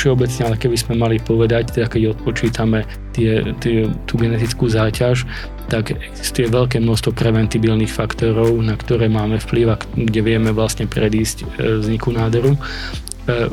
všeobecne, 0.00 0.48
ale 0.48 0.56
keby 0.56 0.76
sme 0.80 0.94
mali 0.96 1.20
povedať, 1.20 1.76
teda 1.76 1.92
keď 1.92 2.16
odpočítame 2.16 2.88
tie, 3.12 3.52
tie, 3.60 3.84
tú 4.08 4.16
genetickú 4.16 4.72
záťaž, 4.72 5.28
tak 5.68 5.92
existuje 5.92 6.48
veľké 6.48 6.80
množstvo 6.80 7.12
preventibilných 7.12 7.92
faktorov, 7.92 8.56
na 8.64 8.80
ktoré 8.80 9.12
máme 9.12 9.36
vplyv 9.36 9.66
a 9.68 9.76
kde 9.92 10.20
vieme 10.24 10.56
vlastne 10.56 10.88
predísť 10.88 11.44
e, 11.44 11.46
vzniku 11.84 12.16
nádoru. 12.16 12.56
E, 12.56 12.58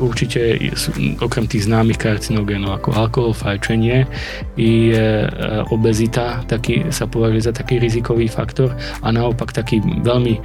určite 0.00 0.56
okrem 1.20 1.44
tých 1.44 1.68
známych 1.68 2.00
karcinogénov 2.00 2.80
ako 2.80 2.88
alkohol, 2.96 3.36
fajčenie 3.36 4.08
je 4.56 5.28
obezita, 5.68 6.42
taký, 6.48 6.88
sa 6.88 7.04
považuje 7.04 7.44
za 7.44 7.52
taký 7.52 7.76
rizikový 7.76 8.26
faktor 8.26 8.72
a 9.04 9.08
naopak 9.12 9.52
taký 9.52 9.84
veľmi 9.84 10.40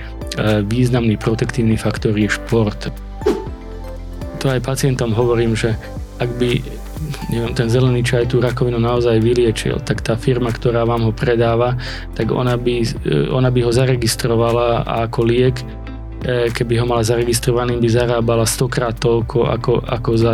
významný 0.67 1.15
protektívny 1.17 1.77
faktor 1.77 2.17
je 2.17 2.29
šport 2.29 2.89
to 4.43 4.51
aj 4.51 4.59
pacientom 4.59 5.15
hovorím, 5.15 5.55
že 5.55 5.71
ak 6.19 6.27
by 6.35 6.59
neviem, 7.31 7.53
ten 7.55 7.71
zelený 7.71 8.03
čaj 8.03 8.31
tú 8.31 8.43
rakovinu 8.43 8.79
naozaj 8.79 9.23
vyliečil, 9.23 9.79
tak 9.83 10.03
tá 10.03 10.19
firma, 10.19 10.51
ktorá 10.51 10.83
vám 10.83 11.07
ho 11.07 11.13
predáva, 11.15 11.79
tak 12.15 12.31
ona 12.31 12.59
by, 12.59 12.75
e, 12.83 13.31
ona 13.31 13.47
by 13.47 13.59
ho 13.63 13.71
zaregistrovala 13.71 14.83
ako 15.07 15.19
liek, 15.23 15.55
e, 16.23 16.51
keby 16.51 16.83
ho 16.83 16.85
mala 16.87 17.03
zaregistrovaný, 17.07 17.79
by 17.79 17.89
zarábala 17.89 18.43
stokrát 18.43 18.95
toľko 18.99 19.47
ako, 19.47 19.73
ako, 19.83 20.11
za, 20.19 20.33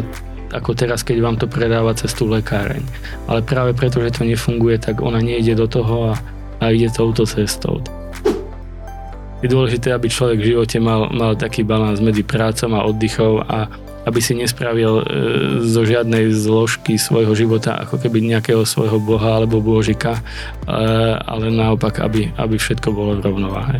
ako 0.54 0.72
teraz, 0.74 1.06
keď 1.06 1.18
vám 1.22 1.38
to 1.38 1.46
predáva 1.50 1.94
cez 1.94 2.14
tú 2.14 2.30
lekáreň. 2.30 2.82
Ale 3.30 3.46
práve 3.46 3.78
preto, 3.78 4.02
že 4.02 4.14
to 4.14 4.26
nefunguje, 4.26 4.78
tak 4.82 5.02
ona 5.02 5.22
nejde 5.22 5.58
do 5.58 5.70
toho 5.70 6.14
a, 6.14 6.22
a 6.62 6.74
ide 6.74 6.90
touto 6.90 7.26
cestou. 7.26 7.82
Je 9.40 9.48
dôležité, 9.48 9.96
aby 9.96 10.12
človek 10.12 10.44
v 10.44 10.50
živote 10.52 10.78
mal, 10.84 11.08
mal 11.16 11.32
taký 11.32 11.64
balans 11.64 12.04
medzi 12.04 12.28
prácom 12.28 12.76
a 12.76 12.84
oddychom 12.84 13.40
a 13.40 13.72
aby 14.06 14.20
si 14.24 14.36
nespravil 14.38 15.02
e, 15.02 15.04
zo 15.66 15.84
žiadnej 15.84 16.32
zložky 16.32 16.96
svojho 16.96 17.36
života 17.36 17.76
ako 17.84 18.00
keby 18.00 18.24
nejakého 18.24 18.64
svojho 18.64 19.02
boha 19.02 19.42
alebo 19.42 19.60
božika, 19.60 20.20
e, 20.20 20.22
ale 21.20 21.52
naopak, 21.52 22.00
aby, 22.00 22.32
aby 22.40 22.56
všetko 22.56 22.94
bolo 22.96 23.20
v 23.20 23.24
rovnováhe. 23.26 23.80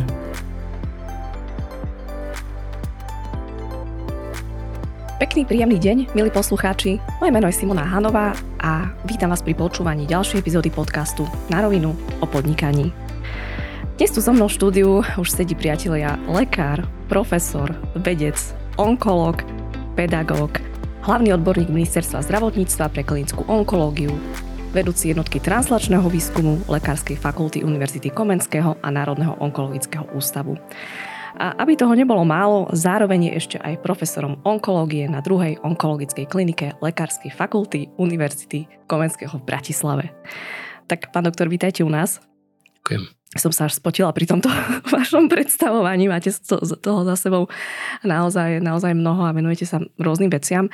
Pekný, 5.20 5.44
príjemný 5.44 5.76
deň, 5.76 6.16
milí 6.16 6.32
poslucháči. 6.32 6.96
Moje 7.20 7.28
meno 7.28 7.44
je 7.44 7.52
Simona 7.52 7.84
Hanová 7.84 8.32
a 8.56 8.88
vítam 9.04 9.28
vás 9.28 9.44
pri 9.44 9.52
počúvaní 9.52 10.08
ďalšej 10.08 10.40
epizódy 10.40 10.72
podcastu 10.72 11.28
Na 11.52 11.60
rovinu 11.60 11.92
o 12.24 12.26
podnikaní. 12.26 12.88
Dnes 14.00 14.16
tu 14.16 14.24
so 14.24 14.32
mnou 14.32 14.48
v 14.48 14.56
štúdiu 14.56 15.04
už 15.20 15.28
sedí 15.28 15.52
priatelia 15.52 16.16
lekár, 16.24 16.88
profesor, 17.12 17.68
vedec, 18.00 18.40
onkolog, 18.80 19.44
pedagóg, 19.94 20.62
hlavný 21.02 21.34
odborník 21.34 21.70
Ministerstva 21.70 22.22
zdravotníctva 22.26 22.90
pre 22.92 23.02
klinickú 23.02 23.42
onkológiu, 23.46 24.12
vedúci 24.70 25.10
jednotky 25.10 25.42
translačného 25.42 26.06
výskumu 26.06 26.62
Lekárskej 26.70 27.18
fakulty 27.18 27.66
Univerzity 27.66 28.10
Komenského 28.14 28.78
a 28.78 28.88
Národného 28.88 29.34
onkologického 29.42 30.06
ústavu. 30.14 30.54
A 31.38 31.54
aby 31.62 31.78
toho 31.78 31.94
nebolo 31.94 32.26
málo, 32.26 32.66
zároveň 32.74 33.30
je 33.30 33.36
ešte 33.38 33.56
aj 33.62 33.80
profesorom 33.80 34.42
onkológie 34.42 35.06
na 35.06 35.22
druhej 35.22 35.62
onkologickej 35.62 36.26
klinike 36.26 36.74
Lekárskej 36.82 37.30
fakulty 37.30 37.88
Univerzity 37.96 38.66
Komenského 38.90 39.38
v 39.38 39.46
Bratislave. 39.46 40.06
Tak, 40.90 41.14
pán 41.14 41.30
doktor, 41.30 41.46
vítajte 41.46 41.86
u 41.86 41.90
nás. 41.90 42.18
Ďakujem 42.82 43.19
som 43.38 43.54
sa 43.54 43.70
až 43.70 43.78
spotila 43.78 44.10
pri 44.10 44.26
tomto 44.26 44.50
vašom 44.94 45.30
predstavovaní. 45.30 46.10
Máte 46.10 46.34
toho 46.82 47.00
za 47.06 47.14
sebou 47.14 47.46
naozaj, 48.02 48.58
naozaj 48.58 48.90
mnoho 48.90 49.22
a 49.22 49.30
venujete 49.30 49.70
sa 49.70 49.78
rôznym 50.02 50.34
veciam. 50.34 50.66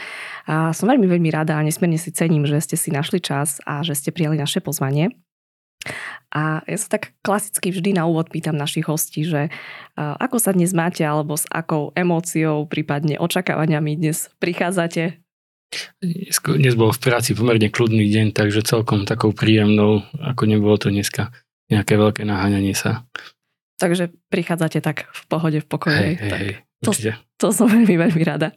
A 0.49 0.73
som 0.73 0.89
veľmi, 0.89 1.05
veľmi 1.05 1.29
rada 1.29 1.61
a 1.61 1.67
nesmierne 1.67 2.01
si 2.01 2.09
cením, 2.17 2.49
že 2.49 2.57
ste 2.65 2.81
si 2.81 2.89
našli 2.89 3.21
čas 3.21 3.61
a 3.69 3.85
že 3.85 3.93
ste 3.93 4.09
prijali 4.09 4.41
naše 4.41 4.65
pozvanie. 4.65 5.13
A 6.33 6.65
ja 6.67 6.79
sa 6.81 6.99
tak 6.99 7.15
klasicky 7.21 7.71
vždy 7.71 8.01
na 8.01 8.09
úvod 8.09 8.33
pýtam 8.33 8.59
našich 8.59 8.89
hostí, 8.89 9.23
že 9.23 9.53
ako 9.95 10.43
sa 10.43 10.51
dnes 10.51 10.75
máte 10.75 11.07
alebo 11.07 11.39
s 11.39 11.47
akou 11.47 11.95
emóciou, 11.95 12.67
prípadne 12.67 13.21
očakávaniami 13.21 14.01
dnes 14.01 14.33
prichádzate 14.41 15.23
dnes 16.47 16.79
bol 16.79 16.95
v 16.95 17.03
práci 17.03 17.35
pomerne 17.35 17.67
kľudný 17.67 18.07
deň, 18.07 18.39
takže 18.39 18.63
celkom 18.63 19.03
takou 19.03 19.35
príjemnou, 19.35 20.07
ako 20.15 20.47
nebolo 20.47 20.79
to 20.79 20.95
dneska 20.95 21.35
nejaké 21.73 21.99
veľké 21.99 22.23
naháňanie 22.23 22.75
sa. 22.75 23.07
Takže 23.77 24.15
prichádzate 24.33 24.81
tak 24.81 25.11
v 25.13 25.23
pohode, 25.29 25.59
v 25.61 25.67
pokoji. 25.69 25.97
Hej, 25.97 26.15
hej, 26.17 26.31
tak 26.31 26.41
hej, 26.41 26.55
to, 26.81 26.91
to 27.37 27.47
som 27.53 27.69
veľmi, 27.75 27.95
veľmi 27.97 28.23
rada. 28.25 28.57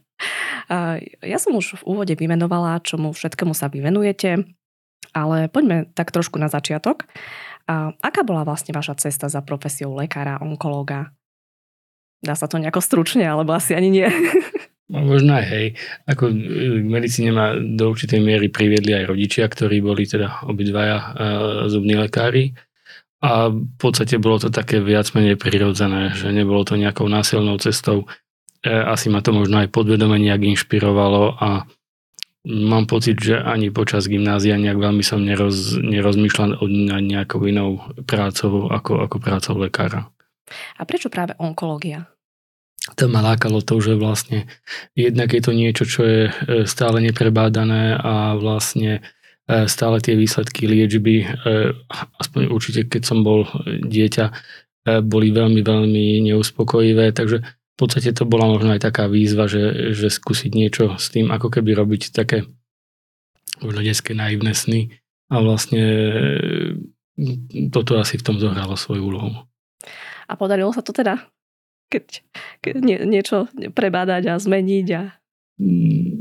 Ja 1.25 1.37
som 1.41 1.57
už 1.57 1.81
v 1.81 1.87
úvode 1.87 2.13
vymenovala, 2.13 2.83
čomu 2.85 3.09
všetkému 3.09 3.57
sa 3.57 3.73
vyvenujete, 3.73 4.45
ale 5.17 5.49
poďme 5.49 5.89
tak 5.97 6.13
trošku 6.13 6.37
na 6.37 6.45
začiatok. 6.45 7.09
Aká 8.01 8.21
bola 8.21 8.45
vlastne 8.45 8.73
vaša 8.73 9.01
cesta 9.01 9.29
za 9.29 9.41
profesiou 9.41 9.97
lekára, 9.97 10.41
onkológa? 10.41 11.09
Dá 12.21 12.37
sa 12.37 12.45
to 12.45 12.61
nejako 12.61 12.83
stručne, 12.83 13.25
alebo 13.25 13.55
asi 13.55 13.73
ani 13.73 13.89
nie? 13.89 14.09
No, 14.89 15.05
možno 15.05 15.37
aj 15.37 15.45
hej. 15.53 15.65
Ako 16.09 16.33
k 16.33 16.81
medicíne 16.89 17.29
ma 17.29 17.53
do 17.53 17.93
určitej 17.93 18.25
miery 18.25 18.49
priviedli 18.49 18.97
aj 18.97 19.13
rodičia, 19.13 19.45
ktorí 19.45 19.85
boli 19.85 20.09
teda 20.09 20.49
obidvaja 20.49 20.97
uh, 20.97 21.05
zubní 21.69 21.93
lekári. 21.93 22.57
A 23.19 23.51
v 23.51 23.75
podstate 23.75 24.15
bolo 24.15 24.39
to 24.39 24.47
také 24.47 24.79
viac 24.79 25.11
menej 25.11 25.35
prirodzené, 25.35 26.15
že 26.15 26.31
nebolo 26.31 26.63
to 26.63 26.79
nejakou 26.79 27.11
násilnou 27.11 27.59
cestou. 27.59 28.07
E, 28.63 28.71
asi 28.71 29.11
ma 29.11 29.19
to 29.19 29.35
možno 29.35 29.59
aj 29.59 29.67
podvedome 29.75 30.15
nejak 30.15 30.55
inšpirovalo 30.55 31.35
a 31.35 31.67
mám 32.47 32.87
pocit, 32.87 33.19
že 33.19 33.35
ani 33.35 33.75
počas 33.75 34.07
gymnázia 34.07 34.55
nejak 34.55 34.79
veľmi 34.79 35.03
som 35.03 35.19
neroz, 35.19 35.75
nerozmýšľal 35.83 36.63
nad 36.63 37.03
nejakou 37.03 37.43
inou 37.43 37.83
prácou 38.07 38.71
ako, 38.71 39.03
ako 39.03 39.17
prácou 39.19 39.55
lekára. 39.59 40.07
A 40.79 40.87
prečo 40.87 41.11
práve 41.11 41.35
onkológia? 41.37 42.07
To 42.95 43.11
ma 43.11 43.21
lákalo 43.21 43.61
to, 43.61 43.77
že 43.83 43.99
vlastne 43.99 44.49
jednak 44.95 45.35
je 45.35 45.41
to 45.43 45.51
niečo, 45.51 45.83
čo 45.85 46.01
je 46.07 46.21
e, 46.25 46.33
stále 46.65 47.03
neprebádané 47.03 47.99
a 47.99 48.39
vlastne 48.39 49.03
stále 49.49 49.97
tie 49.97 50.13
výsledky 50.13 50.69
liečby, 50.69 51.25
e, 51.25 51.27
aspoň 52.21 52.53
určite 52.53 52.85
keď 52.85 53.01
som 53.01 53.25
bol 53.25 53.49
dieťa, 53.65 54.25
e, 54.29 54.33
boli 55.01 55.33
veľmi, 55.33 55.65
veľmi 55.65 56.21
neuspokojivé, 56.29 57.09
takže 57.17 57.41
v 57.41 57.75
podstate 57.75 58.13
to 58.13 58.29
bola 58.29 58.45
možno 58.45 58.77
aj 58.77 58.85
taká 58.85 59.09
výzva, 59.09 59.49
že, 59.49 59.95
že 59.97 60.13
skúsiť 60.13 60.51
niečo 60.53 61.01
s 61.01 61.09
tým, 61.09 61.33
ako 61.33 61.49
keby 61.49 61.73
robiť 61.73 62.13
také 62.13 62.45
možno 63.57 63.81
detské 63.81 64.13
naivné 64.13 64.53
sny 64.53 64.93
a 65.33 65.35
vlastne 65.41 65.83
toto 67.73 67.99
asi 67.99 68.21
v 68.21 68.25
tom 68.25 68.37
zohralo 68.37 68.77
svoju 68.77 69.01
úlohu. 69.01 69.31
A 70.29 70.33
podarilo 70.37 70.69
sa 70.71 70.85
to 70.85 70.93
teda? 70.93 71.25
Keď, 71.89 72.05
keď 72.61 72.73
nie, 72.85 72.97
niečo 73.01 73.49
prebádať 73.73 74.29
a 74.29 74.37
zmeniť 74.37 74.87
a 74.93 75.18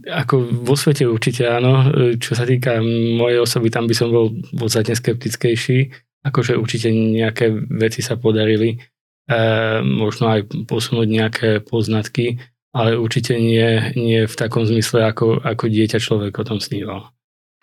ako 0.02 0.66
vo 0.66 0.74
svete 0.74 1.06
určite 1.06 1.46
áno. 1.46 1.86
Čo 2.18 2.34
sa 2.34 2.42
týka 2.42 2.82
mojej 3.14 3.38
osoby, 3.38 3.70
tam 3.70 3.86
by 3.86 3.94
som 3.94 4.10
bol 4.10 4.34
podstate 4.50 4.98
skeptickejší. 4.98 5.94
Akože 6.26 6.58
určite 6.58 6.90
nejaké 6.90 7.54
veci 7.70 8.02
sa 8.02 8.18
podarili. 8.18 8.74
E, 9.28 9.38
možno 9.84 10.34
aj 10.34 10.66
posunúť 10.66 11.06
nejaké 11.06 11.50
poznatky, 11.62 12.42
ale 12.74 12.98
určite 12.98 13.38
nie, 13.38 13.94
nie 13.94 14.26
v 14.26 14.34
takom 14.34 14.66
zmysle, 14.66 15.06
ako, 15.06 15.38
ako 15.44 15.64
dieťa 15.70 16.02
človek 16.02 16.34
o 16.34 16.44
tom 16.48 16.58
sníval. 16.58 17.14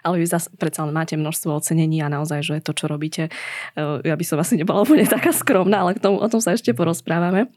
Ale 0.06 0.22
vy 0.22 0.30
zase 0.30 0.53
predsa 0.56 0.85
máte 0.85 1.18
množstvo 1.18 1.58
ocenení 1.58 2.06
a 2.06 2.14
naozaj, 2.14 2.46
že 2.46 2.56
to, 2.62 2.78
čo 2.78 2.85
robíte, 2.85 3.34
e, 3.74 3.81
ja 4.06 4.16
by 4.16 4.24
som 4.24 4.38
asi 4.38 4.56
nebola 4.56 4.85
úplne 4.85 5.09
taká 5.09 5.34
skromná, 5.34 5.84
ale 5.84 5.97
k 5.97 6.03
tomu, 6.06 6.22
o 6.22 6.28
tom 6.29 6.40
sa 6.40 6.53
ešte 6.53 6.72
porozprávame. 6.72 7.50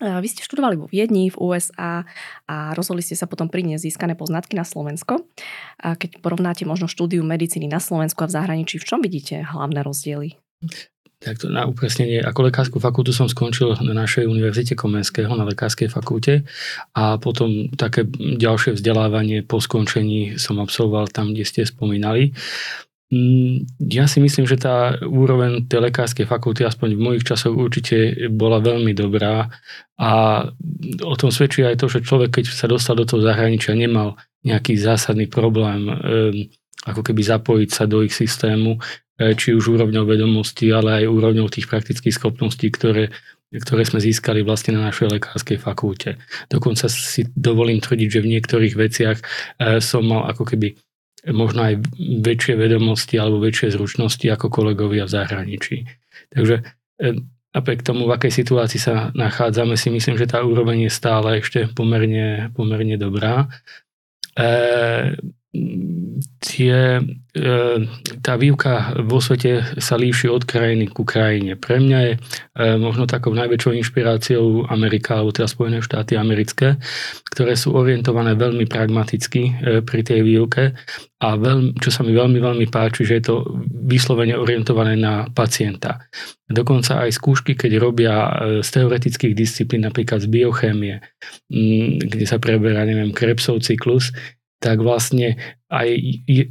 Vy 0.00 0.26
ste 0.32 0.42
študovali 0.42 0.80
vo 0.80 0.88
Viedni, 0.88 1.28
v 1.28 1.36
USA 1.36 2.08
a 2.48 2.72
rozhodli 2.72 3.04
ste 3.04 3.14
sa 3.14 3.28
potom 3.28 3.52
priniesť 3.52 3.84
získané 3.84 4.16
poznatky 4.16 4.56
na 4.56 4.64
Slovensko. 4.64 5.28
Keď 5.76 6.24
porovnáte 6.24 6.64
možno 6.64 6.88
štúdiu 6.88 7.20
medicíny 7.20 7.68
na 7.68 7.84
Slovensku 7.84 8.24
a 8.24 8.28
v 8.28 8.34
zahraničí, 8.34 8.80
v 8.80 8.88
čom 8.88 9.04
vidíte 9.04 9.44
hlavné 9.44 9.84
rozdiely? 9.84 10.40
Tak 11.20 11.36
to 11.36 11.52
na 11.52 11.68
upresnenie, 11.68 12.24
ako 12.24 12.48
lekárskú 12.48 12.80
fakultu 12.80 13.12
som 13.12 13.28
skončil 13.28 13.76
na 13.84 13.92
našej 13.92 14.24
univerzite 14.24 14.72
Komenského, 14.72 15.28
na 15.36 15.44
lekárskej 15.44 15.92
fakulte 15.92 16.48
a 16.96 17.20
potom 17.20 17.68
také 17.76 18.08
ďalšie 18.16 18.80
vzdelávanie 18.80 19.44
po 19.44 19.60
skončení 19.60 20.40
som 20.40 20.56
absolvoval 20.64 21.12
tam, 21.12 21.36
kde 21.36 21.44
ste 21.44 21.68
spomínali. 21.68 22.32
Mm, 23.10 23.66
ja 23.90 24.06
si 24.06 24.22
myslím, 24.22 24.46
že 24.46 24.54
tá 24.54 24.94
úroveň 25.02 25.66
tej 25.66 25.82
lekárskej 25.90 26.30
fakulty, 26.30 26.62
aspoň 26.62 26.94
v 26.94 27.04
mojich 27.10 27.26
časoch 27.26 27.50
určite 27.50 28.30
bola 28.30 28.62
veľmi 28.62 28.94
dobrá 28.94 29.50
a 29.98 30.10
o 31.02 31.14
tom 31.18 31.34
svedčí 31.34 31.66
aj 31.66 31.82
to, 31.82 31.90
že 31.90 32.06
človek, 32.06 32.38
keď 32.38 32.54
sa 32.54 32.70
dostal 32.70 32.94
do 32.94 33.02
toho 33.02 33.18
zahraničia, 33.18 33.74
nemal 33.74 34.14
nejaký 34.46 34.78
zásadný 34.78 35.26
problém 35.26 35.90
ako 36.86 37.02
keby 37.04 37.20
zapojiť 37.20 37.70
sa 37.74 37.84
do 37.90 38.00
ich 38.00 38.14
systému. 38.14 38.78
či 39.20 39.52
už 39.52 39.76
úrovňou 39.76 40.08
vedomostí, 40.08 40.72
ale 40.72 41.04
aj 41.04 41.12
úrovňou 41.12 41.52
tých 41.52 41.68
praktických 41.68 42.16
schopností, 42.16 42.72
ktoré, 42.72 43.12
ktoré 43.52 43.84
sme 43.84 44.00
získali 44.00 44.40
vlastne 44.40 44.80
na 44.80 44.88
našej 44.88 45.12
lekárskej 45.12 45.60
fakulte. 45.60 46.16
Dokonca 46.48 46.88
si 46.88 47.28
dovolím 47.36 47.84
tvrdiť, 47.84 48.08
že 48.08 48.24
v 48.24 48.30
niektorých 48.32 48.74
veciach 48.80 49.18
som 49.84 50.08
mal 50.08 50.24
ako 50.32 50.48
keby 50.48 50.72
možno 51.28 51.68
aj 51.68 51.74
väčšie 52.00 52.56
vedomosti 52.56 53.20
alebo 53.20 53.42
väčšie 53.44 53.76
zručnosti 53.76 54.24
ako 54.24 54.48
kolegovia 54.48 55.04
v 55.04 55.14
zahraničí. 55.14 55.76
Takže 56.32 56.64
napriek 57.52 57.82
tomu, 57.82 58.06
v 58.06 58.14
akej 58.14 58.32
situácii 58.32 58.80
sa 58.80 59.10
nachádzame, 59.12 59.74
si 59.74 59.90
myslím, 59.90 60.16
že 60.16 60.30
tá 60.30 60.40
úroveň 60.40 60.86
je 60.88 60.92
stále 60.92 61.42
ešte 61.42 61.66
pomerne, 61.74 62.54
pomerne 62.54 62.96
dobrá. 62.96 63.50
E, 64.38 64.48
tie, 66.38 67.02
e, 67.34 67.42
tá 68.22 68.34
výuka 68.38 68.94
vo 69.02 69.18
svete 69.18 69.82
sa 69.82 69.98
líši 69.98 70.30
od 70.30 70.46
krajiny 70.46 70.86
ku 70.86 71.02
krajine. 71.02 71.58
Pre 71.58 71.82
mňa 71.82 71.98
je 72.06 72.12
e, 72.14 72.18
možno 72.78 73.10
takou 73.10 73.34
najväčšou 73.34 73.74
inšpiráciou 73.74 74.70
Amerika, 74.70 75.18
alebo 75.18 75.34
teda 75.34 75.50
Spojené 75.50 75.82
štáty 75.82 76.14
americké, 76.14 76.78
ktoré 77.34 77.58
sú 77.58 77.74
orientované 77.74 78.38
veľmi 78.38 78.70
pragmaticky 78.70 79.42
e, 79.42 79.52
pri 79.82 80.00
tej 80.06 80.22
výuke 80.22 80.70
a 81.18 81.28
veľmi, 81.34 81.82
čo 81.82 81.90
sa 81.90 82.06
mi 82.06 82.14
veľmi, 82.14 82.38
veľmi 82.38 82.66
páči, 82.70 83.02
že 83.02 83.18
je 83.18 83.24
to 83.26 83.36
vyslovene 83.90 84.38
orientované 84.38 84.94
na 84.94 85.26
pacienta. 85.34 85.98
Dokonca 86.46 87.02
aj 87.02 87.14
skúšky, 87.14 87.58
keď 87.58 87.72
robia 87.78 88.14
z 88.58 88.68
teoretických 88.74 89.38
disciplín, 89.38 89.86
napríklad 89.86 90.18
z 90.24 90.26
biochémie, 90.26 90.98
kde 92.02 92.26
sa 92.26 92.42
preberá, 92.42 92.82
neviem, 92.82 93.14
Krebsov 93.14 93.62
cyklus, 93.62 94.10
tak 94.60 94.84
vlastne 94.84 95.40
aj 95.72 95.88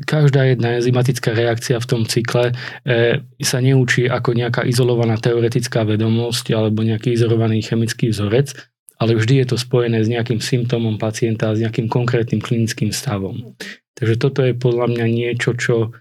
každá 0.03 0.49
jedna 0.49 0.81
enzymatická 0.81 1.37
reakcia 1.37 1.77
v 1.77 1.89
tom 1.89 2.01
cykle 2.09 2.51
e, 2.51 3.21
sa 3.37 3.61
neučí 3.61 4.09
ako 4.09 4.33
nejaká 4.33 4.65
izolovaná 4.65 5.21
teoretická 5.21 5.85
vedomosť 5.85 6.57
alebo 6.57 6.81
nejaký 6.81 7.13
izolovaný 7.13 7.61
chemický 7.61 8.09
vzorec, 8.09 8.57
ale 8.97 9.13
vždy 9.13 9.45
je 9.45 9.47
to 9.53 9.57
spojené 9.61 10.01
s 10.01 10.09
nejakým 10.09 10.41
symptómom 10.41 10.97
pacienta, 10.97 11.53
s 11.53 11.61
nejakým 11.61 11.85
konkrétnym 11.85 12.41
klinickým 12.41 12.89
stavom. 12.89 13.53
Takže 13.93 14.15
toto 14.17 14.41
je 14.41 14.55
podľa 14.55 14.95
mňa 14.95 15.05
niečo, 15.05 15.53
čo 15.53 15.91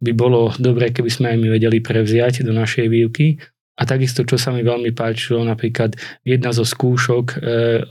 by 0.00 0.14
bolo 0.14 0.54
dobré, 0.56 0.94
keby 0.94 1.10
sme 1.10 1.26
aj 1.34 1.38
my 1.42 1.48
vedeli 1.58 1.78
prevziať 1.84 2.46
do 2.46 2.54
našej 2.54 2.86
výuky 2.88 3.42
a 3.78 3.86
takisto, 3.86 4.26
čo 4.26 4.34
sa 4.34 4.50
mi 4.50 4.66
veľmi 4.66 4.90
páčilo, 4.90 5.46
napríklad 5.46 5.94
jedna 6.26 6.50
zo 6.50 6.66
skúšok, 6.66 7.26
e, 7.30 7.36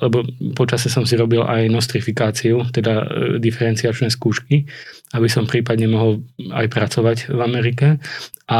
lebo 0.03 0.27
počase 0.51 0.91
som 0.91 1.07
si 1.07 1.15
robil 1.15 1.39
aj 1.47 1.71
nostrifikáciu, 1.71 2.67
teda 2.75 2.93
e, 2.93 3.05
diferenciačné 3.39 4.11
skúšky, 4.11 4.67
aby 5.15 5.27
som 5.31 5.47
prípadne 5.47 5.87
mohol 5.87 6.27
aj 6.51 6.67
pracovať 6.67 7.17
v 7.31 7.39
Amerike. 7.39 7.87
A 8.51 8.59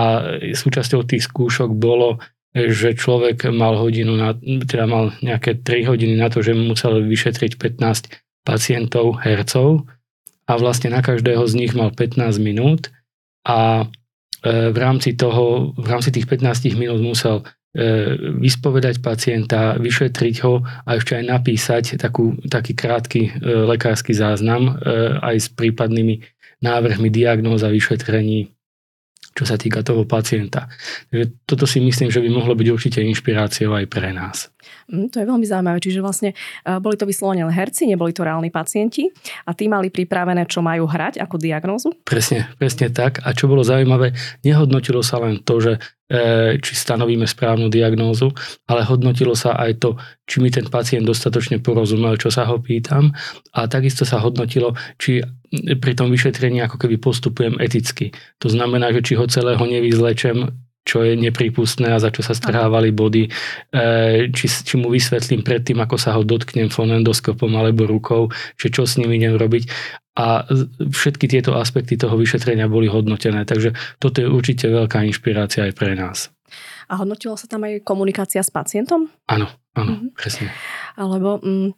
súčasťou 0.56 1.04
tých 1.04 1.28
skúšok 1.28 1.76
bolo, 1.76 2.24
že 2.56 2.96
človek 2.96 3.52
mal 3.52 3.76
hodinu, 3.76 4.16
na, 4.16 4.32
teda 4.64 4.88
mal 4.88 5.12
nejaké 5.20 5.60
3 5.60 5.84
hodiny 5.84 6.16
na 6.16 6.32
to, 6.32 6.40
že 6.40 6.56
musel 6.56 7.04
vyšetriť 7.04 7.60
15 7.60 8.08
pacientov 8.48 9.20
hercov 9.20 9.84
a 10.48 10.56
vlastne 10.56 10.96
na 10.96 11.04
každého 11.04 11.44
z 11.44 11.54
nich 11.60 11.76
mal 11.76 11.92
15 11.92 12.40
minút 12.40 12.88
a 13.44 13.84
E, 13.84 13.97
v 14.46 14.78
rámci 14.78 15.18
toho, 15.18 15.74
v 15.74 15.88
rámci 15.88 16.14
tých 16.14 16.30
15 16.30 16.78
minút 16.78 17.02
musel 17.02 17.42
e, 17.42 17.44
vyspovedať 18.38 19.02
pacienta, 19.02 19.74
vyšetriť 19.82 20.36
ho 20.46 20.62
a 20.62 20.90
ešte 20.94 21.18
aj 21.18 21.26
napísať 21.26 21.84
takú, 21.98 22.38
taký 22.46 22.78
krátky 22.78 23.22
e, 23.26 23.32
lekársky 23.66 24.14
záznam 24.14 24.78
aj 25.22 25.36
s 25.36 25.48
prípadnými 25.50 26.22
návrhmi 26.62 27.10
diagnóz 27.10 27.62
a 27.62 27.74
vyšetrení, 27.74 28.50
čo 29.38 29.46
sa 29.46 29.58
týka 29.58 29.86
toho 29.86 30.10
pacienta. 30.10 30.66
Takže 31.10 31.46
toto 31.46 31.70
si 31.70 31.78
myslím, 31.82 32.10
že 32.10 32.22
by 32.22 32.30
mohlo 32.34 32.58
byť 32.58 32.68
určite 32.74 33.00
inšpiráciou 33.06 33.78
aj 33.78 33.86
pre 33.86 34.10
nás. 34.10 34.50
Mm, 34.88 35.12
to 35.12 35.20
je 35.20 35.26
veľmi 35.26 35.46
zaujímavé, 35.46 35.78
čiže 35.84 36.00
vlastne 36.00 36.32
boli 36.80 36.96
to 36.96 37.08
vyslovene 37.08 37.48
herci, 37.48 37.88
neboli 37.90 38.14
to 38.14 38.22
reálni 38.24 38.54
pacienti 38.54 39.10
a 39.46 39.52
tí 39.52 39.66
mali 39.72 39.90
pripravené, 39.90 40.46
čo 40.46 40.62
majú 40.62 40.86
hrať 40.86 41.20
ako 41.22 41.36
diagnózu? 41.42 41.90
Presne, 42.04 42.52
presne 42.62 42.94
tak. 42.94 43.24
A 43.24 43.34
čo 43.34 43.50
bolo 43.50 43.66
zaujímavé, 43.66 44.14
nehodnotilo 44.44 45.02
sa 45.02 45.18
len 45.24 45.42
to, 45.42 45.58
že 45.58 45.74
e, 46.08 46.58
či 46.60 46.74
stanovíme 46.76 47.28
správnu 47.28 47.68
diagnózu, 47.68 48.32
ale 48.68 48.88
hodnotilo 48.88 49.34
sa 49.34 49.56
aj 49.60 49.72
to, 49.82 49.90
či 50.28 50.44
mi 50.44 50.52
ten 50.52 50.68
pacient 50.68 51.08
dostatočne 51.08 51.60
porozumel, 51.64 52.20
čo 52.20 52.32
sa 52.32 52.48
ho 52.48 52.60
pýtam 52.60 53.12
a 53.56 53.68
takisto 53.68 54.04
sa 54.04 54.20
hodnotilo, 54.20 54.76
či 55.00 55.24
pri 55.80 55.94
tom 55.96 56.12
vyšetrení 56.12 56.60
ako 56.64 56.76
keby 56.76 57.00
postupujem 57.00 57.56
eticky. 57.64 58.12
To 58.44 58.52
znamená, 58.52 58.92
že 58.92 59.04
či 59.04 59.14
ho 59.16 59.24
celého 59.28 59.64
nevyzlečem 59.64 60.67
čo 60.88 61.04
je 61.04 61.20
nepripustné 61.20 61.92
a 61.92 62.00
za 62.00 62.08
čo 62.16 62.24
sa 62.24 62.32
strhávali 62.32 62.96
body, 62.96 63.28
e, 63.28 63.30
či, 64.32 64.48
či 64.48 64.80
mu 64.80 64.88
vysvetlím 64.88 65.44
predtým, 65.44 65.84
ako 65.84 66.00
sa 66.00 66.16
ho 66.16 66.24
dotknem 66.24 66.72
fonendoskopom 66.72 67.52
alebo 67.60 67.84
rukou, 67.84 68.32
že 68.56 68.72
čo 68.72 68.88
s 68.88 68.96
ním 68.96 69.12
idem 69.12 69.36
robiť. 69.36 69.68
A 70.18 70.48
všetky 70.80 71.30
tieto 71.30 71.54
aspekty 71.54 71.94
toho 71.94 72.18
vyšetrenia 72.18 72.66
boli 72.66 72.90
hodnotené, 72.90 73.46
takže 73.46 73.78
toto 74.02 74.24
je 74.24 74.32
určite 74.32 74.66
veľká 74.66 75.06
inšpirácia 75.06 75.70
aj 75.70 75.74
pre 75.78 75.94
nás. 75.94 76.34
A 76.88 76.98
hodnotilo 76.98 77.36
sa 77.36 77.46
tam 77.46 77.68
aj 77.68 77.84
komunikácia 77.84 78.40
s 78.40 78.50
pacientom? 78.50 79.12
Áno, 79.28 79.52
áno, 79.76 79.92
mm-hmm. 79.94 80.10
presne. 80.16 80.48
Alebo 80.96 81.44
mm, 81.44 81.70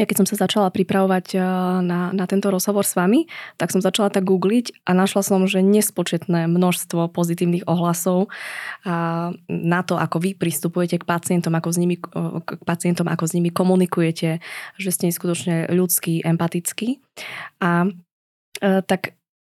ja 0.00 0.08
keď 0.08 0.24
som 0.24 0.28
sa 0.28 0.40
začala 0.40 0.72
pripravovať 0.72 1.36
eh, 1.36 1.40
na, 1.84 2.10
na 2.16 2.24
tento 2.24 2.48
rozhovor 2.48 2.88
s 2.88 2.96
vami, 2.96 3.28
tak 3.60 3.68
som 3.68 3.84
začala 3.84 4.08
tak 4.08 4.24
googliť 4.24 4.88
a 4.88 4.96
našla 4.96 5.20
som, 5.20 5.44
že 5.44 5.60
nespočetné 5.60 6.48
množstvo 6.48 7.12
pozitívnych 7.12 7.68
ohlasov 7.68 8.32
na 9.48 9.80
to, 9.84 9.94
ako 10.00 10.16
vy 10.18 10.30
pristupujete 10.34 10.98
k 11.02 11.08
pacientom, 11.08 11.52
ako 11.52 11.68
s 11.70 11.76
nimi, 11.76 11.96
eh, 12.00 12.38
k 12.40 12.50
pacientom, 12.64 13.06
ako 13.08 13.24
s 13.28 13.36
nimi 13.36 13.52
komunikujete, 13.52 14.40
že 14.80 14.90
ste 14.90 15.12
skutočne 15.12 15.68
ľudský, 15.68 16.24
empatický. 16.24 16.96
A 17.60 17.92
eh, 18.64 18.80
tak 18.84 19.12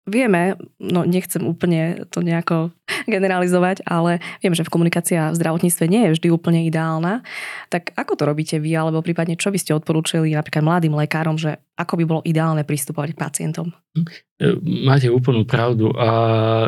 vieme, 0.06 0.58
no 0.82 1.06
nechcem 1.06 1.46
úplne 1.46 2.06
to 2.10 2.22
nejako 2.26 2.74
generalizovať, 3.14 3.86
ale 3.86 4.18
viem, 4.42 4.54
že 4.54 4.66
v 4.66 4.72
komunikácia 4.72 5.30
v 5.30 5.38
zdravotníctve 5.38 5.84
nie 5.86 6.02
je 6.08 6.12
vždy 6.18 6.28
úplne 6.34 6.66
ideálna. 6.66 7.22
Tak 7.70 7.94
ako 7.94 8.12
to 8.18 8.24
robíte 8.26 8.56
vy, 8.58 8.74
alebo 8.74 9.04
prípadne 9.04 9.38
čo 9.38 9.54
by 9.54 9.58
ste 9.58 9.76
odporúčili 9.76 10.34
napríklad 10.34 10.64
mladým 10.66 10.94
lekárom, 10.98 11.38
že 11.38 11.62
ako 11.78 11.98
by 12.02 12.04
bolo 12.04 12.20
ideálne 12.26 12.66
pristupovať 12.66 13.14
k 13.14 13.20
pacientom? 13.20 13.66
E, 13.94 14.46
máte 14.62 15.06
úplnú 15.06 15.46
pravdu 15.46 15.94
a 15.94 16.10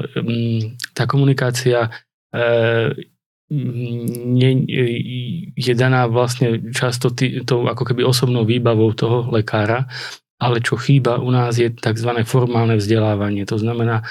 mm, 0.03 0.95
tá 0.95 1.05
komunikácia 1.11 1.91
e, 2.31 2.41
nie, 3.55 4.53
je 5.55 5.75
daná 5.77 6.09
vlastne 6.09 6.73
často 6.73 7.13
tý, 7.13 7.45
tou 7.45 7.69
ako 7.69 7.85
keby 7.93 8.03
osobnou 8.03 8.43
výbavou 8.49 8.97
toho 8.97 9.29
lekára 9.31 9.87
ale 10.45 10.61
čo 10.61 10.77
chýba 10.77 11.17
u 11.17 11.33
nás 11.33 11.57
je 11.57 11.73
tzv. 11.73 12.11
formálne 12.29 12.77
vzdelávanie. 12.77 13.49
To 13.49 13.57
znamená, 13.57 14.05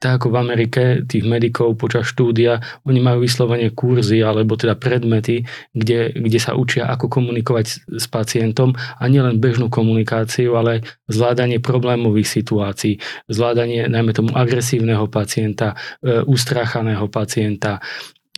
tak 0.00 0.22
ako 0.22 0.32
v 0.32 0.36
Amerike 0.40 0.82
tých 1.04 1.26
medikov 1.28 1.76
počas 1.76 2.08
štúdia, 2.08 2.62
oni 2.88 3.02
majú 3.02 3.26
vyslovene 3.26 3.74
kurzy 3.74 4.24
alebo 4.24 4.56
teda 4.56 4.78
predmety, 4.78 5.44
kde, 5.76 6.14
kde 6.14 6.38
sa 6.40 6.56
učia, 6.56 6.88
ako 6.88 7.12
komunikovať 7.12 7.64
s, 7.68 7.74
s 7.84 8.06
pacientom 8.08 8.72
a 8.78 9.04
nielen 9.10 9.42
bežnú 9.42 9.68
komunikáciu, 9.68 10.56
ale 10.56 10.86
zvládanie 11.10 11.60
problémových 11.60 12.32
situácií, 12.32 12.96
zvládanie 13.28 13.90
najmä 13.90 14.16
tomu 14.16 14.32
agresívneho 14.32 15.04
pacienta, 15.10 15.76
e, 16.00 16.22
ustráchaného 16.24 17.04
pacienta, 17.12 17.82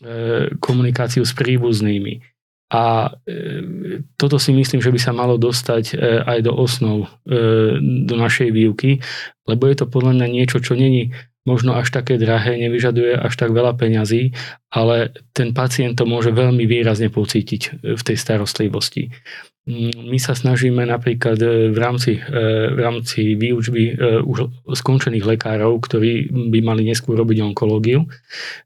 e, 0.02 0.50
komunikáciu 0.58 1.22
s 1.22 1.30
príbuznými. 1.30 2.31
A 2.72 3.12
e, 3.28 4.00
toto 4.16 4.40
si 4.40 4.56
myslím, 4.56 4.80
že 4.80 4.88
by 4.88 4.96
sa 4.96 5.12
malo 5.12 5.36
dostať 5.36 5.84
e, 5.92 5.94
aj 6.24 6.38
do 6.40 6.56
osnov, 6.56 7.12
e, 7.28 7.76
do 8.08 8.14
našej 8.16 8.48
výuky, 8.48 8.96
lebo 9.44 9.68
je 9.68 9.76
to 9.76 9.86
podľa 9.92 10.16
mňa 10.16 10.26
niečo, 10.32 10.64
čo 10.64 10.72
není 10.72 11.12
možno 11.44 11.76
až 11.76 11.92
také 11.92 12.16
drahé, 12.16 12.56
nevyžaduje 12.56 13.18
až 13.18 13.34
tak 13.36 13.52
veľa 13.52 13.76
peňazí, 13.76 14.32
ale 14.72 15.12
ten 15.36 15.52
pacient 15.52 16.00
to 16.00 16.08
môže 16.08 16.32
veľmi 16.32 16.64
výrazne 16.64 17.12
pocítiť 17.12 17.82
v 17.98 18.02
tej 18.02 18.16
starostlivosti. 18.16 19.12
Mm, 19.62 20.10
my 20.10 20.18
sa 20.18 20.34
snažíme 20.34 20.82
napríklad 20.82 21.38
e, 21.38 21.70
v 21.70 21.78
rámci, 21.78 22.18
e, 22.18 22.22
v 22.74 22.78
rámci 22.82 23.38
výučby 23.38 23.94
e, 23.94 24.18
už 24.26 24.50
skončených 24.74 25.22
lekárov, 25.22 25.78
ktorí 25.78 26.34
by 26.50 26.58
mali 26.66 26.82
neskôr 26.82 27.14
robiť 27.14 27.38
onkológiu, 27.46 28.02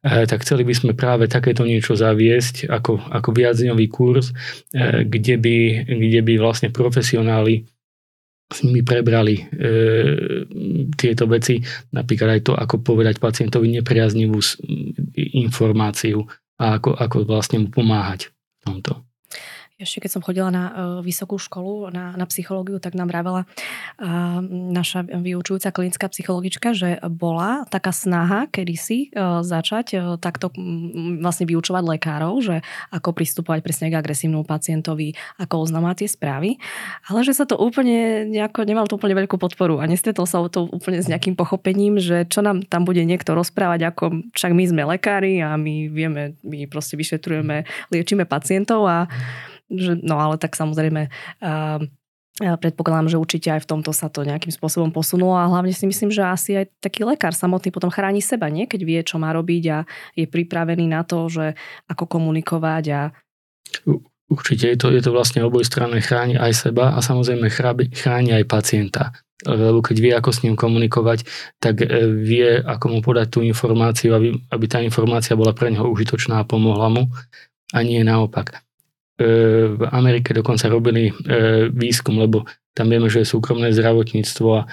tak 0.00 0.40
chceli 0.40 0.64
by 0.64 0.72
sme 0.72 0.92
práve 0.96 1.28
takéto 1.28 1.68
niečo 1.68 1.92
zaviesť 1.92 2.72
ako, 2.72 3.12
ako 3.12 3.28
viacdňový 3.28 3.86
kurz, 3.92 4.32
kde 5.04 5.36
by, 5.36 5.56
kde 5.84 6.20
by 6.24 6.34
vlastne 6.40 6.72
profesionáli 6.72 7.68
s 8.46 8.62
nimi 8.62 8.86
prebrali 8.86 9.42
e, 9.42 9.42
tieto 10.94 11.26
veci, 11.26 11.58
napríklad 11.90 12.38
aj 12.38 12.40
to, 12.46 12.52
ako 12.54 12.78
povedať 12.78 13.18
pacientovi 13.18 13.74
nepriaznivú 13.74 14.38
informáciu 15.34 16.22
a 16.56 16.78
ako, 16.78 16.94
ako 16.94 17.16
vlastne 17.26 17.66
mu 17.66 17.68
pomáhať 17.74 18.30
v 18.30 18.60
tomto. 18.62 18.92
Ešte 19.76 20.08
keď 20.08 20.10
som 20.16 20.24
chodila 20.24 20.48
na 20.48 20.64
uh, 20.72 20.74
vysokú 21.04 21.36
školu, 21.36 21.92
na, 21.92 22.16
na 22.16 22.24
psychológiu, 22.24 22.80
tak 22.80 22.96
nám 22.96 23.12
vravela 23.12 23.44
uh, 23.44 24.40
naša 24.72 25.04
vyučujúca 25.04 25.68
klinická 25.68 26.08
psychologička, 26.08 26.72
že 26.72 26.96
bola 27.12 27.68
taká 27.68 27.92
snaha 27.92 28.48
kedysi 28.48 29.12
uh, 29.12 29.44
začať 29.44 30.16
takto 30.16 30.48
vlastne 31.20 31.44
vyučovať 31.44 31.84
lekárov, 31.92 32.40
že 32.40 32.64
ako 32.88 33.12
pristupovať 33.12 33.60
presne 33.60 33.92
k 33.92 34.00
agresívnemu 34.00 34.48
pacientovi, 34.48 35.12
ako 35.36 35.68
oznamovať 35.68 35.96
tie 36.00 36.08
správy, 36.08 36.50
ale 37.12 37.20
že 37.20 37.36
sa 37.36 37.44
to 37.44 37.60
úplne 37.60 38.24
nejako, 38.32 38.64
nemal 38.64 38.88
to 38.88 38.96
úplne 38.96 39.12
veľkú 39.12 39.36
podporu 39.36 39.84
a 39.84 39.84
nestretol 39.84 40.24
sa 40.24 40.40
to 40.48 40.72
úplne 40.72 41.04
s 41.04 41.10
nejakým 41.12 41.36
pochopením, 41.36 42.00
že 42.00 42.24
čo 42.24 42.40
nám 42.40 42.64
tam 42.64 42.88
bude 42.88 43.04
niekto 43.04 43.36
rozprávať, 43.36 43.92
ako 43.92 44.24
však 44.32 44.56
my 44.56 44.64
sme 44.72 44.82
lekári 44.88 45.44
a 45.44 45.60
my 45.60 45.92
vieme, 45.92 46.32
my 46.40 46.64
proste 46.64 46.96
vyšetrujeme, 46.96 47.68
liečíme 47.92 48.24
pacientov 48.24 48.88
a 48.88 49.04
že, 49.70 49.98
no 50.02 50.18
ale 50.22 50.38
tak 50.38 50.54
samozrejme 50.54 51.10
uh, 51.42 51.80
ja 52.36 52.52
predpokladám, 52.60 53.08
že 53.08 53.16
určite 53.16 53.48
aj 53.48 53.64
v 53.64 53.70
tomto 53.72 53.96
sa 53.96 54.12
to 54.12 54.20
nejakým 54.20 54.52
spôsobom 54.52 54.92
posunulo 54.92 55.40
a 55.40 55.48
hlavne 55.48 55.72
si 55.72 55.88
myslím, 55.88 56.12
že 56.12 56.20
asi 56.20 56.50
aj 56.60 56.68
taký 56.84 57.08
lekár 57.08 57.32
samotný 57.32 57.72
potom 57.72 57.88
chráni 57.88 58.20
seba, 58.20 58.52
nie? 58.52 58.68
Keď 58.68 58.80
vie, 58.84 59.00
čo 59.00 59.16
má 59.16 59.32
robiť 59.32 59.64
a 59.72 59.78
je 60.12 60.28
pripravený 60.28 60.84
na 60.84 61.00
to, 61.00 61.32
že 61.32 61.56
ako 61.88 62.04
komunikovať 62.04 62.84
a... 62.92 63.00
Určite 64.28 64.68
je 64.68 64.76
to, 64.76 64.92
je 64.92 65.00
to 65.00 65.16
vlastne 65.16 65.40
obojstranné, 65.48 66.04
chráni 66.04 66.36
aj 66.36 66.68
seba 66.68 66.92
a 66.92 67.00
samozrejme 67.00 67.48
chráni 67.94 68.36
aj 68.36 68.44
pacienta. 68.44 69.16
Lebo 69.46 69.80
keď 69.80 69.96
vie, 69.96 70.12
ako 70.12 70.30
s 70.32 70.42
ním 70.44 70.60
komunikovať, 70.60 71.24
tak 71.56 71.84
e, 71.84 71.88
vie, 72.20 72.58
ako 72.58 72.84
mu 72.88 72.98
podať 73.00 73.32
tú 73.32 73.40
informáciu, 73.44 74.12
aby, 74.16 74.34
aby 74.50 74.64
tá 74.66 74.82
informácia 74.82 75.38
bola 75.38 75.56
pre 75.56 75.72
neho 75.72 75.88
užitočná 75.88 76.42
a 76.42 76.48
pomohla 76.48 76.88
mu 76.90 77.08
a 77.72 77.78
nie 77.80 78.02
naopak. 78.02 78.65
E, 79.16 79.24
v 79.72 79.82
Amerike 79.96 80.36
dokonca 80.36 80.68
robili 80.68 81.08
e, 81.08 81.12
výskum, 81.72 82.20
lebo 82.20 82.44
tam 82.76 82.92
vieme, 82.92 83.08
že 83.08 83.24
je 83.24 83.32
súkromné 83.32 83.72
zdravotníctvo 83.72 84.48
a 84.52 84.60
e, 84.60 84.66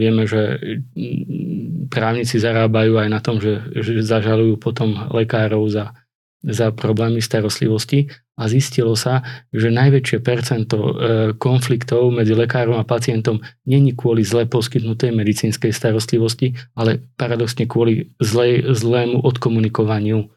vieme, 0.00 0.24
že 0.24 0.56
mm, 0.96 1.92
právnici 1.92 2.40
zarábajú 2.40 2.96
aj 2.96 3.08
na 3.12 3.20
tom, 3.20 3.36
že, 3.36 3.60
že 3.76 4.00
zažalujú 4.00 4.56
potom 4.56 5.12
lekárov 5.12 5.68
za, 5.68 5.92
za 6.40 6.72
problémy 6.72 7.20
starostlivosti. 7.20 8.08
A 8.40 8.48
zistilo 8.48 8.96
sa, 8.96 9.20
že 9.52 9.68
najväčšie 9.68 10.24
percento 10.24 10.96
konfliktov 11.36 12.08
medzi 12.08 12.32
lekárom 12.32 12.80
a 12.80 12.88
pacientom 12.88 13.44
není 13.68 13.92
kvôli 13.92 14.24
zle 14.24 14.48
poskytnutej 14.48 15.12
medicínskej 15.12 15.68
starostlivosti, 15.68 16.56
ale 16.72 17.04
paradoxne 17.20 17.68
kvôli 17.68 18.08
zlej, 18.16 18.72
zlému 18.72 19.20
odkomunikovaniu 19.20 20.32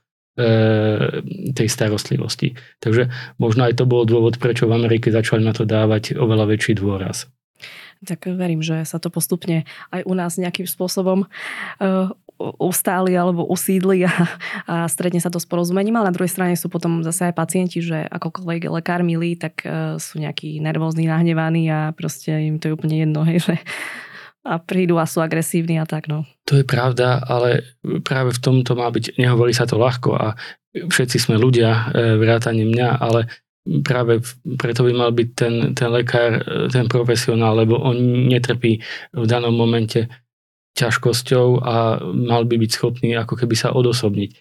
tej 1.53 1.67
starostlivosti. 1.69 2.57
Takže 2.81 3.13
možno 3.37 3.69
aj 3.69 3.77
to 3.77 3.85
bol 3.85 4.01
dôvod, 4.01 4.41
prečo 4.41 4.65
v 4.65 4.73
Amerike 4.73 5.13
začali 5.13 5.45
na 5.45 5.53
to 5.53 5.61
dávať 5.61 6.17
oveľa 6.17 6.49
väčší 6.49 6.73
dôraz. 6.81 7.29
Tak 8.03 8.27
verím, 8.35 8.59
že 8.59 8.83
sa 8.83 8.99
to 8.99 9.07
postupne 9.07 9.63
aj 9.93 10.01
u 10.03 10.13
nás 10.17 10.35
nejakým 10.35 10.67
spôsobom 10.67 11.23
uh, 11.23 12.11
ustáli 12.59 13.15
alebo 13.15 13.47
usídli 13.47 14.03
a, 14.03 14.11
a 14.67 14.75
stretne 14.91 15.23
sa 15.23 15.31
to 15.31 15.39
s 15.39 15.47
porozumením, 15.47 15.95
ale 15.95 16.11
na 16.11 16.15
druhej 16.15 16.33
strane 16.33 16.59
sú 16.59 16.67
potom 16.67 16.99
zase 17.05 17.31
aj 17.31 17.37
pacienti, 17.37 17.79
že 17.79 18.03
akokoľvek 18.11 18.67
lekár 18.73 19.05
milí, 19.05 19.39
tak 19.39 19.63
uh, 19.63 19.95
sú 20.01 20.19
nejakí 20.19 20.59
nervózni, 20.59 21.07
nahnevaní 21.07 21.71
a 21.71 21.95
proste 21.95 22.33
im 22.33 22.59
to 22.59 22.73
je 22.73 22.75
úplne 22.75 23.07
jedno, 23.07 23.23
hej, 23.23 23.39
že 23.39 23.55
a 24.43 24.59
prídu 24.59 24.99
a 24.99 25.07
sú 25.07 25.23
agresívni 25.23 25.79
a 25.79 25.87
tak. 25.87 26.11
No. 26.11 26.27
To 26.51 26.59
je 26.59 26.67
pravda, 26.67 27.23
ale 27.23 27.63
práve 28.03 28.35
v 28.35 28.39
tomto 28.43 28.75
má 28.75 28.91
byť, 28.91 29.15
nehovorí 29.15 29.55
sa 29.55 29.63
to 29.63 29.79
ľahko 29.79 30.11
a 30.19 30.35
všetci 30.75 31.17
sme 31.17 31.35
ľudia, 31.39 31.71
e, 31.95 32.19
vrátane 32.19 32.67
mňa, 32.67 32.89
ale 32.99 33.31
práve 33.63 34.19
preto 34.59 34.83
by 34.83 34.91
mal 34.91 35.11
byť 35.15 35.29
ten, 35.31 35.55
ten 35.71 35.87
lekár, 35.87 36.43
e, 36.43 36.67
ten 36.67 36.91
profesionál, 36.91 37.55
lebo 37.55 37.79
on 37.79 38.27
netrpí 38.27 38.83
v 39.15 39.25
danom 39.25 39.55
momente 39.55 40.11
ťažkosťou 40.75 41.47
a 41.63 42.01
mal 42.03 42.43
by 42.43 42.55
byť 42.59 42.71
schopný 42.73 43.15
ako 43.15 43.39
keby 43.39 43.55
sa 43.55 43.71
odosobniť. 43.71 44.31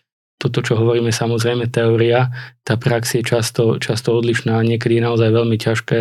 Toto, 0.42 0.58
čo 0.58 0.74
hovoríme, 0.74 1.14
samozrejme 1.14 1.70
teória, 1.70 2.34
tá 2.66 2.74
prax 2.74 3.14
je 3.14 3.22
často, 3.22 3.78
často 3.78 4.18
odlišná, 4.18 4.58
niekedy 4.66 4.98
je 4.98 5.06
naozaj 5.06 5.30
veľmi 5.30 5.54
ťažké 5.54 5.98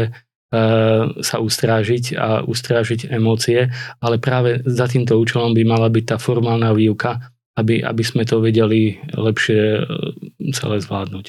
sa 1.23 1.37
ustrážiť 1.39 2.19
a 2.19 2.43
ustrážiť 2.43 3.07
emócie, 3.07 3.71
ale 4.03 4.19
práve 4.19 4.59
za 4.67 4.83
týmto 4.83 5.15
účelom 5.15 5.55
by 5.55 5.63
mala 5.63 5.87
byť 5.87 6.03
tá 6.03 6.17
formálna 6.19 6.75
výuka, 6.75 7.31
aby, 7.55 7.83
aby 7.83 8.03
sme 8.03 8.23
to 8.27 8.43
vedeli 8.43 8.99
lepšie 9.15 9.61
eh, 9.79 9.83
celé 10.51 10.77
zvládnuť. 10.83 11.25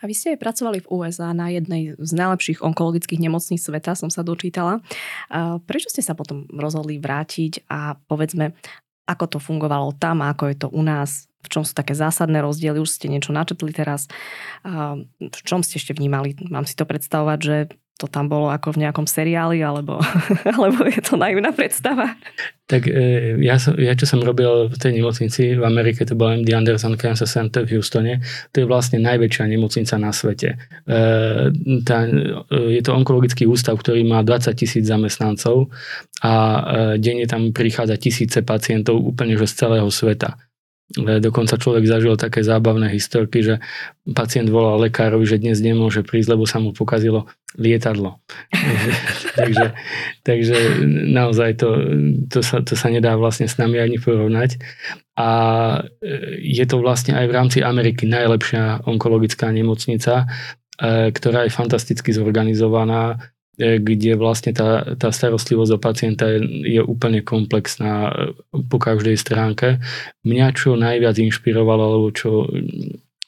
A 0.00 0.08
vy 0.08 0.16
ste 0.16 0.32
aj 0.32 0.40
pracovali 0.40 0.80
v 0.80 0.88
USA 0.88 1.36
na 1.36 1.52
jednej 1.52 1.92
z 2.00 2.12
najlepších 2.16 2.64
onkologických 2.64 3.20
nemocníc 3.20 3.60
sveta, 3.60 3.92
som 3.92 4.08
sa 4.08 4.24
dočítala. 4.24 4.80
Prečo 5.68 5.92
ste 5.92 6.00
sa 6.00 6.16
potom 6.16 6.48
rozhodli 6.48 6.96
vrátiť 6.96 7.68
a 7.68 8.00
povedzme, 8.08 8.56
ako 9.04 9.36
to 9.36 9.38
fungovalo 9.42 9.92
tam 10.00 10.24
a 10.24 10.32
ako 10.32 10.44
je 10.48 10.56
to 10.56 10.68
u 10.72 10.80
nás? 10.80 11.28
V 11.44 11.52
čom 11.52 11.68
sú 11.68 11.76
také 11.76 11.92
zásadné 11.92 12.40
rozdiely? 12.40 12.80
Už 12.80 12.96
ste 12.96 13.12
niečo 13.12 13.36
načetli 13.36 13.76
teraz. 13.76 14.08
V 15.20 15.40
čom 15.44 15.60
ste 15.60 15.76
ešte 15.76 15.92
vnímali? 15.92 16.32
Mám 16.48 16.64
si 16.64 16.80
to 16.80 16.88
predstavovať, 16.88 17.38
že 17.44 17.56
to 18.00 18.08
tam 18.08 18.32
bolo 18.32 18.48
ako 18.48 18.72
v 18.72 18.88
nejakom 18.88 19.04
seriáli, 19.04 19.60
alebo, 19.60 20.00
alebo 20.56 20.88
je 20.88 21.04
to 21.04 21.20
naivná 21.20 21.52
predstava? 21.52 22.16
Tak 22.64 22.88
e, 22.88 23.36
ja, 23.44 23.60
som, 23.60 23.76
ja 23.76 23.92
čo 23.92 24.08
som 24.08 24.24
robil 24.24 24.72
v 24.72 24.76
tej 24.80 24.96
nemocnici 24.96 25.52
v 25.52 25.62
Amerike, 25.68 26.08
to 26.08 26.16
bol 26.16 26.32
MD 26.32 26.56
Anderson 26.56 26.96
Cancer 26.96 27.28
Center 27.28 27.68
v 27.68 27.76
Houstone, 27.76 28.24
to 28.56 28.64
je 28.64 28.66
vlastne 28.66 29.04
najväčšia 29.04 29.44
nemocnica 29.52 30.00
na 30.00 30.16
svete. 30.16 30.56
E, 30.88 30.96
tá, 31.84 31.98
e, 32.08 32.80
je 32.80 32.80
to 32.80 32.96
onkologický 32.96 33.44
ústav, 33.44 33.76
ktorý 33.76 34.00
má 34.08 34.24
20 34.24 34.56
tisíc 34.56 34.88
zamestnancov 34.88 35.68
a 36.24 36.32
denne 37.00 37.24
tam 37.24 37.48
prichádza 37.52 37.96
tisíce 37.96 38.44
pacientov 38.44 39.00
úplne 39.00 39.40
že 39.40 39.48
z 39.48 39.54
celého 39.66 39.88
sveta. 39.88 40.36
Dokonca 40.98 41.54
človek 41.54 41.86
zažil 41.86 42.18
také 42.18 42.42
zábavné 42.42 42.90
historky, 42.90 43.46
že 43.46 43.62
pacient 44.10 44.50
volal 44.50 44.90
lekárovi, 44.90 45.22
že 45.22 45.38
dnes 45.38 45.62
nemôže 45.62 46.02
prísť, 46.02 46.34
lebo 46.34 46.50
sa 46.50 46.58
mu 46.58 46.74
pokazilo 46.74 47.30
lietadlo. 47.54 48.18
takže, 49.38 49.78
takže 50.26 50.82
naozaj 51.14 51.62
to, 51.62 51.68
to, 52.26 52.42
sa, 52.42 52.58
to 52.66 52.74
sa 52.74 52.90
nedá 52.90 53.14
vlastne 53.14 53.46
s 53.46 53.54
nami 53.54 53.78
ani 53.78 54.02
porovnať. 54.02 54.58
A 55.14 55.30
e, 56.02 56.42
je 56.42 56.64
to 56.66 56.82
vlastne 56.82 57.14
aj 57.14 57.26
v 57.30 57.36
rámci 57.38 57.58
Ameriky 57.62 58.10
najlepšia 58.10 58.82
onkologická 58.82 59.46
nemocnica, 59.54 60.26
e, 60.74 61.14
ktorá 61.14 61.46
je 61.46 61.54
fantasticky 61.54 62.10
zorganizovaná, 62.10 63.14
E, 63.14 63.39
kde 63.60 64.16
vlastne 64.16 64.56
tá, 64.56 64.96
tá 64.96 65.12
starostlivosť 65.12 65.72
o 65.76 65.78
pacienta 65.82 66.24
je, 66.32 66.40
je 66.78 66.80
úplne 66.80 67.20
komplexná 67.20 68.08
e, 68.08 68.12
po 68.68 68.80
každej 68.80 69.20
stránke. 69.20 69.82
Mňa 70.24 70.46
čo 70.56 70.80
najviac 70.80 71.20
inšpirovalo, 71.20 71.82
alebo 71.84 72.08
čo 72.14 72.48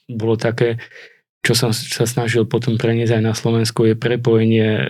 bolo 0.09 0.41
také, 0.41 0.81
čo 1.43 1.52
som 1.52 1.75
sa 1.75 2.07
snažil 2.07 2.47
potom 2.47 2.79
preniesť 2.79 3.19
aj 3.19 3.23
na 3.23 3.35
Slovensku, 3.35 3.85
je 3.85 3.99
prepojenie 3.99 4.69
e, 4.79 4.83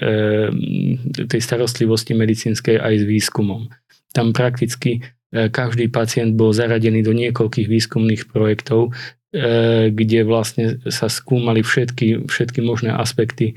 tej 1.26 1.40
starostlivosti 1.40 2.12
medicínskej 2.12 2.78
aj 2.78 2.94
s 3.02 3.04
výskumom. 3.08 3.72
Tam 4.12 4.36
prakticky 4.36 5.00
e, 5.00 5.48
každý 5.48 5.88
pacient 5.88 6.36
bol 6.36 6.52
zaradený 6.54 7.02
do 7.02 7.16
niekoľkých 7.16 7.66
výskumných 7.66 8.22
projektov, 8.28 8.92
e, 9.32 9.90
kde 9.90 10.28
vlastne 10.28 10.78
sa 10.92 11.08
skúmali 11.08 11.64
všetky, 11.64 12.28
všetky 12.28 12.60
možné 12.60 12.92
aspekty 12.94 13.56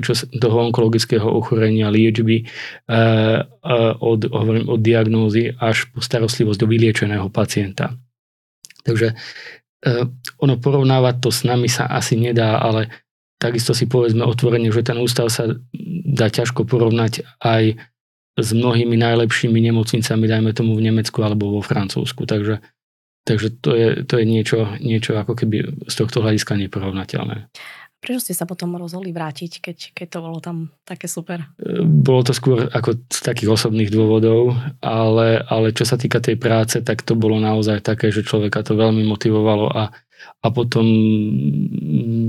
čo 0.00 0.16
toho 0.16 0.56
onkologického 0.70 1.26
ochorenia, 1.26 1.92
liečby 1.92 2.42
eh, 2.42 3.38
od, 4.00 4.20
hovorím, 4.30 4.66
od 4.70 4.80
diagnózy 4.80 5.54
až 5.54 5.90
po 5.94 6.02
starostlivosť 6.02 6.58
do 6.58 6.66
vyliečeného 6.66 7.28
pacienta. 7.30 7.94
Takže 8.82 9.14
eh, 9.14 10.04
ono 10.40 10.54
porovnávať 10.58 11.14
to 11.20 11.30
s 11.30 11.46
nami 11.46 11.70
sa 11.70 11.86
asi 11.90 12.18
nedá, 12.18 12.58
ale 12.58 12.90
takisto 13.38 13.76
si 13.76 13.84
povedzme 13.84 14.24
otvorene, 14.24 14.72
že 14.72 14.86
ten 14.86 14.96
ústav 14.96 15.28
sa 15.28 15.52
dá 16.08 16.32
ťažko 16.32 16.64
porovnať 16.64 17.28
aj 17.44 17.76
s 18.34 18.48
mnohými 18.50 18.98
najlepšími 18.98 19.60
nemocnicami, 19.70 20.24
dajme 20.26 20.50
tomu 20.56 20.74
v 20.74 20.90
Nemecku 20.90 21.22
alebo 21.22 21.54
vo 21.54 21.62
Francúzsku. 21.62 22.26
Takže, 22.26 22.58
takže 23.22 23.48
to 23.62 23.70
je, 23.78 23.88
to 24.02 24.18
je 24.18 24.24
niečo, 24.26 24.58
niečo 24.82 25.14
ako 25.14 25.38
keby 25.38 25.86
z 25.86 25.94
tohto 25.94 26.18
hľadiska 26.18 26.58
neporovnateľné. 26.58 27.46
Prečo 28.04 28.20
ste 28.20 28.36
sa 28.36 28.44
potom 28.44 28.76
rozhodli 28.76 29.16
vrátiť, 29.16 29.64
keď, 29.64 29.76
keď 29.96 30.06
to 30.12 30.18
bolo 30.20 30.36
tam 30.36 30.68
také 30.84 31.08
super? 31.08 31.40
Bolo 31.80 32.20
to 32.20 32.36
skôr 32.36 32.68
ako 32.68 33.00
z 33.08 33.20
takých 33.24 33.56
osobných 33.56 33.88
dôvodov, 33.88 34.52
ale, 34.84 35.40
ale 35.48 35.72
čo 35.72 35.88
sa 35.88 35.96
týka 35.96 36.20
tej 36.20 36.36
práce, 36.36 36.84
tak 36.84 37.00
to 37.00 37.16
bolo 37.16 37.40
naozaj 37.40 37.80
také, 37.80 38.12
že 38.12 38.20
človeka 38.20 38.60
to 38.60 38.76
veľmi 38.76 39.08
motivovalo 39.08 39.72
a, 39.72 39.88
a 40.20 40.46
potom 40.52 40.84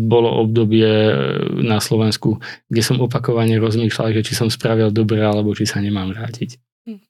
bolo 0.07 0.47
obdobie 0.47 1.11
na 1.59 1.83
Slovensku, 1.83 2.39
kde 2.71 2.79
som 2.79 3.03
opakovane 3.03 3.59
rozmýšľal, 3.59 4.15
že 4.15 4.31
či 4.31 4.31
som 4.31 4.47
spravil 4.47 4.95
dobre, 4.95 5.19
alebo 5.27 5.51
či 5.51 5.67
sa 5.67 5.83
nemám 5.83 6.15
vrátiť. 6.15 6.55
Hm. 6.87 7.03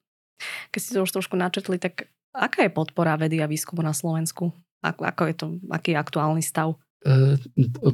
Keď 0.74 0.80
ste 0.82 0.94
to 0.98 1.06
už 1.06 1.14
trošku 1.14 1.38
načetli, 1.38 1.78
tak 1.78 2.10
aká 2.34 2.66
je 2.66 2.74
podpora 2.74 3.14
vedy 3.14 3.46
a 3.46 3.46
výskumu 3.46 3.86
na 3.86 3.94
Slovensku? 3.94 4.50
Ako, 4.82 5.06
ako 5.06 5.22
je 5.30 5.36
to, 5.38 5.46
aký 5.70 5.94
je 5.94 6.02
aktuálny 6.02 6.42
stav? 6.42 6.82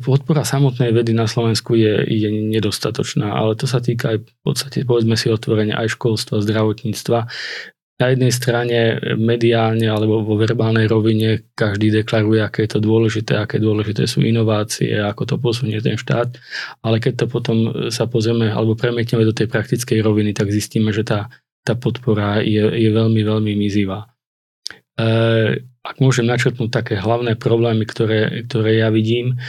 Podpora 0.01 0.47
samotnej 0.47 0.95
vedy 0.95 1.11
na 1.11 1.27
Slovensku 1.27 1.75
je, 1.75 2.07
je 2.07 2.29
nedostatočná, 2.31 3.27
ale 3.35 3.59
to 3.59 3.67
sa 3.67 3.83
týka 3.83 4.15
aj 4.15 4.17
v 4.23 4.31
podstate, 4.39 4.87
povedzme 4.87 5.19
si 5.19 5.27
otvorene, 5.27 5.75
aj 5.75 5.99
školstva, 5.99 6.39
zdravotníctva 6.39 7.27
na 8.01 8.09
jednej 8.09 8.33
strane 8.33 8.77
mediálne 9.13 9.85
alebo 9.85 10.25
vo 10.25 10.33
verbálnej 10.33 10.89
rovine 10.89 11.53
každý 11.53 12.01
deklaruje, 12.01 12.41
aké 12.41 12.65
je 12.65 12.73
to 12.73 12.79
dôležité, 12.81 13.37
aké 13.37 13.61
dôležité 13.61 14.09
sú 14.09 14.25
inovácie, 14.25 14.97
ako 14.97 15.29
to 15.29 15.35
posunie 15.37 15.77
ten 15.77 16.01
štát, 16.01 16.33
ale 16.81 16.97
keď 16.97 17.13
to 17.21 17.25
potom 17.29 17.57
sa 17.93 18.09
pozrieme 18.09 18.49
alebo 18.49 18.73
premietneme 18.73 19.21
do 19.21 19.37
tej 19.37 19.45
praktickej 19.45 20.01
roviny, 20.01 20.33
tak 20.33 20.49
zistíme, 20.49 20.89
že 20.89 21.05
tá, 21.05 21.29
tá 21.61 21.77
podpora 21.77 22.41
je, 22.41 22.65
je 22.73 22.89
veľmi, 22.89 23.21
veľmi 23.21 23.53
mizivá. 23.53 24.09
E, 25.01 25.05
ak 25.81 25.97
môžem 25.97 26.29
načrtnúť 26.29 26.69
také 26.69 26.93
hlavné 27.01 27.33
problémy, 27.33 27.89
ktoré, 27.89 28.45
ktoré 28.45 28.85
ja 28.85 28.93
vidím, 28.93 29.41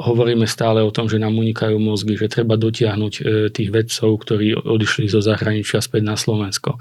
hovoríme 0.00 0.48
stále 0.48 0.80
o 0.80 0.94
tom, 0.94 1.10
že 1.10 1.20
nám 1.20 1.36
unikajú 1.36 1.76
mozgy, 1.76 2.16
že 2.16 2.32
treba 2.32 2.56
dotiahnuť 2.56 3.14
e, 3.18 3.22
tých 3.52 3.70
vedcov, 3.74 4.10
ktorí 4.22 4.56
odišli 4.56 5.12
zo 5.12 5.20
zahraničia 5.20 5.84
späť 5.84 6.02
na 6.06 6.16
Slovensko. 6.16 6.80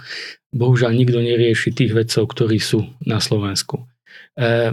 Bohužiaľ 0.55 0.95
nikto 0.95 1.19
nerieši 1.19 1.75
tých 1.75 1.91
vedcov, 1.91 2.31
ktorí 2.31 2.57
sú 2.61 2.87
na 3.03 3.19
Slovensku. 3.19 3.83
E, 4.37 4.71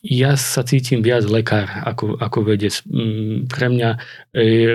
ja 0.00 0.32
sa 0.32 0.64
cítim 0.64 1.04
viac 1.04 1.28
lekár 1.28 1.68
ako, 1.84 2.16
ako 2.16 2.38
vedec. 2.48 2.80
Mm, 2.88 3.52
pre 3.52 3.68
mňa 3.68 3.90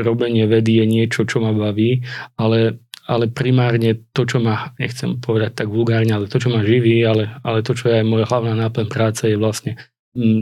robenie 0.05 0.45
vedy 0.45 0.77
je 0.77 0.85
niečo, 0.85 1.25
čo 1.25 1.41
ma 1.41 1.49
baví, 1.49 2.05
ale, 2.37 2.77
ale 3.05 3.29
primárne 3.29 4.01
to, 4.13 4.25
čo 4.25 4.41
ma, 4.41 4.73
nechcem 4.81 5.21
povedať 5.21 5.65
tak 5.65 5.67
vulgárne, 5.69 6.13
ale 6.13 6.25
to, 6.25 6.41
čo 6.41 6.49
ma 6.49 6.65
živí, 6.65 7.05
ale, 7.05 7.37
ale 7.45 7.61
to, 7.61 7.77
čo 7.77 7.93
je 7.93 8.01
moja 8.01 8.25
hlavná 8.25 8.57
náplň 8.57 8.87
práce, 8.89 9.29
je 9.29 9.37
vlastne 9.37 9.77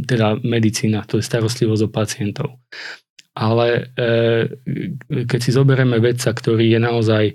teda 0.08 0.40
medicína, 0.46 1.04
to 1.04 1.20
je 1.20 1.26
starostlivosť 1.26 1.84
o 1.84 1.90
pacientov. 1.90 2.48
Ale 3.34 3.90
e, 3.98 4.12
keď 5.26 5.40
si 5.42 5.50
zoberieme 5.50 5.98
vedca, 5.98 6.30
ktorý 6.30 6.78
je 6.78 6.80
naozaj 6.80 7.26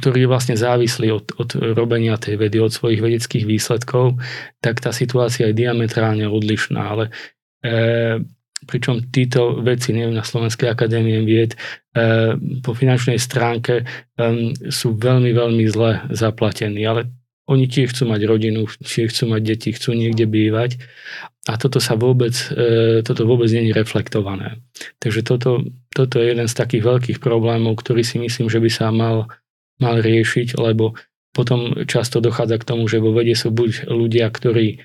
ktorý 0.00 0.22
je 0.22 0.30
vlastne 0.30 0.54
závislý 0.54 1.10
od, 1.10 1.34
od 1.34 1.50
robenia 1.74 2.14
tej 2.14 2.38
vedy, 2.38 2.62
od 2.62 2.70
svojich 2.70 3.02
vedeckých 3.02 3.42
výsledkov, 3.42 4.22
tak 4.62 4.78
tá 4.78 4.94
situácia 4.94 5.50
je 5.50 5.58
diametrálne 5.66 6.30
odlišná. 6.30 6.78
Ale 6.78 7.04
e, 7.66 8.22
pričom 8.66 9.08
títo 9.14 9.62
veci, 9.62 9.94
neviem, 9.94 10.18
na 10.18 10.26
Slovenskej 10.26 10.66
akadémie 10.66 11.22
vied, 11.22 11.54
e, 11.54 12.36
po 12.60 12.74
finančnej 12.74 13.16
stránke 13.16 13.82
e, 13.82 13.84
sú 14.68 14.98
veľmi, 14.98 15.30
veľmi 15.30 15.64
zle 15.70 16.04
zaplatení. 16.10 16.82
Ale 16.82 17.08
oni 17.46 17.70
tiež 17.70 17.94
chcú 17.94 18.10
mať 18.10 18.20
rodinu, 18.26 18.66
tiež 18.82 19.14
chcú 19.14 19.30
mať 19.30 19.42
deti, 19.46 19.70
chcú 19.70 19.94
niekde 19.94 20.26
bývať 20.26 20.82
a 21.46 21.54
toto 21.54 21.78
sa 21.78 21.94
vôbec, 21.94 22.34
e, 22.50 23.06
toto 23.06 23.22
vôbec 23.22 23.46
nie 23.54 23.70
reflektované. 23.70 24.58
Takže 24.98 25.22
toto, 25.22 25.62
toto 25.94 26.18
je 26.18 26.34
jeden 26.34 26.50
z 26.50 26.58
takých 26.58 26.82
veľkých 26.82 27.18
problémov, 27.22 27.78
ktorý 27.78 28.02
si 28.02 28.18
myslím, 28.18 28.50
že 28.50 28.58
by 28.58 28.70
sa 28.70 28.90
mal, 28.90 29.30
mal 29.78 30.02
riešiť, 30.02 30.58
lebo 30.58 30.98
potom 31.30 31.86
často 31.86 32.18
dochádza 32.18 32.58
k 32.58 32.66
tomu, 32.66 32.90
že 32.90 32.98
vo 32.98 33.14
vede 33.14 33.38
sú 33.38 33.54
buď 33.54 33.86
ľudia, 33.86 34.26
ktorí 34.26 34.82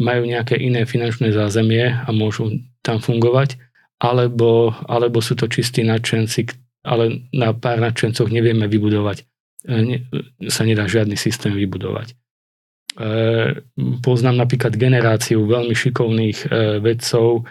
majú 0.00 0.26
nejaké 0.26 0.58
iné 0.58 0.88
finančné 0.88 1.30
zázemie 1.30 1.94
a 1.94 2.08
môžu 2.10 2.58
tam 2.80 2.98
fungovať, 2.98 3.56
alebo, 4.00 4.72
alebo 4.88 5.20
sú 5.20 5.36
to 5.36 5.48
čistí 5.48 5.84
nadšenci, 5.84 6.48
ale 6.88 7.28
na 7.36 7.52
pár 7.52 7.80
nadšencoch 7.80 8.32
nevieme 8.32 8.64
vybudovať 8.64 9.28
E, 9.60 10.08
sa 10.48 10.64
nedá 10.64 10.88
žiadny 10.88 11.20
systém 11.20 11.52
vybudovať. 11.52 12.16
E, 12.96 13.10
poznám 14.00 14.48
napríklad 14.48 14.72
generáciu 14.72 15.44
veľmi 15.44 15.76
šikovných 15.76 16.38
e, 16.48 16.80
vedcov, 16.80 17.44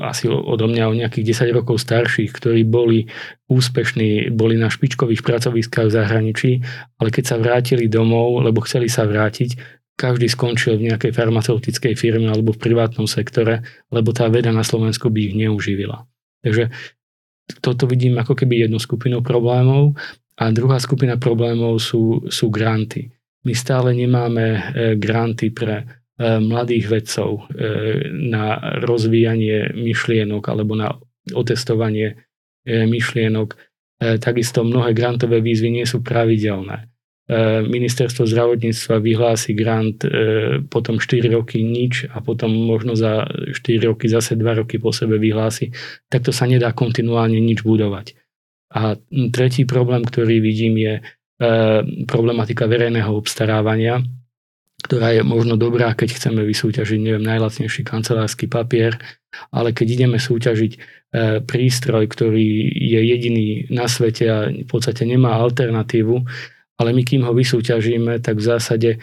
asi 0.00 0.32
odo 0.32 0.64
mňa 0.64 0.84
o 0.88 0.96
nejakých 0.96 1.52
10 1.52 1.52
rokov 1.52 1.84
starších, 1.84 2.32
ktorí 2.32 2.64
boli 2.64 3.12
úspešní, 3.52 4.32
boli 4.32 4.56
na 4.56 4.72
špičkových 4.72 5.20
pracoviskách 5.20 5.92
v 5.92 5.96
zahraničí, 6.00 6.50
ale 6.96 7.12
keď 7.12 7.24
sa 7.26 7.36
vrátili 7.36 7.84
domov, 7.92 8.40
lebo 8.40 8.64
chceli 8.64 8.88
sa 8.88 9.04
vrátiť, 9.04 9.81
každý 10.02 10.26
skončil 10.26 10.82
v 10.82 10.90
nejakej 10.90 11.14
farmaceutickej 11.14 11.94
firme 11.94 12.26
alebo 12.26 12.50
v 12.50 12.62
privátnom 12.66 13.06
sektore, 13.06 13.62
lebo 13.94 14.10
tá 14.10 14.26
veda 14.26 14.50
na 14.50 14.66
Slovensku 14.66 15.06
by 15.06 15.30
ich 15.30 15.34
neuživila. 15.38 16.02
Takže 16.42 16.74
toto 17.62 17.86
vidím 17.86 18.18
ako 18.18 18.34
keby 18.34 18.66
jednu 18.66 18.82
skupinu 18.82 19.22
problémov 19.22 19.94
a 20.42 20.50
druhá 20.50 20.82
skupina 20.82 21.14
problémov 21.14 21.78
sú, 21.78 22.26
sú 22.26 22.50
granty. 22.50 23.14
My 23.46 23.54
stále 23.54 23.94
nemáme 23.94 24.44
e, 24.46 24.60
granty 24.98 25.50
pre 25.50 25.82
e, 25.82 25.84
mladých 26.38 26.86
vedcov 26.90 27.46
e, 27.50 27.62
na 28.10 28.58
rozvíjanie 28.82 29.74
myšlienok 29.74 30.42
alebo 30.50 30.74
na 30.74 30.94
otestovanie 31.30 32.18
myšlienok. 32.66 33.58
Takisto 34.22 34.62
mnohé 34.62 34.94
grantové 34.94 35.42
výzvy 35.42 35.82
nie 35.82 35.86
sú 35.86 35.98
pravidelné. 35.98 36.91
Ministerstvo 37.64 38.28
zdravotníctva 38.28 39.00
vyhlási 39.00 39.56
grant, 39.56 40.04
potom 40.68 41.00
4 41.00 41.32
roky 41.32 41.64
nič 41.64 42.04
a 42.12 42.20
potom 42.20 42.52
možno 42.52 42.92
za 42.92 43.24
4 43.24 43.88
roky 43.88 44.10
zase 44.10 44.36
2 44.36 44.60
roky 44.60 44.76
po 44.76 44.92
sebe 44.92 45.16
vyhlási. 45.16 45.72
Takto 46.12 46.34
sa 46.34 46.44
nedá 46.44 46.76
kontinuálne 46.76 47.40
nič 47.40 47.64
budovať. 47.64 48.12
A 48.72 48.96
tretí 49.32 49.68
problém, 49.68 50.00
ktorý 50.00 50.40
vidím, 50.40 50.80
je 50.80 50.94
e, 50.98 51.02
problematika 52.08 52.64
verejného 52.64 53.12
obstarávania, 53.12 54.00
ktorá 54.82 55.12
je 55.14 55.22
možno 55.22 55.60
dobrá, 55.60 55.92
keď 55.92 56.16
chceme 56.18 56.42
vysúťažiť, 56.42 56.98
neviem, 56.98 57.22
najlacnejší 57.22 57.84
kancelársky 57.84 58.48
papier, 58.48 58.96
ale 59.52 59.76
keď 59.76 59.86
ideme 60.00 60.18
súťažiť 60.18 60.72
e, 60.72 60.78
prístroj, 61.44 62.08
ktorý 62.08 62.48
je 62.72 63.00
jediný 63.04 63.46
na 63.68 63.86
svete 63.86 64.24
a 64.26 64.48
v 64.48 64.66
podstate 64.66 65.04
nemá 65.04 65.36
alternatívu, 65.36 66.24
ale 66.82 66.90
my 66.90 67.06
kým 67.06 67.22
ho 67.22 67.30
vysúťažíme, 67.30 68.18
tak 68.18 68.42
v 68.42 68.48
zásade 68.50 68.90
e, 68.92 68.98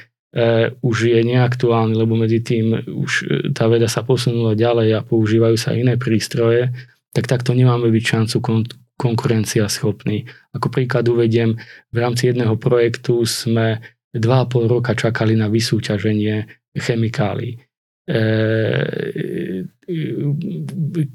už 0.84 1.16
je 1.16 1.20
neaktuálny, 1.24 1.96
lebo 1.96 2.20
medzi 2.20 2.44
tým 2.44 2.76
už 2.84 3.12
tá 3.56 3.72
veda 3.72 3.88
sa 3.88 4.04
posunula 4.04 4.60
ďalej 4.60 5.00
a 5.00 5.06
používajú 5.08 5.56
sa 5.56 5.72
iné 5.72 5.96
prístroje, 5.96 6.76
tak 7.16 7.32
takto 7.32 7.56
nemáme 7.56 7.88
byť 7.88 8.04
šancu 8.04 8.38
konkurencia 9.00 9.72
schopný. 9.72 10.28
Ako 10.52 10.68
príklad 10.68 11.08
uvediem, 11.08 11.56
v 11.96 11.98
rámci 11.98 12.28
jedného 12.28 12.60
projektu 12.60 13.24
sme 13.24 13.80
2,5 14.12 14.68
roka 14.68 14.92
čakali 14.92 15.40
na 15.40 15.48
vysúťaženie 15.48 16.44
chemikálií. 16.76 17.56
E, 18.10 18.22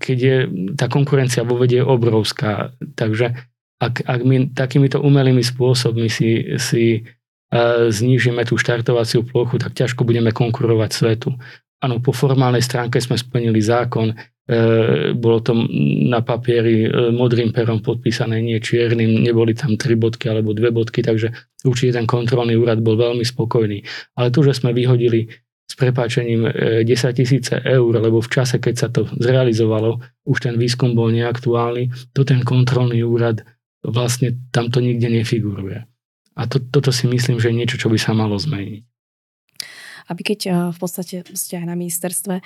keď 0.01 0.19
je 0.19 0.37
tá 0.75 0.89
konkurencia 0.89 1.45
vo 1.45 1.61
vede 1.61 1.83
je 1.83 1.87
obrovská, 1.87 2.73
takže 2.97 3.54
ak, 3.81 4.07
ak 4.07 4.21
my 4.23 4.55
takýmito 4.55 5.03
umelými 5.03 5.43
spôsobmi 5.43 6.07
si, 6.07 6.59
si 6.61 6.85
e, 6.99 7.01
znížime 7.91 8.47
tú 8.47 8.55
štartovaciu 8.59 9.27
plochu, 9.27 9.59
tak 9.59 9.75
ťažko 9.75 10.07
budeme 10.07 10.31
konkurovať 10.31 10.91
svetu. 10.93 11.35
Áno, 11.83 12.01
po 12.01 12.15
formálnej 12.15 12.65
stránke 12.65 13.03
sme 13.03 13.19
splnili 13.19 13.61
zákon, 13.61 14.15
E, 14.45 15.17
bolo 15.17 15.41
to 15.41 15.57
na 16.05 16.21
papieri 16.21 16.85
e, 16.85 16.89
modrým 17.17 17.49
perom 17.49 17.81
podpísané, 17.81 18.45
nie 18.45 18.61
čiernym, 18.61 19.25
neboli 19.25 19.57
tam 19.57 19.81
tri 19.81 19.97
bodky 19.97 20.29
alebo 20.29 20.53
dve 20.53 20.69
bodky, 20.69 21.01
takže 21.01 21.33
určite 21.65 21.97
ten 21.97 22.05
kontrolný 22.05 22.53
úrad 22.53 22.85
bol 22.85 22.93
veľmi 22.93 23.25
spokojný. 23.25 23.81
Ale 24.21 24.29
tu, 24.29 24.45
že 24.45 24.53
sme 24.53 24.77
vyhodili 24.77 25.33
s 25.65 25.73
prepáčením 25.81 26.45
10 26.85 26.85
e, 26.85 27.13
tisíce 27.17 27.57
eur, 27.57 27.93
lebo 27.97 28.21
v 28.21 28.29
čase, 28.29 28.61
keď 28.61 28.75
sa 28.77 28.93
to 28.93 29.09
zrealizovalo, 29.17 30.05
už 30.29 30.45
ten 30.45 30.61
výskum 30.61 30.93
bol 30.93 31.09
neaktuálny, 31.09 32.13
to 32.13 32.21
ten 32.29 32.45
kontrolný 32.45 33.01
úrad 33.01 33.41
vlastne 33.85 34.35
tamto 34.51 34.81
nikde 34.81 35.13
nefiguruje. 35.13 35.85
A 36.35 36.41
to, 36.51 36.59
toto 36.59 36.91
si 36.91 37.07
myslím, 37.07 37.39
že 37.39 37.53
je 37.53 37.59
niečo, 37.63 37.77
čo 37.79 37.93
by 37.93 37.99
sa 38.01 38.17
malo 38.17 38.35
zmeniť 38.35 38.85
aby 40.05 40.21
keď 40.21 40.41
v 40.77 40.79
podstate 40.79 41.25
ste 41.33 41.57
aj 41.57 41.65
na 41.65 41.77
ministerstve 41.81 42.45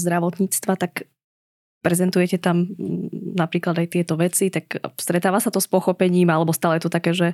zdravotníctva, 0.00 0.80
tak 0.80 1.04
prezentujete 1.84 2.42
tam 2.42 2.66
mm, 2.66 3.38
napríklad 3.38 3.78
aj 3.78 3.88
tieto 3.94 4.18
veci, 4.18 4.50
tak 4.50 4.82
stretáva 4.98 5.38
sa 5.38 5.54
to 5.54 5.62
s 5.62 5.70
pochopením, 5.70 6.26
alebo 6.34 6.50
stále 6.50 6.82
je 6.82 6.84
to 6.88 6.92
také, 6.92 7.14
že 7.14 7.28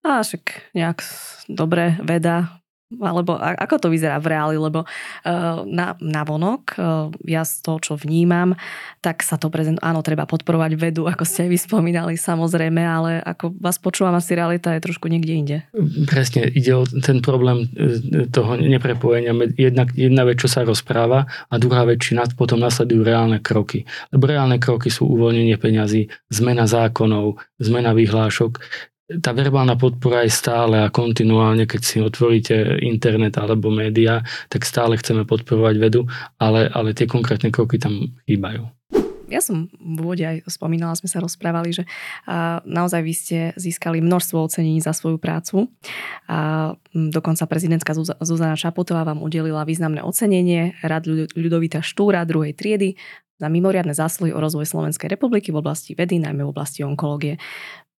a 0.00 0.20
však 0.24 0.72
nejak 0.76 1.00
dobre 1.48 1.96
veda, 2.04 2.59
alebo 2.98 3.38
ako 3.38 3.86
to 3.86 3.88
vyzerá 3.88 4.18
v 4.18 4.34
reáli, 4.34 4.56
lebo 4.58 4.82
uh, 4.82 5.62
na, 5.62 5.94
na 6.02 6.26
vonok, 6.26 6.62
uh, 6.74 7.06
ja 7.22 7.46
z 7.46 7.62
toho, 7.62 7.78
čo 7.78 7.92
vnímam, 7.94 8.58
tak 8.98 9.22
sa 9.22 9.38
to 9.38 9.46
prezentuje, 9.46 9.82
áno, 9.86 10.02
treba 10.02 10.26
podporovať 10.26 10.74
vedu, 10.74 11.06
ako 11.06 11.22
ste 11.22 11.46
aj 11.46 11.50
vyspomínali, 11.54 12.18
samozrejme, 12.18 12.82
ale 12.82 13.22
ako 13.22 13.54
vás 13.62 13.78
počúvam, 13.78 14.18
asi 14.18 14.34
realita 14.34 14.74
je 14.74 14.82
trošku 14.82 15.06
niekde 15.06 15.32
inde. 15.32 15.56
Presne, 16.10 16.50
ide 16.50 16.74
o 16.74 16.82
ten 16.82 17.22
problém 17.22 17.70
e, 17.78 18.26
toho 18.26 18.58
neprepojenia. 18.58 19.32
Jedna, 19.54 19.86
jedna 19.94 20.22
vec, 20.26 20.42
čo 20.42 20.50
sa 20.50 20.66
rozpráva 20.66 21.30
a 21.46 21.54
druhá 21.62 21.86
vec, 21.86 22.02
či 22.02 22.18
nad, 22.18 22.34
potom 22.34 22.58
nasledujú 22.58 23.06
reálne 23.06 23.38
kroky. 23.38 23.86
Lebo 24.10 24.26
reálne 24.26 24.58
kroky 24.58 24.90
sú 24.90 25.06
uvoľnenie 25.06 25.54
peňazí, 25.56 26.10
zmena 26.28 26.66
zákonov, 26.66 27.38
zmena 27.62 27.94
vyhlášok 27.94 28.89
tá 29.18 29.34
verbálna 29.34 29.74
podpora 29.74 30.22
je 30.22 30.30
stále 30.30 30.78
a 30.78 30.92
kontinuálne, 30.94 31.66
keď 31.66 31.80
si 31.82 31.98
otvoríte 31.98 32.78
internet 32.78 33.34
alebo 33.42 33.74
média, 33.74 34.22
tak 34.46 34.62
stále 34.62 34.94
chceme 34.94 35.26
podporovať 35.26 35.74
vedu, 35.82 36.06
ale, 36.38 36.70
ale 36.70 36.94
tie 36.94 37.10
konkrétne 37.10 37.50
kroky 37.50 37.82
tam 37.82 38.14
chýbajú. 38.30 38.70
Ja 39.30 39.38
som 39.38 39.70
v 39.78 39.98
úvode 40.02 40.26
aj 40.26 40.42
spomínala, 40.50 40.98
sme 40.98 41.06
sa 41.06 41.22
rozprávali, 41.22 41.70
že 41.70 41.86
naozaj 42.66 43.00
vy 43.02 43.14
ste 43.14 43.38
získali 43.54 44.02
množstvo 44.02 44.42
ocenení 44.42 44.82
za 44.82 44.90
svoju 44.90 45.22
prácu. 45.22 45.70
A 46.26 46.74
dokonca 46.90 47.46
prezidentka 47.46 47.94
Zuzana 47.94 48.58
Čaputová 48.58 49.06
vám 49.06 49.22
udelila 49.22 49.62
významné 49.62 50.02
ocenenie 50.02 50.74
Rad 50.82 51.06
Ľudovita 51.06 51.78
Štúra 51.78 52.26
druhej 52.26 52.58
triedy 52.58 52.98
za 53.40 53.48
mimoriadne 53.48 53.96
zásluhy 53.96 54.36
o 54.36 54.42
rozvoj 54.42 54.68
Slovenskej 54.68 55.16
republiky 55.16 55.48
v 55.48 55.64
oblasti 55.64 55.96
vedy, 55.96 56.20
najmä 56.20 56.44
v 56.44 56.52
oblasti 56.52 56.84
onkológie. 56.84 57.40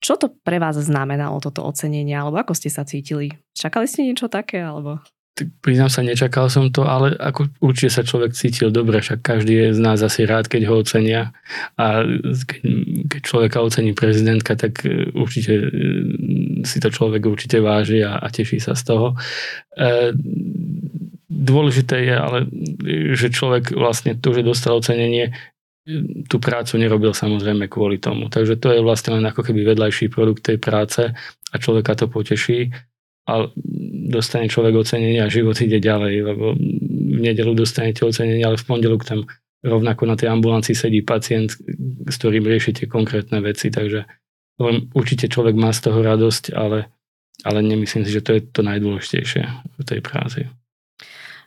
Čo 0.01 0.17
to 0.17 0.33
pre 0.33 0.57
vás 0.57 0.81
znamenalo, 0.81 1.37
toto 1.37 1.61
ocenenie, 1.61 2.17
alebo 2.17 2.41
ako 2.41 2.57
ste 2.57 2.73
sa 2.73 2.81
cítili? 2.81 3.29
Čakali 3.53 3.85
ste 3.85 4.01
niečo 4.01 4.25
také, 4.25 4.57
alebo... 4.57 4.97
Tak 5.31 5.47
priznám 5.63 5.87
sa, 5.87 6.03
nečakal 6.03 6.51
som 6.51 6.73
to, 6.75 6.83
ale 6.83 7.15
ako 7.15 7.47
určite 7.63 7.93
sa 7.93 8.03
človek 8.03 8.35
cítil 8.35 8.67
dobre, 8.67 8.99
však 8.99 9.23
každý 9.23 9.53
je 9.55 9.67
z 9.77 9.79
nás 9.79 10.03
asi 10.03 10.27
rád, 10.27 10.51
keď 10.51 10.67
ho 10.67 10.83
ocenia 10.83 11.31
a 11.79 12.03
keď, 12.43 12.61
keď 13.07 13.21
človeka 13.23 13.57
ocení 13.63 13.95
prezidentka, 13.95 14.59
tak 14.59 14.83
e, 14.83 15.07
určite 15.15 15.53
e, 15.55 15.65
si 16.67 16.83
to 16.83 16.91
človek 16.91 17.23
určite 17.23 17.63
váži 17.63 18.03
a, 18.03 18.19
a 18.19 18.27
teší 18.27 18.59
sa 18.59 18.75
z 18.75 18.83
toho. 18.83 19.15
E, 19.71 20.11
dôležité 21.31 22.11
je 22.11 22.15
ale, 22.17 22.39
že 23.15 23.31
človek 23.31 23.71
vlastne 23.71 24.19
to, 24.19 24.35
že 24.35 24.43
dostal 24.43 24.75
ocenenie, 24.75 25.31
tú 26.29 26.37
prácu 26.37 26.77
nerobil 26.77 27.11
samozrejme 27.11 27.65
kvôli 27.65 27.97
tomu. 27.97 28.29
Takže 28.29 28.61
to 28.61 28.69
je 28.69 28.85
vlastne 28.85 29.17
len 29.17 29.25
ako 29.25 29.41
keby 29.41 29.73
vedľajší 29.73 30.13
produkt 30.13 30.45
tej 30.45 30.61
práce 30.61 31.01
a 31.51 31.55
človeka 31.57 31.97
to 31.97 32.05
poteší 32.05 32.69
a 33.25 33.49
dostane 34.13 34.49
človek 34.49 34.77
ocenenie 34.77 35.21
a 35.21 35.29
život 35.29 35.57
ide 35.61 35.81
ďalej, 35.81 36.15
lebo 36.21 36.53
v 36.57 37.19
nedelu 37.21 37.53
dostanete 37.53 38.05
ocenenie, 38.05 38.45
ale 38.45 38.61
v 38.61 38.65
pondelok 38.65 39.01
tam 39.05 39.25
rovnako 39.61 40.03
na 40.09 40.15
tej 40.17 40.33
ambulancii 40.33 40.73
sedí 40.73 41.05
pacient, 41.05 41.53
s 42.09 42.15
ktorým 42.17 42.45
riešite 42.45 42.89
konkrétne 42.89 43.41
veci, 43.45 43.69
takže 43.69 44.05
určite 44.93 45.29
človek 45.29 45.53
má 45.57 45.69
z 45.73 45.89
toho 45.89 46.01
radosť, 46.01 46.53
ale, 46.53 46.89
ale 47.45 47.59
nemyslím 47.61 48.05
si, 48.05 48.11
že 48.13 48.25
to 48.25 48.37
je 48.37 48.41
to 48.41 48.61
najdôležitejšie 48.65 49.43
v 49.77 49.83
tej 49.85 49.99
práci. 50.01 50.49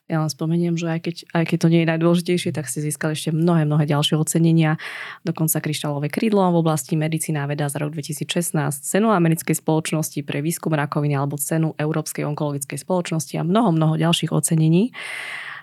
Ja 0.05 0.21
len 0.21 0.29
spomeniem, 0.29 0.77
že 0.77 0.93
aj 0.93 1.01
keď, 1.01 1.17
aj 1.33 1.45
keď 1.49 1.59
to 1.64 1.69
nie 1.73 1.81
je 1.81 1.88
najdôležitejšie, 1.88 2.53
tak 2.53 2.69
ste 2.69 2.85
získali 2.85 3.17
ešte 3.17 3.33
mnohé, 3.33 3.64
mnohé 3.64 3.88
ďalšie 3.88 4.21
ocenenia, 4.21 4.77
dokonca 5.25 5.64
kryštálové 5.64 6.12
krídlo 6.12 6.45
v 6.53 6.61
oblasti 6.61 6.93
medicína 6.93 7.49
veda 7.49 7.73
za 7.73 7.81
rok 7.81 7.97
2016, 7.97 8.53
cenu 8.85 9.09
americkej 9.09 9.57
spoločnosti 9.57 10.21
pre 10.21 10.45
výskum 10.45 10.77
rakoviny 10.77 11.17
alebo 11.17 11.40
cenu 11.40 11.73
Európskej 11.81 12.21
onkologickej 12.29 12.85
spoločnosti 12.85 13.40
a 13.40 13.49
mnoho, 13.49 13.73
mnoho 13.73 13.97
ďalších 13.97 14.29
ocenení. 14.29 14.93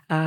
A 0.10 0.20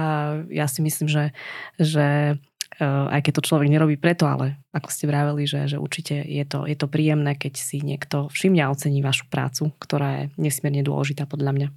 ja 0.46 0.70
si 0.70 0.78
myslím, 0.86 1.10
že, 1.10 1.34
že 1.82 2.38
e, 2.78 2.86
aj 2.86 3.18
keď 3.18 3.42
to 3.42 3.46
človek 3.50 3.66
nerobí 3.66 3.98
preto, 3.98 4.30
ale 4.30 4.62
ako 4.70 4.94
ste 4.94 5.10
vraveli, 5.10 5.42
že, 5.42 5.66
že 5.66 5.76
určite 5.82 6.22
je 6.22 6.46
to, 6.46 6.70
je 6.70 6.78
to 6.78 6.86
príjemné, 6.86 7.34
keď 7.34 7.58
si 7.58 7.82
niekto 7.82 8.30
všimne 8.30 8.62
a 8.62 8.70
ocení 8.70 9.02
vašu 9.02 9.26
prácu, 9.26 9.74
ktorá 9.82 10.22
je 10.22 10.24
nesmierne 10.38 10.86
dôležitá 10.86 11.26
podľa 11.26 11.50
mňa. 11.50 11.68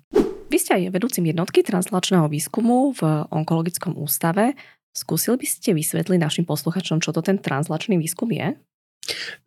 Vy 0.48 0.58
ste 0.64 0.80
aj 0.80 0.96
vedúcim 0.96 1.28
jednotky 1.28 1.60
translačného 1.60 2.32
výskumu 2.32 2.96
v 2.96 3.02
Onkologickom 3.36 4.00
ústave. 4.00 4.56
Skúsil 4.96 5.36
by 5.36 5.44
ste 5.44 5.76
vysvetliť 5.76 6.18
našim 6.18 6.46
posluchačom, 6.48 7.04
čo 7.04 7.12
to 7.12 7.20
ten 7.20 7.38
translačný 7.38 8.00
výskum 8.00 8.32
je? 8.32 8.56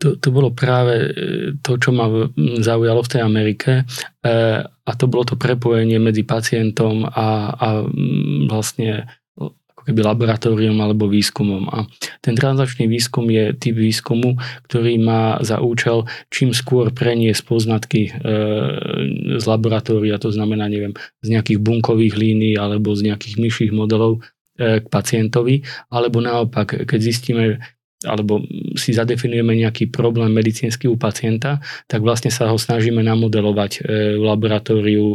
To, 0.00 0.16
to 0.16 0.28
bolo 0.32 0.52
práve 0.52 0.94
e, 0.96 1.08
to, 1.60 1.76
čo 1.76 1.92
ma 1.92 2.08
zaujalo 2.64 3.04
v 3.04 3.12
tej 3.12 3.20
Amerike 3.20 3.72
e, 3.80 3.84
a 4.64 4.92
to 4.96 5.04
bolo 5.04 5.28
to 5.28 5.36
prepojenie 5.36 6.00
medzi 6.00 6.24
pacientom 6.24 7.04
a, 7.04 7.52
a 7.52 7.68
vlastne 8.48 9.04
ako 9.80 9.88
keby 9.88 10.04
laboratórium 10.04 10.76
alebo 10.76 11.08
výskumom. 11.08 11.72
A 11.72 11.88
ten 12.20 12.36
translačný 12.36 12.84
výskum 12.84 13.24
je 13.32 13.56
typ 13.56 13.72
výskumu, 13.72 14.36
ktorý 14.68 15.00
má 15.00 15.40
za 15.40 15.56
účel 15.64 16.04
čím 16.28 16.52
skôr 16.52 16.92
preniesť 16.92 17.48
poznatky 17.48 18.12
e, 18.12 18.20
z 19.40 19.44
laboratória, 19.48 20.20
to 20.20 20.28
znamená, 20.28 20.68
neviem, 20.68 20.92
z 21.24 21.32
nejakých 21.32 21.64
bunkových 21.64 22.12
línií 22.12 22.60
alebo 22.60 22.92
z 22.92 23.08
nejakých 23.08 23.40
myších 23.40 23.72
modelov 23.72 24.20
e, 24.60 24.84
k 24.84 24.86
pacientovi, 24.92 25.64
alebo 25.88 26.20
naopak, 26.20 26.84
keď 26.84 27.00
zistíme, 27.00 27.56
alebo 28.04 28.44
si 28.76 28.92
zadefinujeme 28.92 29.56
nejaký 29.56 29.88
problém 29.88 30.28
medicínsky 30.36 30.92
u 30.92 31.00
pacienta, 31.00 31.64
tak 31.88 32.04
vlastne 32.04 32.28
sa 32.28 32.52
ho 32.52 32.60
snažíme 32.60 33.00
namodelovať 33.00 33.72
e, 33.80 34.20
v 34.20 34.22
laboratóriu 34.28 35.08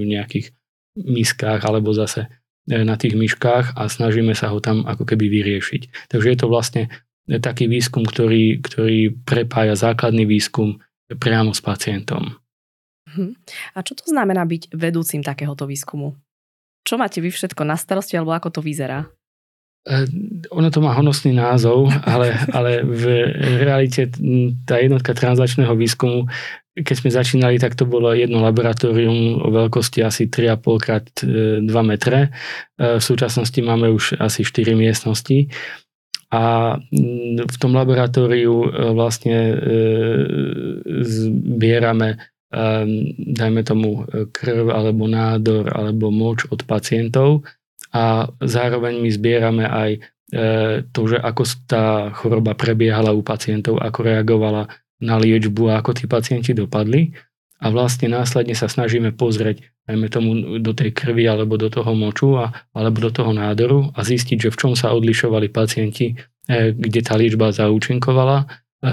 v 0.00 0.02
nejakých 0.08 0.56
miskách 0.96 1.60
alebo 1.64 1.92
zase 1.92 2.28
na 2.68 2.94
tých 2.94 3.18
myškách 3.18 3.74
a 3.74 3.82
snažíme 3.90 4.34
sa 4.38 4.54
ho 4.54 4.62
tam 4.62 4.86
ako 4.86 5.02
keby 5.02 5.26
vyriešiť. 5.26 6.10
Takže 6.10 6.28
je 6.30 6.38
to 6.38 6.46
vlastne 6.46 6.82
taký 7.26 7.66
výskum, 7.70 8.06
ktorý, 8.06 8.62
ktorý 8.62 9.14
prepája 9.26 9.74
základný 9.78 10.26
výskum 10.26 10.78
priamo 11.18 11.54
s 11.54 11.60
pacientom. 11.62 12.38
Mhm. 13.12 13.36
A 13.76 13.78
čo 13.84 13.92
to 13.98 14.06
znamená 14.08 14.46
byť 14.46 14.72
vedúcim 14.72 15.20
takéhoto 15.20 15.68
výskumu? 15.68 16.16
Čo 16.82 16.98
máte 16.98 17.22
vy 17.22 17.30
všetko 17.30 17.62
na 17.62 17.78
starosti 17.78 18.18
alebo 18.18 18.34
ako 18.34 18.58
to 18.58 18.60
vyzerá? 18.64 19.06
E, 19.82 20.06
ono 20.54 20.70
to 20.70 20.78
má 20.78 20.94
honosný 20.94 21.34
názov, 21.34 21.90
ale, 22.06 22.38
ale 22.54 22.86
v 22.86 23.02
realite 23.66 24.14
tá 24.62 24.78
jednotka 24.78 25.10
translačného 25.14 25.74
výskumu 25.74 26.30
keď 26.72 26.96
sme 26.96 27.10
začínali, 27.12 27.60
tak 27.60 27.76
to 27.76 27.84
bolo 27.84 28.16
jedno 28.16 28.40
laboratórium 28.40 29.44
o 29.44 29.52
veľkosti 29.52 30.00
asi 30.08 30.32
3,5 30.32 30.80
krát 30.80 31.04
2 31.20 31.68
e, 31.68 31.82
metre. 31.84 32.32
E, 32.80 32.96
v 32.96 33.02
súčasnosti 33.04 33.60
máme 33.60 33.92
už 33.92 34.16
asi 34.16 34.40
4 34.40 34.72
miestnosti. 34.72 35.52
A 36.32 36.72
v 37.36 37.56
tom 37.60 37.76
laboratóriu 37.76 38.72
vlastne 38.96 39.52
zbierame 41.04 42.16
dajme 43.36 43.60
tomu 43.68 44.08
krv 44.32 44.72
alebo 44.72 45.12
nádor 45.12 45.68
alebo 45.76 46.08
moč 46.08 46.48
od 46.48 46.64
pacientov 46.64 47.44
a 47.92 48.26
zároveň 48.40 49.04
my 49.04 49.10
zbierame 49.12 49.64
aj 49.68 49.90
to, 50.96 51.00
že 51.12 51.20
ako 51.20 51.44
tá 51.68 52.08
choroba 52.16 52.56
prebiehala 52.56 53.12
u 53.12 53.20
pacientov, 53.20 53.76
ako 53.76 54.00
reagovala 54.00 54.64
na 54.96 55.20
liečbu 55.20 55.68
a 55.68 55.84
ako 55.84 55.92
tí 55.92 56.08
pacienti 56.08 56.56
dopadli 56.56 57.12
a 57.62 57.70
vlastne 57.70 58.10
následne 58.10 58.58
sa 58.58 58.66
snažíme 58.66 59.14
pozrieť 59.14 59.62
najmä 59.86 60.06
tomu 60.10 60.30
do 60.58 60.74
tej 60.74 60.90
krvi 60.94 61.26
alebo 61.26 61.54
do 61.54 61.70
toho 61.70 61.94
moču 61.94 62.34
a, 62.38 62.50
alebo 62.74 63.06
do 63.06 63.10
toho 63.10 63.30
nádoru 63.30 63.94
a 63.94 64.02
zistiť, 64.02 64.48
že 64.48 64.52
v 64.54 64.58
čom 64.58 64.72
sa 64.74 64.94
odlišovali 64.94 65.50
pacienti, 65.50 66.14
e, 66.46 66.74
kde 66.74 67.00
tá 67.02 67.14
liečba 67.14 67.54
zaúčinkovala 67.54 68.38
e, 68.42 68.46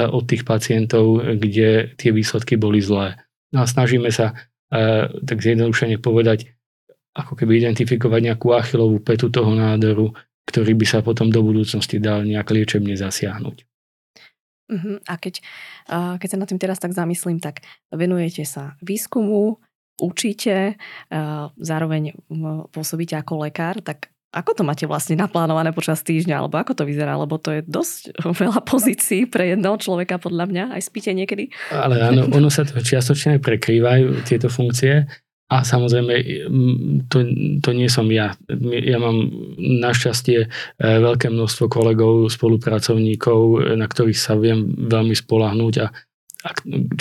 od 0.10 0.24
tých 0.26 0.46
pacientov, 0.46 1.22
kde 1.22 1.94
tie 1.98 2.10
výsledky 2.14 2.58
boli 2.58 2.82
zlé. 2.82 3.18
No 3.54 3.66
a 3.66 3.70
snažíme 3.70 4.10
sa 4.14 4.38
e, 4.70 5.10
tak 5.10 5.42
zjednodušene 5.42 6.02
povedať, 6.02 6.50
ako 7.22 7.36
keby 7.36 7.60
identifikovať 7.64 8.22
nejakú 8.32 8.56
achilovú 8.56 9.04
petu 9.04 9.28
toho 9.28 9.52
nádoru, 9.52 10.16
ktorý 10.48 10.74
by 10.74 10.86
sa 10.88 11.00
potom 11.06 11.30
do 11.30 11.46
budúcnosti 11.46 12.02
dal 12.02 12.26
nejak 12.26 12.50
liečebne 12.50 12.98
zasiahnuť. 12.98 13.58
Uh-huh. 14.70 14.98
A 15.10 15.14
keď, 15.18 15.42
uh, 15.90 16.16
keď 16.22 16.28
sa 16.30 16.38
na 16.38 16.46
tým 16.46 16.62
teraz 16.62 16.78
tak 16.78 16.94
zamyslím, 16.94 17.42
tak 17.42 17.66
venujete 17.90 18.46
sa 18.46 18.78
výskumu, 18.86 19.58
učíte, 19.98 20.78
uh, 20.78 21.50
zároveň 21.58 22.14
pôsobíte 22.70 23.18
ako 23.18 23.50
lekár, 23.50 23.82
tak 23.82 24.14
ako 24.30 24.62
to 24.62 24.64
máte 24.66 24.86
vlastne 24.86 25.18
naplánované 25.18 25.74
počas 25.74 26.06
týždňa, 26.06 26.38
alebo 26.38 26.62
ako 26.62 26.78
to 26.78 26.84
vyzerá, 26.86 27.18
lebo 27.18 27.42
to 27.42 27.50
je 27.50 27.62
dosť 27.66 28.14
veľa 28.46 28.62
pozícií 28.62 29.26
pre 29.26 29.58
jedného 29.58 29.74
človeka 29.82 30.22
podľa 30.22 30.46
mňa, 30.46 30.64
aj 30.78 30.82
spíte 30.86 31.10
niekedy? 31.18 31.50
Ale 31.74 31.98
áno, 31.98 32.30
ono 32.30 32.54
sa 32.54 32.62
to 32.62 32.78
čiastočne 32.78 33.42
prekrývajú, 33.42 34.22
tieto 34.30 34.48
funkcie. 34.54 35.10
A 35.50 35.66
samozrejme, 35.66 36.14
to, 37.10 37.26
to 37.66 37.70
nie 37.74 37.90
som 37.90 38.06
ja. 38.14 38.38
Ja 38.86 38.98
mám 39.02 39.34
našťastie 39.58 40.46
e, 40.46 40.48
veľké 40.78 41.34
množstvo 41.34 41.66
kolegov, 41.66 42.30
spolupracovníkov, 42.30 43.74
na 43.74 43.90
ktorých 43.90 44.14
sa 44.14 44.38
viem 44.38 44.78
veľmi 44.78 45.18
spolahnúť 45.18 45.74
a, 45.82 45.88
a 46.46 46.50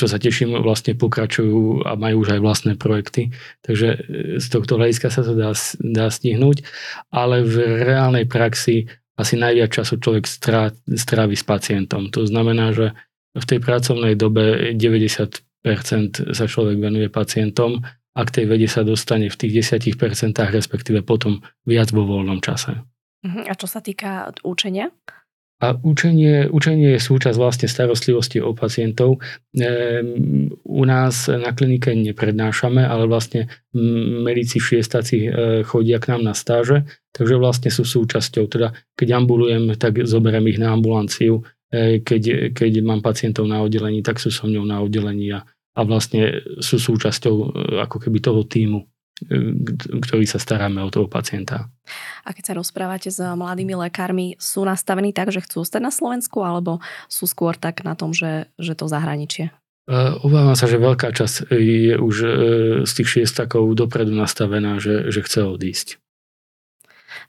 čo 0.01 0.09
sa 0.09 0.17
teším, 0.17 0.57
vlastne 0.65 0.97
pokračujú 0.97 1.85
a 1.85 1.93
majú 2.01 2.25
už 2.25 2.37
aj 2.37 2.41
vlastné 2.41 2.73
projekty. 2.81 3.37
Takže 3.61 3.89
e, 3.93 3.99
z 4.41 4.47
tohto 4.49 4.81
hľadiska 4.81 5.13
sa 5.13 5.21
to 5.21 5.37
dá, 5.37 5.53
dá 5.85 6.09
stihnúť, 6.09 6.65
ale 7.13 7.45
v 7.45 7.85
reálnej 7.85 8.25
praxi 8.25 8.89
asi 9.21 9.37
najviac 9.37 9.77
času 9.77 10.01
človek 10.01 10.25
strá, 10.25 10.73
strávi 10.89 11.37
s 11.37 11.45
pacientom. 11.45 12.09
To 12.17 12.25
znamená, 12.25 12.73
že 12.73 12.97
v 13.37 13.45
tej 13.45 13.61
pracovnej 13.61 14.17
dobe 14.17 14.73
90% 14.73 16.33
sa 16.33 16.45
človek 16.49 16.81
venuje 16.81 17.13
pacientom 17.13 17.85
a 18.19 18.21
k 18.27 18.35
tej 18.35 18.45
vede 18.51 18.67
sa 18.67 18.83
dostane 18.83 19.31
v 19.31 19.39
tých 19.39 19.71
10%, 19.71 19.95
respektíve 20.51 21.07
potom 21.07 21.39
viac 21.63 21.95
vo 21.95 22.03
voľnom 22.03 22.43
čase. 22.43 22.83
Mhm, 23.23 23.47
a 23.47 23.53
čo 23.55 23.71
sa 23.71 23.79
týka 23.79 24.35
učenia? 24.43 24.91
A 25.59 25.75
učenie, 25.75 26.47
učenie 26.55 26.95
je 26.95 27.03
súčasť 27.03 27.35
vlastne 27.35 27.67
starostlivosti 27.67 28.39
o 28.39 28.55
pacientov. 28.55 29.19
Ehm, 29.59 30.55
u 30.63 30.83
nás 30.87 31.27
na 31.27 31.51
klinike 31.51 31.99
neprednášame, 31.99 32.87
ale 32.87 33.11
vlastne 33.11 33.51
medici 34.23 34.63
šiestaci 34.63 35.19
e, 35.19 35.29
chodia 35.67 35.99
k 35.99 36.15
nám 36.15 36.31
na 36.31 36.35
stáže, 36.39 36.87
takže 37.11 37.43
vlastne 37.43 37.75
sú 37.75 37.83
súčasťou. 37.83 38.47
Teda 38.47 38.71
keď 38.95 39.19
ambulujem, 39.19 39.75
tak 39.75 39.99
zoberiem 40.07 40.47
ich 40.47 40.63
na 40.63 40.79
ambulanciu. 40.79 41.43
E, 41.75 42.07
keď, 42.07 42.55
keď 42.55 42.79
mám 42.87 43.03
pacientov 43.03 43.51
na 43.51 43.59
oddelení, 43.59 43.99
tak 44.07 44.23
sú 44.23 44.31
so 44.31 44.47
mnou 44.47 44.63
na 44.63 44.79
oddelení 44.79 45.35
a, 45.35 45.43
a 45.79 45.81
vlastne 45.87 46.43
sú 46.59 46.83
súčasťou 46.83 47.35
e, 47.39 47.47
ako 47.87 47.97
keby 48.03 48.19
toho 48.19 48.43
týmu 48.43 48.83
ktorý 49.99 50.25
sa 50.31 50.39
staráme 50.39 50.79
o 50.79 50.93
toho 50.95 51.11
pacienta. 51.11 51.67
A 52.23 52.31
keď 52.31 52.45
sa 52.47 52.55
rozprávate 52.55 53.11
s 53.11 53.19
mladými 53.19 53.75
lekármi, 53.75 54.39
sú 54.39 54.63
nastavení 54.63 55.11
tak, 55.11 55.35
že 55.35 55.43
chcú 55.43 55.67
ostať 55.67 55.83
na 55.83 55.91
Slovensku, 55.91 56.39
alebo 56.47 56.79
sú 57.11 57.27
skôr 57.27 57.59
tak 57.59 57.83
na 57.83 57.99
tom, 57.99 58.15
že, 58.15 58.47
že 58.63 58.79
to 58.79 58.87
zahraničie? 58.87 59.51
Obávam 60.23 60.53
sa, 60.53 60.69
že 60.69 60.77
veľká 60.77 61.17
časť 61.17 61.49
je 61.57 61.97
už 61.97 62.17
e, 62.21 62.29
z 62.85 62.93
tých 62.93 63.09
šiestakov 63.09 63.73
dopredu 63.73 64.13
nastavená, 64.13 64.77
že, 64.77 65.09
že 65.09 65.25
chce 65.25 65.49
odísť. 65.49 65.89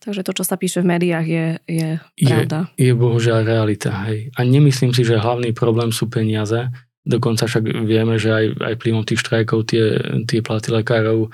Takže 0.03 0.27
to, 0.27 0.31
čo 0.35 0.43
sa 0.43 0.59
píše 0.59 0.83
v 0.83 0.91
médiách, 0.91 1.25
je, 1.25 1.45
je 1.63 1.89
pravda. 2.27 2.67
Je, 2.75 2.91
je 2.91 2.99
bohužiaľ 2.99 3.47
realita. 3.47 4.11
Hej. 4.11 4.35
A 4.35 4.43
nemyslím 4.43 4.91
si, 4.91 5.07
že 5.07 5.15
hlavný 5.15 5.55
problém 5.55 5.95
sú 5.95 6.11
peniaze, 6.11 6.67
Dokonca 7.09 7.49
však 7.49 7.65
vieme, 7.89 8.21
že 8.21 8.29
aj, 8.29 8.45
aj 8.61 8.73
plývom 8.77 9.01
tých 9.01 9.25
štrajkov 9.25 9.65
tie, 9.65 9.97
tie 10.29 10.45
platy 10.45 10.69
lekárov 10.69 11.33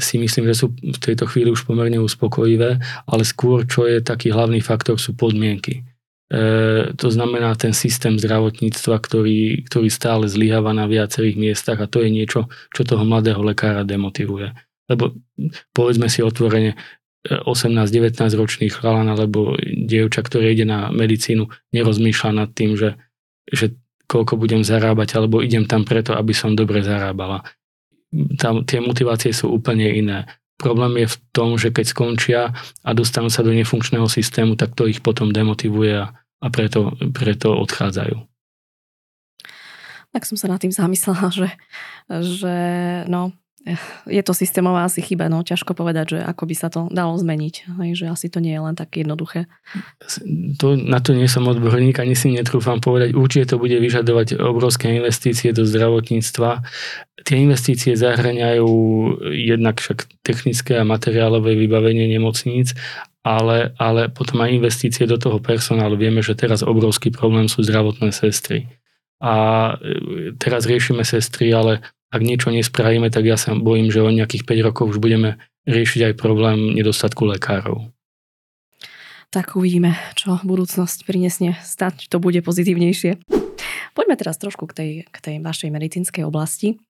si 0.00 0.16
myslím, 0.16 0.48
že 0.48 0.64
sú 0.64 0.72
v 0.72 0.96
tejto 0.96 1.28
chvíli 1.28 1.52
už 1.52 1.68
pomerne 1.68 2.00
uspokojivé, 2.00 2.80
ale 3.04 3.22
skôr, 3.28 3.68
čo 3.68 3.84
je 3.84 4.00
taký 4.00 4.32
hlavný 4.32 4.64
faktor, 4.64 4.96
sú 4.96 5.12
podmienky. 5.12 5.84
E, 6.32 6.96
to 6.96 7.12
znamená 7.12 7.52
ten 7.60 7.76
systém 7.76 8.16
zdravotníctva, 8.16 8.96
ktorý, 8.96 9.68
ktorý 9.68 9.92
stále 9.92 10.24
zlyháva 10.24 10.72
na 10.72 10.88
viacerých 10.88 11.36
miestach 11.36 11.84
a 11.84 11.90
to 11.90 12.00
je 12.00 12.08
niečo, 12.08 12.48
čo 12.72 12.88
toho 12.88 13.04
mladého 13.04 13.44
lekára 13.44 13.84
demotivuje. 13.84 14.56
Lebo 14.88 15.12
povedzme 15.76 16.08
si 16.08 16.24
otvorene, 16.24 16.80
18-19 17.28 18.16
ročný 18.32 18.72
chalan 18.72 19.12
alebo 19.12 19.52
dievča, 19.60 20.24
ktoré 20.24 20.56
ide 20.56 20.64
na 20.64 20.88
medicínu, 20.88 21.52
nerozmýšľa 21.76 22.30
nad 22.32 22.48
tým, 22.56 22.80
že, 22.80 22.96
že 23.44 23.76
koľko 24.10 24.34
budem 24.34 24.66
zarábať, 24.66 25.14
alebo 25.14 25.38
idem 25.38 25.62
tam 25.70 25.86
preto, 25.86 26.18
aby 26.18 26.34
som 26.34 26.58
dobre 26.58 26.82
zarábala. 26.82 27.46
Tam 28.42 28.66
tie 28.66 28.82
motivácie 28.82 29.30
sú 29.30 29.54
úplne 29.54 29.86
iné. 29.86 30.26
Problém 30.58 31.06
je 31.06 31.14
v 31.14 31.16
tom, 31.30 31.54
že 31.54 31.70
keď 31.70 31.86
skončia 31.86 32.40
a 32.82 32.90
dostanú 32.90 33.30
sa 33.30 33.46
do 33.46 33.54
nefunkčného 33.54 34.10
systému, 34.10 34.58
tak 34.58 34.74
to 34.74 34.90
ich 34.90 34.98
potom 34.98 35.30
demotivuje 35.30 35.94
a, 35.94 36.46
preto, 36.50 36.98
preto 37.14 37.54
odchádzajú. 37.54 38.18
Tak 40.10 40.26
som 40.26 40.34
sa 40.34 40.50
nad 40.50 40.58
tým 40.58 40.74
zamyslela, 40.74 41.30
že, 41.30 41.48
že 42.10 42.54
no, 43.06 43.30
je 44.08 44.22
to 44.24 44.32
systémová 44.32 44.88
asi 44.88 45.04
chyba, 45.04 45.28
no 45.28 45.44
ťažko 45.44 45.76
povedať, 45.76 46.16
že 46.16 46.18
ako 46.24 46.48
by 46.48 46.54
sa 46.56 46.72
to 46.72 46.88
dalo 46.88 47.12
zmeniť, 47.20 47.54
hej, 47.84 47.90
že 47.92 48.04
asi 48.08 48.32
to 48.32 48.40
nie 48.40 48.56
je 48.56 48.62
len 48.64 48.72
tak 48.72 48.96
jednoduché. 48.96 49.52
To, 50.56 50.80
na 50.80 50.96
to 51.04 51.12
nie 51.12 51.28
som 51.28 51.44
odborník, 51.44 52.00
ani 52.00 52.16
si 52.16 52.32
netrúfam 52.32 52.80
povedať, 52.80 53.12
určite 53.12 53.52
to 53.52 53.56
bude 53.60 53.76
vyžadovať 53.76 54.40
obrovské 54.40 54.96
investície 54.96 55.52
do 55.52 55.68
zdravotníctva. 55.68 56.64
Tie 57.28 57.36
investície 57.36 57.92
zahraňajú 58.00 58.72
jednak 59.28 59.84
však 59.84 60.08
technické 60.24 60.80
a 60.80 60.88
materiálové 60.88 61.52
vybavenie 61.52 62.08
nemocníc, 62.08 62.72
ale, 63.20 63.76
ale 63.76 64.08
potom 64.08 64.40
aj 64.40 64.56
investície 64.56 65.04
do 65.04 65.20
toho 65.20 65.36
personálu. 65.36 66.00
Vieme, 66.00 66.24
že 66.24 66.32
teraz 66.32 66.64
obrovský 66.64 67.12
problém 67.12 67.44
sú 67.44 67.60
zdravotné 67.60 68.08
sestry. 68.16 68.72
A 69.20 69.76
teraz 70.40 70.64
riešime 70.64 71.04
sestry, 71.04 71.52
ale 71.52 71.84
ak 72.10 72.20
niečo 72.26 72.50
nespravíme, 72.50 73.06
tak 73.08 73.22
ja 73.22 73.38
sa 73.38 73.54
bojím, 73.54 73.94
že 73.94 74.02
o 74.02 74.10
nejakých 74.10 74.42
5 74.42 74.66
rokov 74.66 74.84
už 74.94 74.98
budeme 74.98 75.38
riešiť 75.70 76.10
aj 76.10 76.14
problém 76.18 76.74
nedostatku 76.74 77.22
lekárov. 77.22 77.86
Tak 79.30 79.54
uvidíme, 79.54 79.94
čo 80.18 80.42
budúcnosť 80.42 81.06
prinesne. 81.06 81.54
Stať 81.62 82.10
to 82.10 82.18
bude 82.18 82.42
pozitívnejšie. 82.42 83.22
Poďme 83.94 84.18
teraz 84.18 84.42
trošku 84.42 84.66
k 84.66 84.74
tej, 84.74 84.90
k 85.06 85.16
tej 85.22 85.36
vašej 85.38 85.70
medicínskej 85.70 86.26
oblasti. 86.26 86.82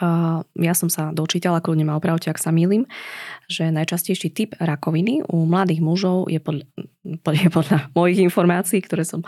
Uh, 0.00 0.40
ja 0.56 0.72
som 0.72 0.88
sa 0.88 1.12
dočítala, 1.12 1.60
kľudne 1.60 1.84
ma 1.84 1.96
opravte, 1.96 2.32
ak 2.32 2.40
sa 2.40 2.48
mýlim, 2.52 2.88
že 3.48 3.68
najčastejší 3.68 4.28
typ 4.32 4.50
rakoviny 4.56 5.24
u 5.28 5.44
mladých 5.44 5.84
mužov 5.84 6.32
je 6.32 6.40
podľa, 6.40 6.64
podľa, 7.24 7.48
podľa 7.52 7.78
mojich 7.92 8.24
informácií, 8.24 8.80
ktoré 8.80 9.04
som 9.04 9.20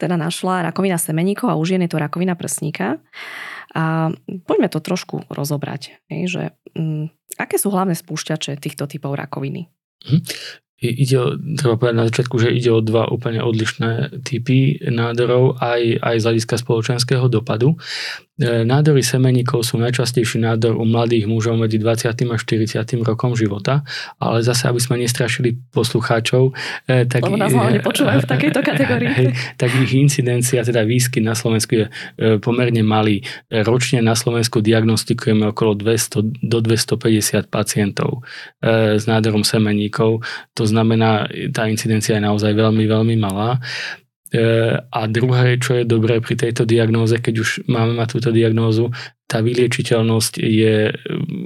teda 0.00 0.16
našla, 0.16 0.64
rakovina 0.72 0.96
semeníkov 0.96 1.52
a 1.52 1.58
u 1.58 1.64
žien 1.68 1.84
je 1.84 1.92
to 1.92 2.00
rakovina 2.00 2.32
prsníka. 2.32 3.00
A 3.74 4.14
poďme 4.46 4.70
to 4.70 4.78
trošku 4.78 5.26
rozobrať, 5.26 5.98
že 6.06 6.54
um, 6.78 7.10
aké 7.34 7.58
sú 7.58 7.74
hlavné 7.74 7.98
spúšťače 7.98 8.58
týchto 8.62 8.86
typov 8.86 9.18
rakoviny? 9.18 9.66
Hm 10.06 10.22
ide 10.90 11.16
o, 11.16 11.26
treba 11.56 11.78
povedať 11.80 11.96
na 11.96 12.06
začiatku, 12.10 12.36
že 12.36 12.52
ide 12.52 12.70
o 12.74 12.84
dva 12.84 13.08
úplne 13.08 13.40
odlišné 13.40 14.20
typy 14.26 14.82
nádorov 14.84 15.56
aj, 15.62 16.02
aj 16.02 16.16
z 16.20 16.24
hľadiska 16.28 16.54
spoločenského 16.60 17.26
dopadu. 17.32 17.80
E, 18.34 18.66
nádory 18.66 18.98
semeníkov 18.98 19.62
sú 19.62 19.78
najčastejší 19.78 20.42
nádor 20.42 20.74
u 20.74 20.82
mladých 20.82 21.30
mužov 21.30 21.54
medzi 21.54 21.78
20. 21.78 22.18
a 22.18 22.34
40. 22.34 23.06
rokom 23.06 23.38
života, 23.38 23.86
ale 24.18 24.42
zase, 24.42 24.66
aby 24.66 24.82
sme 24.82 24.98
nestrašili 24.98 25.54
poslucháčov, 25.70 26.50
e, 26.90 27.06
tak, 27.06 27.22
Lebo 27.22 27.38
nás 27.38 27.54
hlavne 27.54 27.78
počúvajú 27.86 28.26
v 28.26 28.28
takejto 28.34 28.60
kategórii. 28.66 29.06
Hej, 29.14 29.28
tak 29.54 29.70
ich 29.78 29.94
incidencia, 29.94 30.66
teda 30.66 30.82
výskyt 30.82 31.22
na 31.22 31.38
Slovensku 31.38 31.78
je 31.78 31.86
e, 31.86 31.90
pomerne 32.42 32.82
malý. 32.82 33.22
Ročne 33.54 34.02
na 34.02 34.18
Slovensku 34.18 34.58
diagnostikujeme 34.58 35.54
okolo 35.54 35.78
200 35.78 36.42
do 36.42 36.58
250 36.58 37.46
pacientov 37.46 38.26
s 38.98 39.06
nádorom 39.06 39.46
semeníkov. 39.46 40.26
To 40.58 40.64
znamená, 40.66 41.30
tá 41.54 41.70
incidencia 41.70 42.18
je 42.18 42.26
naozaj 42.26 42.50
veľmi, 42.50 42.82
veľmi 42.82 43.14
malá. 43.14 43.62
E, 44.34 44.38
a 44.90 45.06
druhé, 45.06 45.62
čo 45.62 45.78
je 45.78 45.84
dobré 45.86 46.18
pri 46.18 46.34
tejto 46.34 46.66
diagnóze, 46.66 47.22
keď 47.22 47.34
už 47.38 47.48
máme 47.70 47.94
mať 47.94 48.18
túto 48.18 48.30
diagnózu, 48.34 48.90
tá 49.30 49.38
vyliečiteľnosť 49.38 50.42
je, 50.42 50.90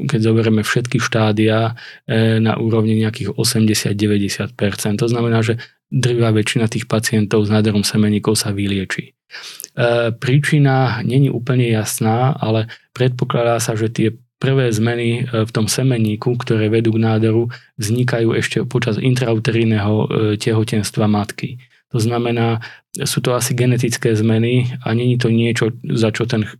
keď 0.08 0.20
zoberieme 0.24 0.64
všetky 0.64 0.96
štádia, 0.96 1.76
e, 2.08 2.40
na 2.40 2.56
úrovni 2.56 2.96
nejakých 2.96 3.36
80-90%. 3.36 5.04
To 5.04 5.04
znamená, 5.04 5.44
že 5.44 5.60
drvá 5.92 6.32
väčšina 6.32 6.64
tých 6.72 6.88
pacientov 6.88 7.44
s 7.44 7.52
nádorom 7.52 7.84
semeníkov 7.84 8.40
sa 8.40 8.56
vylieči. 8.56 9.12
E, 9.12 10.08
príčina 10.16 11.04
není 11.04 11.28
úplne 11.28 11.68
jasná, 11.68 12.32
ale 12.40 12.72
predpokladá 12.96 13.60
sa, 13.60 13.76
že 13.76 13.92
tie 13.92 14.16
prvé 14.40 14.72
zmeny 14.72 15.28
v 15.28 15.50
tom 15.50 15.66
semeníku, 15.66 16.40
ktoré 16.40 16.70
vedú 16.72 16.94
k 16.94 17.02
nádoru, 17.04 17.50
vznikajú 17.76 18.38
ešte 18.38 18.62
počas 18.70 18.94
intrauterínneho 18.94 20.06
tehotenstva 20.38 21.10
matky. 21.10 21.58
To 21.88 21.98
znamená, 21.98 22.60
sú 22.92 23.24
to 23.24 23.32
asi 23.32 23.56
genetické 23.56 24.12
zmeny 24.12 24.68
a 24.84 24.92
není 24.92 25.16
to 25.16 25.32
niečo, 25.32 25.72
za 25.88 26.12
čo 26.12 26.28
ten 26.28 26.44
e, 26.44 26.50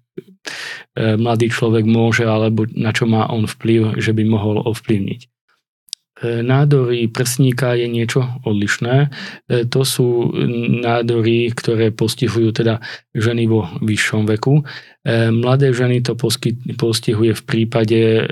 mladý 1.20 1.52
človek 1.52 1.84
môže 1.84 2.24
alebo 2.24 2.64
na 2.72 2.96
čo 2.96 3.04
má 3.04 3.28
on 3.28 3.44
vplyv, 3.44 4.00
že 4.00 4.16
by 4.16 4.24
mohol 4.24 4.64
ovplyvniť. 4.64 5.37
E, 6.18 6.42
nádory 6.42 7.06
prsníka 7.08 7.74
je 7.78 7.86
niečo 7.86 8.26
odlišné. 8.42 8.96
E, 9.04 9.08
to 9.70 9.86
sú 9.86 10.34
nádory, 10.82 11.50
ktoré 11.54 11.94
postihujú 11.94 12.50
teda 12.52 12.82
ženy 13.14 13.46
vo 13.46 13.66
vyššom 13.82 14.26
veku. 14.26 14.62
Mladé 15.08 15.72
ženy 15.72 16.04
to 16.04 16.12
postihuje 16.76 17.32
v 17.32 17.42
prípade 17.48 18.28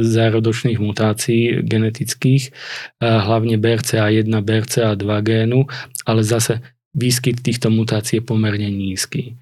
zárodočných 0.00 0.80
mutácií 0.80 1.60
genetických, 1.60 2.48
hlavne 3.04 3.60
BRCA1, 3.60 4.32
BRCA2 4.32 5.04
génu 5.20 5.68
ale 6.04 6.20
zase 6.24 6.60
výskyt 6.94 7.40
týchto 7.40 7.72
mutácií 7.72 8.20
je 8.20 8.28
pomerne 8.28 8.70
nízky. 8.70 9.36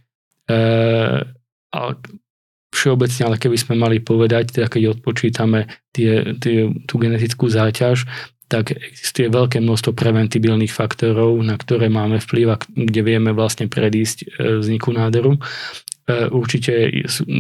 Všeobecne, 2.73 3.23
ale 3.29 3.37
keby 3.37 3.57
sme 3.61 3.75
mali 3.77 4.01
povedať, 4.01 4.57
teda 4.57 4.67
keď 4.73 4.97
odpočítame 4.97 5.69
tie, 5.93 6.35
tie, 6.41 6.73
tú 6.89 6.97
genetickú 6.97 7.53
záťaž, 7.53 8.09
tak 8.53 8.77
existuje 8.77 9.33
veľké 9.33 9.65
množstvo 9.65 9.97
preventibilných 9.97 10.69
faktorov, 10.69 11.41
na 11.41 11.57
ktoré 11.57 11.89
máme 11.89 12.21
vplyv 12.21 12.47
a 12.53 12.61
kde 12.61 13.01
vieme 13.01 13.33
vlastne 13.33 13.65
predísť 13.65 14.19
e, 14.21 14.61
vzniku 14.61 14.93
nádoru. 14.93 15.41
E, 15.41 16.29
určite 16.29 16.93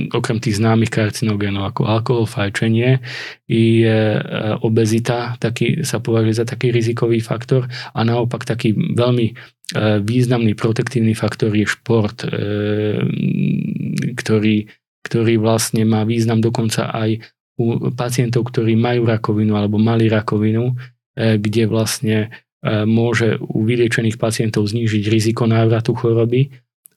okrem 0.08 0.40
tých 0.40 0.56
známych 0.56 0.88
karcinogénov 0.88 1.68
ako 1.68 1.84
alkohol, 1.84 2.24
fajčenie, 2.24 3.04
je 3.44 3.98
e, 4.16 4.20
obezita, 4.64 5.36
taký, 5.36 5.84
sa 5.84 6.00
považuje 6.00 6.40
za 6.40 6.48
taký 6.48 6.72
rizikový 6.72 7.20
faktor 7.20 7.68
a 7.92 8.00
naopak 8.00 8.48
taký 8.48 8.72
veľmi 8.72 9.60
významný 10.04 10.52
protektívny 10.52 11.16
faktor 11.16 11.56
je 11.56 11.64
šport, 11.64 12.28
ktorý, 14.20 14.56
ktorý 15.02 15.38
vlastne 15.42 15.82
má 15.84 16.06
význam 16.06 16.38
dokonca 16.38 16.90
aj 16.90 17.22
u 17.60 17.92
pacientov, 17.92 18.48
ktorí 18.48 18.78
majú 18.78 19.04
rakovinu 19.04 19.54
alebo 19.54 19.76
mali 19.76 20.08
rakovinu, 20.08 20.72
kde 21.14 21.68
vlastne 21.68 22.32
môže 22.64 23.36
u 23.42 23.66
vyliečených 23.66 24.16
pacientov 24.16 24.70
znížiť 24.70 25.04
riziko 25.10 25.44
návratu 25.44 25.92
choroby 25.92 26.48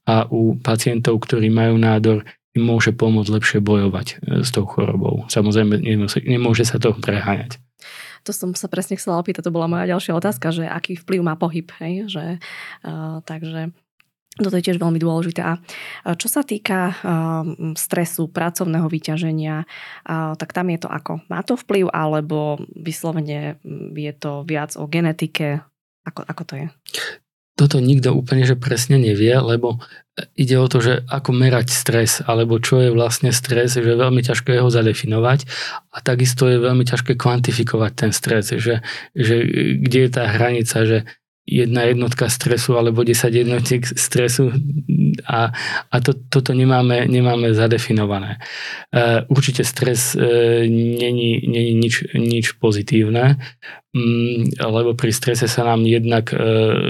a 0.06 0.30
u 0.30 0.56
pacientov, 0.62 1.18
ktorí 1.26 1.50
majú 1.50 1.76
nádor, 1.82 2.22
im 2.56 2.64
môže 2.64 2.96
pomôcť 2.96 3.34
lepšie 3.36 3.60
bojovať 3.60 4.08
e, 4.08 4.16
s 4.48 4.50
tou 4.56 4.64
chorobou. 4.64 5.28
Samozrejme, 5.28 5.84
nemôže 6.24 6.64
sa 6.64 6.80
to 6.80 6.96
preháňať. 6.96 7.60
To 8.26 8.32
som 8.34 8.58
sa 8.58 8.66
presne 8.72 8.98
chcela 8.98 9.22
opýtať, 9.22 9.46
to 9.46 9.54
bola 9.54 9.70
moja 9.70 9.86
ďalšia 9.86 10.18
otázka, 10.18 10.50
že 10.50 10.66
aký 10.66 10.98
vplyv 10.98 11.22
má 11.22 11.36
pohyb, 11.38 11.70
hej? 11.78 12.10
Že, 12.10 12.26
uh, 12.88 13.22
takže 13.22 13.76
toto 14.36 14.56
je 14.60 14.66
tiež 14.68 14.80
veľmi 14.80 15.00
dôležité. 15.00 15.42
A 15.44 15.54
čo 16.20 16.28
sa 16.28 16.44
týka 16.44 16.96
stresu, 17.80 18.28
pracovného 18.28 18.88
vyťaženia, 18.92 19.64
tak 20.36 20.52
tam 20.52 20.68
je 20.72 20.80
to 20.84 20.90
ako? 20.92 21.24
Má 21.32 21.40
to 21.48 21.56
vplyv 21.56 21.88
alebo 21.92 22.60
vyslovene 22.76 23.56
je 23.96 24.14
to 24.16 24.44
viac 24.44 24.76
o 24.76 24.86
genetike? 24.92 25.64
Ako, 26.06 26.22
ako 26.28 26.44
to 26.46 26.54
je? 26.60 26.68
toto 27.56 27.80
nikto 27.80 28.12
úplne 28.12 28.44
že 28.44 28.60
presne 28.60 29.00
nevie, 29.00 29.32
lebo 29.32 29.80
ide 30.36 30.60
o 30.60 30.68
to, 30.68 30.84
že 30.84 31.08
ako 31.08 31.32
merať 31.32 31.72
stres, 31.72 32.20
alebo 32.24 32.60
čo 32.60 32.84
je 32.84 32.90
vlastne 32.92 33.32
stres, 33.32 33.80
že 33.80 33.84
je 33.84 33.96
veľmi 33.96 34.20
ťažké 34.24 34.60
ho 34.60 34.68
zadefinovať 34.68 35.48
a 35.92 35.98
takisto 36.04 36.52
je 36.52 36.60
veľmi 36.60 36.84
ťažké 36.84 37.16
kvantifikovať 37.16 37.92
ten 37.96 38.12
stres, 38.12 38.52
že, 38.52 38.84
že 39.16 39.36
kde 39.80 40.00
je 40.08 40.10
tá 40.12 40.28
hranica, 40.28 40.78
že 40.84 40.98
jedna 41.46 41.82
jednotka 41.86 42.26
stresu 42.30 42.74
alebo 42.74 43.06
10 43.06 43.30
jednotiek 43.30 43.86
stresu 43.86 44.50
a, 45.30 45.54
a 45.92 45.96
to, 46.02 46.18
toto 46.30 46.58
nemáme, 46.58 47.06
nemáme 47.06 47.54
zadefinované. 47.54 48.42
E, 48.90 49.22
určite 49.30 49.62
stres 49.62 50.18
e, 50.18 50.66
není, 50.70 51.46
nič, 51.78 52.18
nič 52.18 52.58
pozitívne, 52.58 53.38
mm, 53.94 54.58
lebo 54.58 54.98
pri 54.98 55.14
strese 55.14 55.46
sa 55.46 55.70
nám 55.70 55.86
jednak 55.86 56.34
e, 56.34 56.38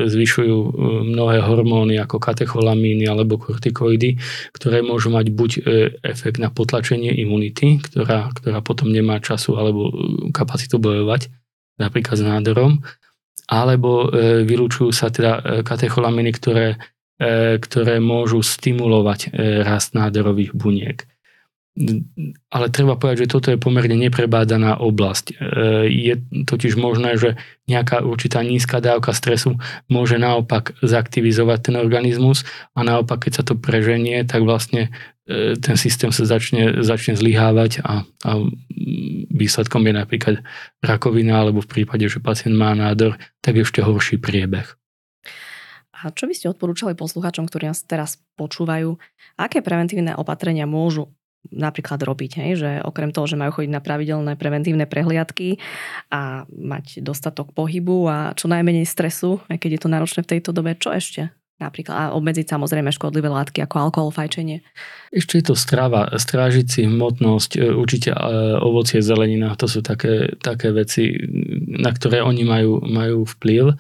zvyšujú 0.07 0.57
e, 0.57 0.69
mnohé 1.11 1.43
hormóny 1.43 1.99
ako 1.99 2.23
katecholamíny 2.23 3.03
alebo 3.11 3.35
kortikoidy, 3.35 4.15
ktoré 4.55 4.79
môžu 4.79 5.11
mať 5.11 5.35
buď 5.35 5.51
e, 5.51 5.61
efekt 5.99 6.39
na 6.39 6.47
potlačenie 6.47 7.11
imunity, 7.11 7.83
ktorá, 7.83 8.31
ktorá 8.31 8.63
potom 8.63 8.87
nemá 8.87 9.19
času 9.19 9.59
alebo 9.59 9.91
kapacitu 10.31 10.79
bojovať, 10.79 11.27
napríklad 11.75 12.15
s 12.15 12.23
nádorom, 12.23 12.79
alebo 13.49 14.09
e, 14.09 14.41
vylúčujú 14.45 14.89
sa 14.89 15.13
teda 15.13 15.33
e, 15.37 15.41
katecholaminy, 15.61 16.31
ktoré, 16.33 16.67
e, 17.21 17.57
ktoré 17.61 18.01
môžu 18.01 18.41
stimulovať 18.41 19.33
rast 19.61 19.93
nádorových 19.93 20.53
buniek 20.57 21.05
ale 22.55 22.71
treba 22.71 22.95
povedať, 22.95 23.27
že 23.27 23.31
toto 23.35 23.51
je 23.51 23.59
pomerne 23.59 23.99
neprebádaná 23.99 24.79
oblasť. 24.79 25.35
Je 25.91 26.15
totiž 26.47 26.79
možné, 26.79 27.19
že 27.19 27.35
nejaká 27.67 27.99
určitá 27.99 28.39
nízka 28.47 28.79
dávka 28.79 29.11
stresu 29.11 29.59
môže 29.91 30.15
naopak 30.15 30.71
zaktivizovať 30.79 31.59
ten 31.67 31.75
organizmus 31.75 32.47
a 32.79 32.87
naopak, 32.87 33.27
keď 33.27 33.31
sa 33.35 33.43
to 33.43 33.59
preženie, 33.59 34.23
tak 34.23 34.47
vlastne 34.47 34.87
ten 35.57 35.75
systém 35.77 36.13
sa 36.13 36.21
začne, 36.21 36.85
začne 36.85 37.17
zlyhávať 37.17 37.81
a, 37.81 38.05
a 38.05 38.31
výsledkom 39.33 39.81
je 39.89 39.93
napríklad 39.97 40.35
rakovina 40.85 41.41
alebo 41.41 41.65
v 41.65 41.81
prípade, 41.81 42.05
že 42.05 42.21
pacient 42.21 42.53
má 42.53 42.77
nádor, 42.77 43.17
tak 43.41 43.57
ešte 43.57 43.81
horší 43.81 44.21
priebeh. 44.21 44.69
A 46.05 46.13
čo 46.13 46.29
by 46.29 46.33
ste 46.37 46.51
odporúčali 46.53 46.93
poslucháčom, 46.93 47.49
ktorí 47.49 47.71
nás 47.71 47.81
teraz 47.81 48.21
počúvajú? 48.37 49.01
Aké 49.41 49.65
preventívne 49.65 50.13
opatrenia 50.13 50.69
môžu 50.69 51.09
napríklad 51.49 52.01
robiť, 52.01 52.31
hej? 52.41 52.51
že 52.57 52.69
okrem 52.81 53.13
toho, 53.13 53.29
že 53.29 53.37
majú 53.37 53.61
chodiť 53.61 53.71
na 53.73 53.81
pravidelné 53.81 54.33
preventívne 54.37 54.85
prehliadky 54.89 55.61
a 56.09 56.49
mať 56.49 57.05
dostatok 57.05 57.53
pohybu 57.53 58.09
a 58.09 58.17
čo 58.33 58.49
najmenej 58.49 58.85
stresu, 58.85 59.41
aj 59.49 59.61
keď 59.61 59.69
je 59.77 59.81
to 59.81 59.93
náročné 59.93 60.21
v 60.25 60.31
tejto 60.37 60.49
dobe, 60.53 60.73
čo 60.77 60.89
ešte? 60.89 61.29
Napríklad 61.55 61.95
a 61.95 62.03
obmedziť 62.19 62.51
samozrejme 62.51 62.91
škodlivé 62.91 63.31
látky 63.31 63.63
ako 63.63 63.87
alkohol, 63.87 64.11
fajčenie. 64.11 64.59
Ešte 65.15 65.39
je 65.39 65.45
to 65.47 65.55
strava, 65.55 66.11
strážiť 66.11 66.67
si 66.67 66.81
hmotnosť, 66.83 67.51
e, 67.55 67.71
určite 67.71 68.11
e, 68.11 68.19
ovocie, 68.59 68.99
zelenina, 68.99 69.55
to 69.55 69.71
sú 69.71 69.79
také, 69.79 70.35
také 70.43 70.75
veci, 70.75 71.15
na 71.63 71.95
ktoré 71.95 72.19
oni 72.27 72.43
majú, 72.43 72.83
majú 72.83 73.23
vplyv. 73.23 73.71
E, 73.71 73.75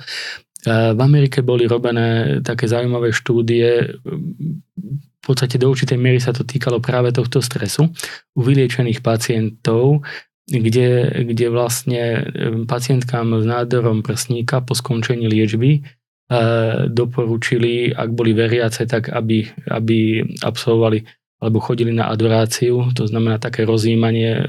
v 0.95 0.99
Amerike 1.03 1.43
boli 1.43 1.67
robené 1.67 2.39
také 2.47 2.71
zaujímavé 2.71 3.11
štúdie 3.11 3.99
v 4.05 5.33
podstate 5.33 5.59
do 5.59 5.67
určitej 5.67 5.99
miery 5.99 6.23
sa 6.23 6.31
to 6.31 6.47
týkalo 6.47 6.79
práve 6.79 7.11
tohto 7.11 7.43
stresu 7.43 7.91
u 8.37 8.39
vyliečených 8.39 9.03
pacientov, 9.03 10.05
kde, 10.45 11.11
kde 11.33 11.45
vlastne 11.49 12.03
pacientkám 12.69 13.41
s 13.41 13.45
nádorom 13.49 14.05
prsníka 14.05 14.61
po 14.61 14.77
skončení 14.77 15.25
liečby 15.25 15.81
doporučili, 16.89 17.93
ak 17.93 18.09
boli 18.17 18.33
veriace, 18.33 18.89
tak 18.89 19.13
aby, 19.13 19.45
aby 19.69 20.25
absolvovali 20.41 21.05
alebo 21.45 21.59
chodili 21.59 21.91
na 21.91 22.07
adoráciu, 22.09 22.89
to 22.95 23.05
znamená 23.05 23.37
také 23.37 23.67
rozjímanie 23.67 24.33
e, 24.33 24.41
e, 24.41 24.45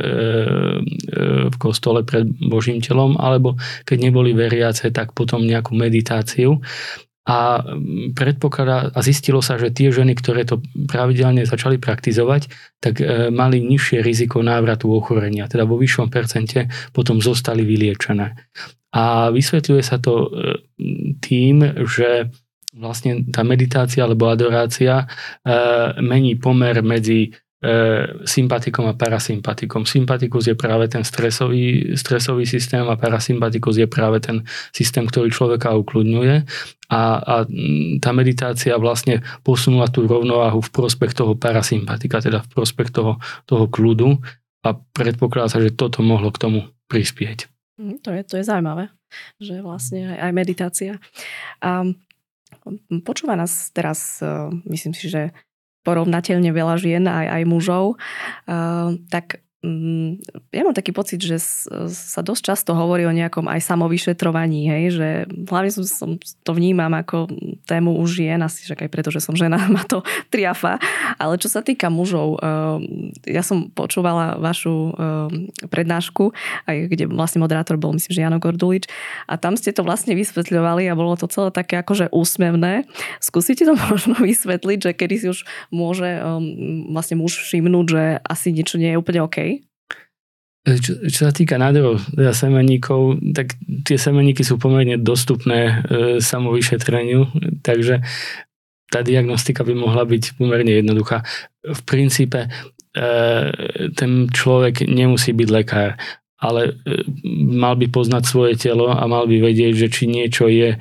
v 1.50 1.56
kostole 1.58 2.06
pred 2.06 2.24
Božím 2.24 2.78
telom, 2.78 3.18
alebo 3.20 3.58
keď 3.82 3.98
neboli 4.06 4.32
veriace, 4.32 4.94
tak 4.94 5.10
potom 5.12 5.42
nejakú 5.42 5.74
meditáciu 5.74 6.62
a 7.26 7.58
predpokladá 8.14 8.94
a 8.94 8.98
zistilo 9.02 9.42
sa, 9.42 9.58
že 9.58 9.74
tie 9.74 9.90
ženy, 9.90 10.14
ktoré 10.14 10.46
to 10.46 10.62
pravidelne 10.86 11.42
začali 11.42 11.76
praktizovať, 11.76 12.48
tak 12.78 13.02
e, 13.02 13.34
mali 13.34 13.58
nižšie 13.66 14.00
riziko 14.00 14.46
návratu 14.46 14.86
ochorenia, 14.88 15.50
teda 15.50 15.66
vo 15.66 15.76
vyššom 15.76 16.06
percente 16.06 16.70
potom 16.94 17.18
zostali 17.18 17.66
vyliečené. 17.66 18.38
A 18.96 19.28
vysvetľuje 19.28 19.82
sa 19.84 20.00
to 20.00 20.14
e, 20.24 20.28
tým, 21.20 21.60
že 21.84 22.32
vlastne 22.72 23.28
tá 23.28 23.44
meditácia 23.44 24.04
alebo 24.04 24.32
adorácia 24.32 25.04
e, 25.04 25.06
mení 26.00 26.40
pomer 26.40 26.80
medzi 26.80 27.36
E, 27.56 27.72
sympatikom 28.28 28.84
a 28.84 28.94
parasympatikom. 28.94 29.88
Sympatikus 29.88 30.44
je 30.44 30.54
práve 30.54 30.92
ten 30.92 31.00
stresový, 31.00 31.96
stresový 31.96 32.44
systém 32.44 32.84
a 32.84 33.00
parasympatikus 33.00 33.80
je 33.80 33.88
práve 33.88 34.20
ten 34.20 34.44
systém, 34.76 35.08
ktorý 35.08 35.32
človeka 35.32 35.72
ukludňuje 35.72 36.44
a, 36.92 37.02
a 37.16 37.34
tá 37.96 38.10
meditácia 38.12 38.76
vlastne 38.76 39.24
posunula 39.40 39.88
tú 39.88 40.04
rovnováhu 40.04 40.60
v 40.60 40.68
prospech 40.68 41.16
toho 41.16 41.32
parasympatika, 41.32 42.20
teda 42.20 42.44
v 42.44 42.48
prospech 42.52 42.92
toho, 42.92 43.24
toho 43.48 43.66
kľudu 43.72 44.20
a 44.60 44.76
predpokladá 44.76 45.56
sa, 45.56 45.64
že 45.64 45.72
toto 45.72 46.04
mohlo 46.04 46.28
k 46.30 46.38
tomu 46.44 46.60
prispieť. 46.92 47.55
Mm, 47.76 48.00
to 48.00 48.10
je, 48.12 48.20
to 48.24 48.34
je 48.40 48.44
zaujímavé, 48.48 48.88
že 49.40 49.60
vlastne 49.60 50.16
aj, 50.16 50.32
meditácia. 50.32 50.96
A 51.60 51.84
počúva 53.04 53.36
nás 53.36 53.70
teraz, 53.70 54.18
e, 54.24 54.28
myslím 54.68 54.96
si, 54.96 55.12
že 55.12 55.36
porovnateľne 55.86 56.50
veľa 56.50 56.74
žien 56.82 57.06
aj, 57.06 57.26
aj 57.30 57.42
mužov, 57.46 57.94
uh, 57.94 58.98
tak 59.06 59.45
ja 60.54 60.62
mám 60.62 60.76
taký 60.76 60.94
pocit, 60.94 61.18
že 61.18 61.40
sa 61.90 62.20
dosť 62.22 62.42
často 62.42 62.70
hovorí 62.72 63.04
o 63.04 63.14
nejakom 63.14 63.50
aj 63.50 63.60
samovyšetrovaní, 63.66 64.70
hej, 64.70 64.84
že 64.94 65.08
hlavne 65.48 65.70
som, 65.74 65.84
som 65.84 66.10
to 66.46 66.52
vnímam 66.54 66.92
ako 66.94 67.26
tému 67.66 67.98
už 67.98 68.22
žien, 68.22 68.38
asi 68.40 68.62
však 68.62 68.86
aj 68.86 68.90
preto, 68.92 69.08
že 69.10 69.20
som 69.20 69.34
žena, 69.34 69.58
ma 69.74 69.82
to 69.82 70.06
triafa, 70.30 70.78
ale 71.18 71.40
čo 71.40 71.50
sa 71.50 71.60
týka 71.60 71.90
mužov, 71.90 72.38
ehm, 72.40 73.12
ja 73.26 73.42
som 73.42 73.68
počúvala 73.72 74.38
vašu 74.38 74.94
ehm, 74.94 75.50
prednášku, 75.66 76.30
aj 76.70 76.76
kde 76.92 77.04
vlastne 77.10 77.42
moderátor 77.42 77.76
bol, 77.80 77.96
myslím, 77.96 78.12
že 78.14 78.22
Jano 78.22 78.38
Gordulič 78.38 78.86
a 79.26 79.36
tam 79.36 79.58
ste 79.58 79.74
to 79.74 79.82
vlastne 79.82 80.14
vysvetľovali 80.14 80.86
a 80.86 80.98
bolo 80.98 81.18
to 81.18 81.26
celé 81.26 81.50
také 81.50 81.80
akože 81.82 82.12
úsmevné. 82.14 82.86
Skúsite 83.18 83.66
to 83.66 83.74
možno 83.90 84.14
vysvetliť, 84.16 84.78
že 84.78 84.90
kedy 84.94 85.14
si 85.18 85.26
už 85.32 85.42
môže 85.74 86.06
ehm, 86.06 86.92
vlastne 86.94 87.18
muž 87.18 87.42
všimnúť, 87.42 87.86
že 87.90 88.02
asi 88.22 88.54
niečo 88.54 88.78
nie 88.78 88.94
je 88.94 89.00
úplne 89.00 89.24
OK? 89.26 89.55
Čo, 90.66 90.98
čo 91.06 91.30
sa 91.30 91.32
týka 91.32 91.62
nádorov 91.62 92.02
teda 92.10 92.34
semeníkov, 92.34 93.22
tak 93.30 93.54
tie 93.86 93.94
semeníky 93.94 94.42
sú 94.42 94.58
pomerne 94.58 94.98
dostupné 94.98 95.58
e, 95.62 95.72
samovyšetreniu, 96.18 97.30
takže 97.62 98.02
tá 98.90 99.06
diagnostika 99.06 99.62
by 99.62 99.78
mohla 99.78 100.02
byť 100.02 100.34
pomerne 100.34 100.74
jednoduchá. 100.74 101.22
V 101.62 101.80
princípe 101.86 102.46
e, 102.46 102.48
ten 103.94 104.26
človek 104.26 104.90
nemusí 104.90 105.30
byť 105.30 105.48
lekár, 105.54 105.94
ale 106.42 106.74
e, 106.82 107.06
mal 107.54 107.78
by 107.78 107.86
poznať 107.86 108.22
svoje 108.26 108.58
telo 108.58 108.90
a 108.90 109.06
mal 109.06 109.30
by 109.30 109.38
vedieť, 109.38 109.86
že 109.86 109.86
či 109.86 110.10
niečo 110.10 110.50
je 110.50 110.74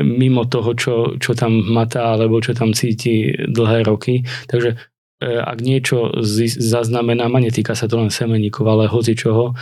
mimo 0.00 0.46
toho, 0.46 0.72
čo, 0.78 0.94
čo 1.18 1.34
tam 1.34 1.66
matá 1.68 2.14
alebo 2.14 2.38
čo 2.38 2.54
tam 2.54 2.72
cíti 2.72 3.34
dlhé 3.34 3.84
roky. 3.90 4.22
Takže 4.48 4.91
ak 5.22 5.58
niečo 5.62 6.10
zaznamenám, 6.58 7.38
a 7.38 7.42
netýka 7.42 7.78
sa 7.78 7.86
to 7.86 8.02
len 8.02 8.10
semeníkov, 8.10 8.66
ale 8.66 8.90
hoci 8.90 9.14
čoho, 9.14 9.54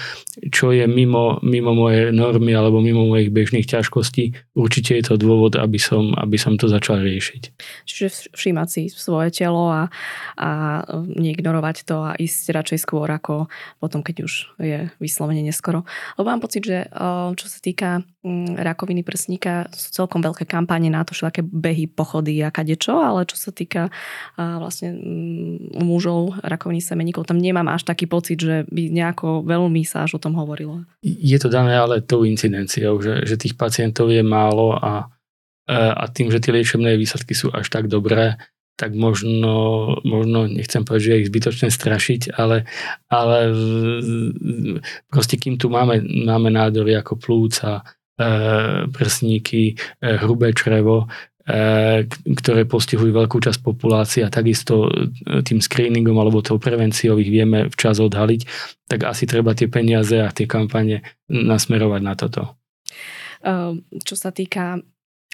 čo 0.49 0.73
je 0.73 0.89
mimo, 0.89 1.37
mimo 1.45 1.77
moje 1.77 2.09
normy 2.11 2.57
alebo 2.57 2.81
mimo 2.81 3.05
mojich 3.05 3.29
bežných 3.29 3.69
ťažkostí, 3.69 4.57
určite 4.57 4.97
je 4.97 5.05
to 5.05 5.15
dôvod, 5.21 5.61
aby 5.61 5.77
som, 5.77 6.17
aby 6.17 6.41
som 6.41 6.57
to 6.57 6.67
začal 6.67 7.05
riešiť. 7.05 7.43
Čiže 7.85 8.33
všímať 8.33 8.69
si 8.69 8.83
svoje 8.89 9.31
telo 9.35 9.69
a, 9.69 9.93
a 10.41 10.49
neignorovať 10.97 11.77
to 11.85 11.97
a 12.01 12.17
ísť 12.17 12.57
radšej 12.57 12.79
skôr 12.81 13.09
ako 13.11 13.53
potom, 13.79 14.01
keď 14.01 14.17
už 14.25 14.33
je 14.59 14.89
vyslovene 14.97 15.45
neskoro. 15.45 15.85
Lebo 16.17 16.27
mám 16.33 16.41
pocit, 16.41 16.65
že 16.65 16.89
čo 17.37 17.47
sa 17.47 17.59
týka 17.61 18.01
mm, 18.25 18.57
rakoviny 18.61 19.05
prsníka, 19.05 19.69
sú 19.75 19.93
celkom 19.93 20.25
veľké 20.25 20.49
kampáne 20.49 20.89
na 20.89 21.05
to, 21.05 21.13
všetké 21.13 21.45
behy, 21.45 21.85
pochody 21.91 22.41
a 22.41 22.55
kadečo, 22.55 22.97
ale 22.97 23.27
čo 23.27 23.37
sa 23.37 23.51
týka 23.51 23.93
vlastne 24.37 24.97
mm, 24.97 25.50
u 25.59 25.83
mužov 25.83 26.39
rakoviny 26.45 26.83
semeníkov, 26.85 27.27
tam 27.27 27.39
nemám 27.41 27.67
až 27.73 27.89
taký 27.89 28.07
pocit, 28.07 28.39
že 28.39 28.69
by 28.69 28.93
nejako 28.93 29.43
veľmi 29.43 29.83
sa 29.83 30.05
až 30.07 30.19
o 30.19 30.23
tom 30.23 30.37
hovorilo. 30.37 30.85
Je 31.03 31.39
to 31.41 31.49
dané 31.51 31.75
ale 31.75 32.05
tou 32.05 32.23
incidenciou, 32.23 33.01
že, 33.01 33.25
že 33.25 33.41
tých 33.41 33.59
pacientov 33.59 34.13
je 34.13 34.23
málo 34.23 34.77
a, 34.77 35.11
a 35.71 36.05
tým, 36.11 36.31
že 36.31 36.43
tie 36.43 36.55
liečebné 36.55 36.95
výsledky 36.95 37.35
sú 37.35 37.51
až 37.51 37.67
tak 37.71 37.91
dobré, 37.91 38.39
tak 38.81 38.97
možno, 38.97 39.53
možno 40.09 40.49
nechcem 40.49 40.89
povedať, 40.89 41.05
že 41.05 41.21
ich 41.21 41.29
zbytočné 41.29 41.69
strašiť, 41.69 42.23
ale, 42.41 42.65
ale 43.13 43.53
proste 45.13 45.37
kým 45.37 45.61
tu 45.61 45.69
máme, 45.69 46.01
máme 46.01 46.49
nádory 46.49 46.97
ako 46.97 47.21
plúca, 47.21 47.85
e, 48.17 48.89
prsníky, 48.89 49.77
e, 49.77 50.17
hrubé 50.17 50.57
črevo, 50.57 51.05
E, 51.05 51.30
ktoré 52.23 52.69
postihujú 52.69 53.11
veľkú 53.17 53.41
časť 53.41 53.65
populácie 53.65 54.21
a 54.23 54.31
takisto 54.31 54.87
e, 54.87 55.41
tým 55.41 55.59
screeningom 55.59 56.15
alebo 56.21 56.45
tou 56.45 56.61
prevenciou 56.61 57.17
ich 57.17 57.33
vieme 57.33 57.73
včas 57.73 57.99
odhaliť, 57.99 58.41
tak 58.87 59.09
asi 59.09 59.25
treba 59.25 59.57
tie 59.57 59.67
peniaze 59.67 60.21
a 60.21 60.29
tie 60.31 60.45
kampane 60.45 61.01
nasmerovať 61.27 62.01
na 62.05 62.15
toto. 62.15 62.61
Ehm, 63.41 63.89
čo 64.05 64.15
sa 64.15 64.31
týka 64.31 64.79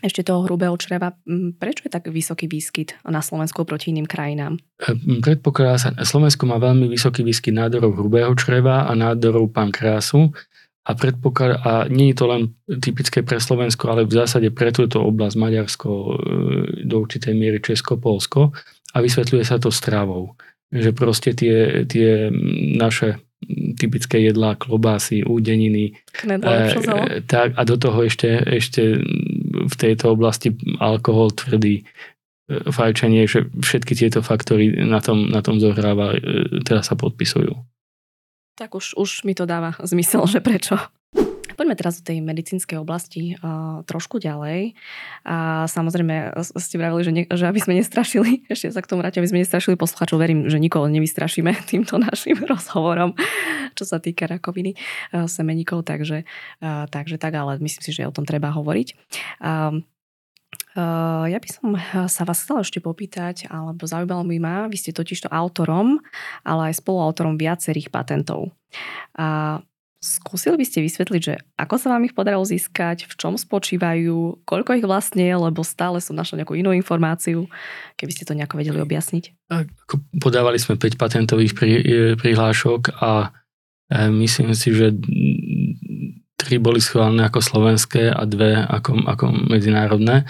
ešte 0.05 0.21
toho 0.21 0.45
hrubého 0.45 0.77
čreva, 0.77 1.17
prečo 1.57 1.89
je 1.89 1.91
tak 1.91 2.13
vysoký 2.13 2.53
výskyt 2.53 3.01
na 3.09 3.25
Slovensku 3.25 3.65
proti 3.65 3.91
iným 3.97 4.05
krajinám? 4.05 4.61
E, 4.79 4.93
predpokladá 5.25 5.75
sa, 5.81 5.89
Slovensko 5.97 6.47
má 6.47 6.61
veľmi 6.63 6.87
vysoký 6.87 7.27
výskyt 7.27 7.57
nádorov 7.57 7.99
hrubého 7.99 8.31
čreva 8.39 8.87
a 8.87 8.93
nádorov 8.95 9.51
pankrásu 9.51 10.31
a 10.87 10.91
predpoklad, 10.95 11.67
a 11.67 11.73
nie 11.91 12.15
je 12.15 12.17
to 12.23 12.27
len 12.31 12.43
typické 12.79 13.27
pre 13.27 13.43
Slovensko, 13.43 13.91
ale 13.91 14.07
v 14.07 14.15
zásade 14.15 14.55
pre 14.55 14.71
túto 14.71 15.03
oblasť 15.03 15.35
Maďarsko, 15.35 15.91
e, 15.91 16.09
do 16.87 17.03
určitej 17.03 17.35
miery 17.35 17.59
Česko, 17.59 17.99
Polsko 17.99 18.55
a 18.95 18.97
vysvetľuje 19.03 19.45
sa 19.45 19.59
to 19.59 19.75
stravou. 19.75 20.39
Že 20.71 20.91
proste 20.95 21.31
tie, 21.35 21.87
tie 21.87 22.31
naše 22.79 23.27
typické 23.77 24.25
jedlá, 24.25 24.57
klobásy, 24.57 25.23
údeniny. 25.23 25.93
E, 26.25 26.41
e, 26.41 27.21
tak, 27.29 27.55
a 27.55 27.63
do 27.63 27.77
toho 27.77 28.03
ešte, 28.03 28.43
ešte 28.43 28.97
v 29.67 29.75
tejto 29.77 30.17
oblasti 30.17 30.57
alkohol, 30.81 31.37
tvrdý, 31.37 31.83
e, 31.83 31.85
fajčenie, 32.73 33.29
že 33.29 33.47
všetky 33.53 33.93
tieto 33.95 34.25
faktory 34.25 34.73
na 34.83 34.99
tom, 35.05 35.29
na 35.29 35.45
tom 35.45 35.61
zohráva, 35.61 36.17
teda 36.65 36.81
sa 36.81 36.97
podpisujú. 36.97 37.55
Tak 38.57 38.73
už, 38.73 38.97
už 38.97 39.29
mi 39.29 39.37
to 39.37 39.45
dáva 39.45 39.77
zmysel, 39.85 40.25
že 40.25 40.41
prečo. 40.41 40.81
Poďme 41.57 41.73
teraz 41.73 42.05
do 42.05 42.13
tej 42.13 42.21
medicínskej 42.21 42.77
oblasti 42.77 43.33
uh, 43.41 43.81
trošku 43.89 44.21
ďalej. 44.21 44.77
A 45.25 45.65
samozrejme 45.65 46.37
ste 46.61 46.77
vravili, 46.77 47.01
že, 47.01 47.13
ne, 47.17 47.23
že 47.33 47.49
aby 47.49 47.61
sme 47.65 47.81
nestrašili, 47.81 48.45
ešte 48.53 48.77
sa 48.77 48.85
k 48.85 48.93
tomu 48.93 49.01
vrátim, 49.01 49.25
aby 49.25 49.33
sme 49.33 49.41
nestrašili 49.41 49.81
posluchačov, 49.81 50.21
verím, 50.21 50.53
že 50.53 50.61
nikoho 50.61 50.85
nevystrašíme 50.93 51.57
týmto 51.71 51.97
našim 51.97 52.45
rozhovorom, 52.45 53.17
čo 53.73 53.89
sa 53.89 53.97
týka 53.97 54.29
rakoviny 54.29 54.77
uh, 54.77 55.25
semeníkov, 55.25 55.89
takže, 55.89 56.29
uh, 56.61 56.85
takže 56.93 57.17
tak, 57.17 57.33
ale 57.33 57.57
myslím 57.65 57.83
si, 57.85 57.91
že 57.97 58.05
o 58.05 58.13
tom 58.13 58.29
treba 58.29 58.53
hovoriť. 58.53 58.89
Uh, 59.41 59.81
ja 61.27 61.39
by 61.41 61.49
som 61.49 61.67
sa 62.07 62.23
vás 62.29 62.45
chcela 62.45 62.61
ešte 62.61 62.85
popýtať, 62.85 63.49
alebo 63.49 63.89
zaujímalo 63.89 64.29
by 64.29 64.39
ma, 64.39 64.57
vy 64.69 64.77
ste 64.77 64.93
totižto 64.93 65.33
autorom, 65.33 65.99
ale 66.45 66.71
aj 66.71 66.85
spoluautorom 66.85 67.41
viacerých 67.41 67.89
patentov. 67.89 68.53
A 69.17 69.59
skúsili 70.07 70.55
by 70.61 70.67
ste 70.69 70.85
vysvetliť, 70.85 71.23
že 71.23 71.35
ako 71.57 71.75
sa 71.81 71.91
vám 71.97 72.07
ich 72.07 72.15
podarilo 72.15 72.45
získať, 72.45 73.09
v 73.09 73.15
čom 73.17 73.35
spočívajú, 73.35 74.47
koľko 74.47 74.71
ich 74.79 74.87
vlastne 74.87 75.25
je, 75.25 75.35
lebo 75.35 75.67
stále 75.67 75.99
som 75.99 76.15
našla 76.15 76.45
nejakú 76.45 76.55
inú 76.55 76.71
informáciu, 76.77 77.49
keby 77.97 78.13
ste 78.13 78.29
to 78.29 78.37
nejako 78.37 78.61
vedeli 78.61 78.79
objasniť. 78.79 79.25
Podávali 80.21 80.61
sme 80.61 80.79
5 80.79 81.01
patentových 81.01 81.57
prihlášok 82.21 83.01
a 83.01 83.33
e, 83.91 84.09
myslím 84.13 84.53
si, 84.53 84.71
že 84.71 84.95
tri 86.47 86.63
boli 86.63 86.79
schválené 86.79 87.27
ako 87.27 87.43
slovenské 87.43 88.15
a 88.15 88.23
dve 88.23 88.55
ako, 88.55 89.03
ako 89.03 89.25
medzinárodné. 89.51 90.23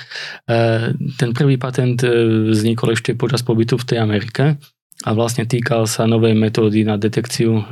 E, 0.48 0.96
ten 1.20 1.36
prvý 1.36 1.60
patent 1.60 2.00
e, 2.00 2.08
vznikol 2.56 2.96
ešte 2.96 3.12
počas 3.12 3.44
pobytu 3.44 3.76
v 3.76 3.84
tej 3.84 3.98
Amerike 4.00 4.56
a 5.04 5.10
vlastne 5.12 5.44
týkal 5.44 5.84
sa 5.84 6.08
novej 6.08 6.32
metódy 6.32 6.88
na 6.88 6.96
detekciu 6.96 7.60
e, 7.60 7.64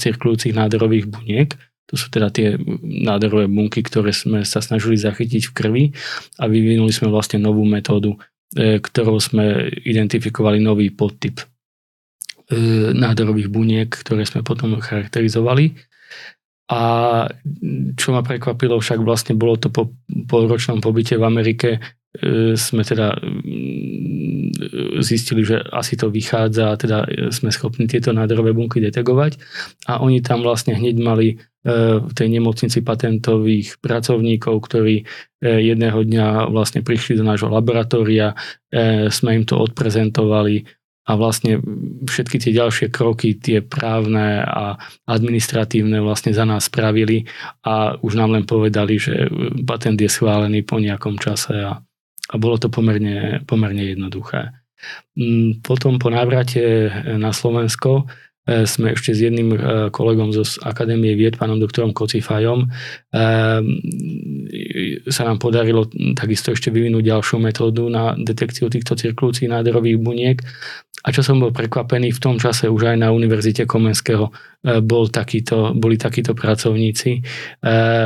cirkulujúcich 0.00 0.56
nádorových 0.56 1.12
buniek. 1.12 1.52
To 1.92 2.00
sú 2.00 2.08
teda 2.08 2.32
tie 2.32 2.56
nádorové 2.80 3.52
bunky, 3.52 3.84
ktoré 3.84 4.16
sme 4.16 4.48
sa 4.48 4.64
snažili 4.64 4.96
zachytiť 4.96 5.52
v 5.52 5.52
krvi 5.52 5.84
a 6.40 6.48
vyvinuli 6.48 6.88
sme 6.88 7.12
vlastne 7.12 7.36
novú 7.36 7.68
metódu, 7.68 8.16
ktorou 8.56 9.20
sme 9.20 9.68
identifikovali 9.84 10.56
nový 10.56 10.88
podtyp 10.88 11.44
nádorových 12.96 13.52
buniek, 13.52 13.88
ktoré 13.92 14.24
sme 14.24 14.40
potom 14.40 14.80
charakterizovali 14.80 15.76
a 16.72 16.80
čo 18.00 18.16
ma 18.16 18.24
prekvapilo, 18.24 18.80
však 18.80 19.04
vlastne 19.04 19.36
bolo 19.36 19.60
to 19.60 19.68
po 19.68 19.92
polročnom 20.08 20.80
pobyte 20.80 21.20
v 21.20 21.28
Amerike, 21.28 21.68
e, 21.76 22.56
sme 22.56 22.80
teda 22.80 23.12
mm, 23.12 25.04
zistili, 25.04 25.44
že 25.44 25.60
asi 25.60 26.00
to 26.00 26.08
vychádza 26.08 26.72
a 26.72 26.78
teda 26.80 27.04
sme 27.28 27.52
schopní 27.52 27.84
tieto 27.84 28.16
nádorové 28.16 28.56
bunky 28.56 28.80
detegovať. 28.80 29.36
A 29.92 30.00
oni 30.00 30.24
tam 30.24 30.40
vlastne 30.40 30.72
hneď 30.72 30.96
mali 30.96 31.36
e, 31.36 31.36
v 32.00 32.12
tej 32.16 32.40
nemocnici 32.40 32.80
patentových 32.80 33.76
pracovníkov, 33.84 34.56
ktorí 34.64 35.04
e, 35.04 35.04
jedného 35.44 36.00
dňa 36.08 36.48
vlastne 36.48 36.80
prišli 36.80 37.20
do 37.20 37.24
nášho 37.28 37.52
laboratória, 37.52 38.32
sme 39.12 39.36
im 39.36 39.44
to 39.44 39.60
odprezentovali, 39.60 40.64
a 41.02 41.18
vlastne 41.18 41.58
všetky 42.06 42.38
tie 42.38 42.52
ďalšie 42.54 42.86
kroky, 42.94 43.34
tie 43.34 43.58
právne 43.58 44.38
a 44.46 44.78
administratívne 45.10 45.98
vlastne 45.98 46.30
za 46.30 46.46
nás 46.46 46.70
spravili 46.70 47.26
a 47.66 47.98
už 47.98 48.14
nám 48.14 48.38
len 48.38 48.46
povedali, 48.46 49.02
že 49.02 49.26
patent 49.66 49.98
je 49.98 50.06
schválený 50.06 50.62
po 50.62 50.78
nejakom 50.78 51.18
čase 51.18 51.58
a, 51.58 51.82
a 52.30 52.34
bolo 52.38 52.54
to 52.54 52.70
pomerne, 52.70 53.42
pomerne 53.50 53.82
jednoduché. 53.82 54.54
Mm, 55.18 55.62
potom 55.62 55.98
po 55.98 56.10
návrate 56.10 56.90
na 57.18 57.30
Slovensko 57.30 58.02
e, 58.46 58.66
sme 58.66 58.94
ešte 58.94 59.14
s 59.14 59.20
jedným 59.22 59.54
e, 59.54 59.58
kolegom 59.94 60.34
zo 60.34 60.42
Akadémie 60.62 61.14
vied, 61.14 61.38
pánom 61.38 61.58
doktorom 61.58 61.94
Kocifajom, 61.94 62.66
e, 62.66 62.68
sa 65.06 65.22
nám 65.22 65.38
podarilo 65.38 65.86
takisto 66.18 66.50
ešte 66.50 66.74
vyvinúť 66.74 67.04
ďalšiu 67.14 67.36
metódu 67.38 67.86
na 67.86 68.14
detekciu 68.18 68.66
týchto 68.66 68.98
cirkulúcií 68.98 69.46
nádorových 69.46 69.98
buniek 70.02 70.38
a 71.02 71.08
čo 71.10 71.26
som 71.26 71.42
bol 71.42 71.50
prekvapený, 71.50 72.14
v 72.14 72.22
tom 72.22 72.36
čase 72.38 72.70
už 72.70 72.94
aj 72.94 72.96
na 73.02 73.10
Univerzite 73.10 73.66
Komenského 73.66 74.30
e, 74.30 74.32
bol 74.78 75.10
takýto, 75.10 75.74
boli 75.74 75.98
takíto 75.98 76.30
pracovníci. 76.30 77.10
E, 77.18 77.20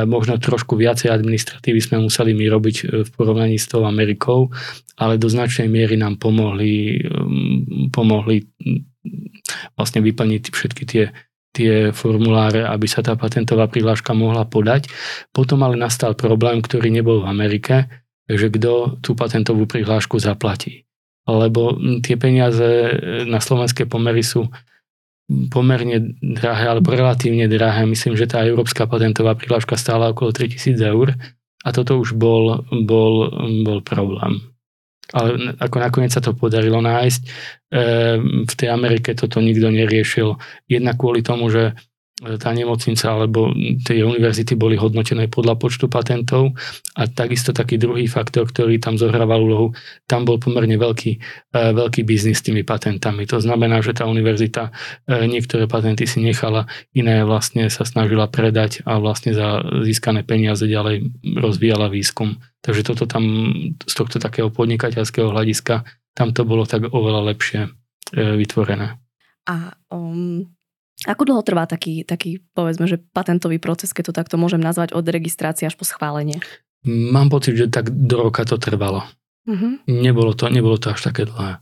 možno 0.09 0.41
trošku 0.41 0.73
viacej 0.73 1.13
administratívy 1.13 1.77
sme 1.77 1.97
museli 2.01 2.33
my 2.33 2.45
robiť 2.49 2.75
e, 2.81 2.83
v 3.05 3.09
porovnaní 3.13 3.61
s 3.61 3.69
tou 3.69 3.85
Amerikou, 3.85 4.49
ale 4.97 5.21
do 5.21 5.29
značnej 5.29 5.69
miery 5.69 5.93
nám 5.93 6.17
pomohli, 6.17 7.05
pomohli 7.93 8.49
vlastne 9.77 10.01
vyplniť 10.01 10.43
všetky 10.49 10.85
tie 10.85 11.05
tie 11.57 11.89
formuláre, 11.89 12.69
aby 12.69 12.85
sa 12.85 13.01
tá 13.01 13.17
patentová 13.17 13.65
prihláška 13.65 14.13
mohla 14.13 14.45
podať. 14.45 14.93
Potom 15.33 15.65
ale 15.65 15.73
nastal 15.73 16.13
problém, 16.13 16.61
ktorý 16.61 16.93
nebol 16.93 17.25
v 17.25 17.29
Amerike, 17.33 17.89
že 18.29 18.53
kto 18.53 19.01
tú 19.01 19.17
patentovú 19.17 19.65
prihlášku 19.65 20.21
zaplatí 20.21 20.86
lebo 21.35 21.75
tie 21.99 22.15
peniaze 22.15 22.63
e, 22.63 22.93
na 23.27 23.43
slovenské 23.43 23.83
pomery 23.83 24.23
sú 24.23 24.47
pomerne 25.51 26.15
drahé, 26.23 26.71
alebo 26.71 26.95
relatívne 26.95 27.51
drahé. 27.51 27.83
Myslím, 27.83 28.15
že 28.15 28.31
tá 28.31 28.47
európska 28.47 28.87
patentová 28.87 29.35
prihláška 29.35 29.75
stála 29.75 30.15
okolo 30.15 30.31
3000 30.31 30.79
eur 30.87 31.19
a 31.67 31.69
toto 31.75 31.99
už 31.99 32.15
bol, 32.15 32.63
bol, 32.87 33.27
bol 33.67 33.79
problém. 33.83 34.39
Ale 35.11 35.55
ako 35.59 35.77
nakoniec 35.79 36.11
sa 36.11 36.23
to 36.23 36.35
podarilo 36.35 36.79
nájsť, 36.79 37.21
e, 37.23 37.29
v 38.47 38.53
tej 38.55 38.69
Amerike 38.71 39.15
toto 39.15 39.43
nikto 39.43 39.67
neriešil. 39.67 40.35
Jednak 40.67 40.95
kvôli 40.95 41.23
tomu, 41.23 41.51
že 41.51 41.75
tá 42.17 42.49
nemocnica 42.49 43.13
alebo 43.13 43.53
tie 43.85 44.01
univerzity 44.01 44.57
boli 44.57 44.73
hodnotené 44.73 45.29
podľa 45.29 45.53
počtu 45.61 45.85
patentov 45.85 46.57
a 46.97 47.05
takisto 47.05 47.53
taký 47.53 47.77
druhý 47.77 48.09
faktor, 48.09 48.49
ktorý 48.49 48.81
tam 48.81 48.97
zohrával 48.97 49.45
úlohu, 49.45 49.67
tam 50.09 50.25
bol 50.25 50.41
pomerne 50.41 50.81
veľký, 50.81 51.11
e, 51.53 51.59
veľký 51.77 52.01
biznis 52.09 52.41
s 52.41 52.49
tými 52.49 52.65
patentami. 52.65 53.29
To 53.29 53.37
znamená, 53.37 53.85
že 53.85 53.93
tá 53.93 54.09
univerzita 54.09 54.73
e, 55.05 55.29
niektoré 55.29 55.69
patenty 55.69 56.09
si 56.09 56.17
nechala, 56.25 56.65
iné 56.97 57.21
vlastne 57.21 57.69
sa 57.69 57.85
snažila 57.85 58.25
predať 58.25 58.81
a 58.89 58.97
vlastne 58.97 59.37
za 59.37 59.61
získané 59.85 60.25
peniaze 60.25 60.65
ďalej 60.65 61.13
rozvíjala 61.37 61.85
výskum. 61.85 62.41
Takže 62.65 62.81
toto 62.81 63.05
tam 63.05 63.53
z 63.85 63.93
tohto 63.93 64.17
takého 64.17 64.49
podnikateľského 64.49 65.29
hľadiska 65.29 65.85
tam 66.17 66.33
to 66.33 66.49
bolo 66.49 66.65
tak 66.65 66.81
oveľa 66.89 67.29
lepšie 67.29 67.61
e, 67.61 67.69
vytvorené. 68.41 68.97
A 69.47 69.77
um, 69.93 70.56
ako 71.05 71.21
dlho 71.29 71.41
trvá 71.45 71.69
taký, 71.69 72.01
taký, 72.01 72.41
povedzme, 72.57 72.89
že 72.89 72.97
patentový 73.13 73.61
proces, 73.61 73.93
keď 73.93 74.09
to 74.09 74.17
takto 74.17 74.35
môžem 74.41 74.57
nazvať, 74.57 74.97
od 74.97 75.05
registrácie 75.05 75.69
až 75.69 75.77
po 75.77 75.85
schválenie? 75.85 76.41
Mám 76.87 77.29
pocit, 77.29 77.53
že 77.53 77.69
tak 77.69 77.93
do 77.93 78.31
roka 78.31 78.41
to 78.47 78.57
trvalo. 78.57 79.05
Uh-huh. 79.45 79.77
Nebolo, 79.85 80.33
to, 80.33 80.49
nebolo 80.49 80.81
to 80.81 80.95
až 80.95 81.13
také 81.13 81.29
dlhé. 81.29 81.61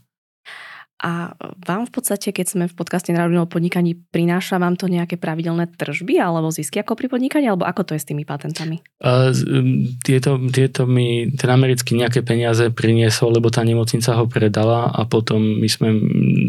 A 0.96 1.36
vám 1.60 1.84
v 1.84 1.92
podstate, 1.92 2.32
keď 2.32 2.46
sme 2.48 2.64
v 2.72 2.74
podcaste 2.74 3.12
na 3.12 3.28
o 3.28 3.44
podnikaní, 3.44 4.00
prináša 4.08 4.56
vám 4.56 4.80
to 4.80 4.88
nejaké 4.88 5.20
pravidelné 5.20 5.68
tržby 5.76 6.16
alebo 6.16 6.48
zisky 6.48 6.80
ako 6.80 6.96
pri 6.96 7.12
podnikaní, 7.12 7.52
alebo 7.52 7.68
ako 7.68 7.84
to 7.84 7.92
je 7.92 8.00
s 8.00 8.08
tými 8.08 8.24
patentami? 8.24 8.80
Uh, 9.04 9.28
tieto, 10.00 10.40
tieto 10.48 10.88
mi 10.88 11.28
ten 11.36 11.52
americký 11.52 12.00
nejaké 12.00 12.24
peniaze 12.24 12.72
priniesol, 12.72 13.36
lebo 13.36 13.52
tá 13.52 13.60
nemocnica 13.60 14.16
ho 14.16 14.24
predala 14.24 14.88
a 14.88 15.04
potom 15.04 15.60
my 15.60 15.68
sme 15.68 15.88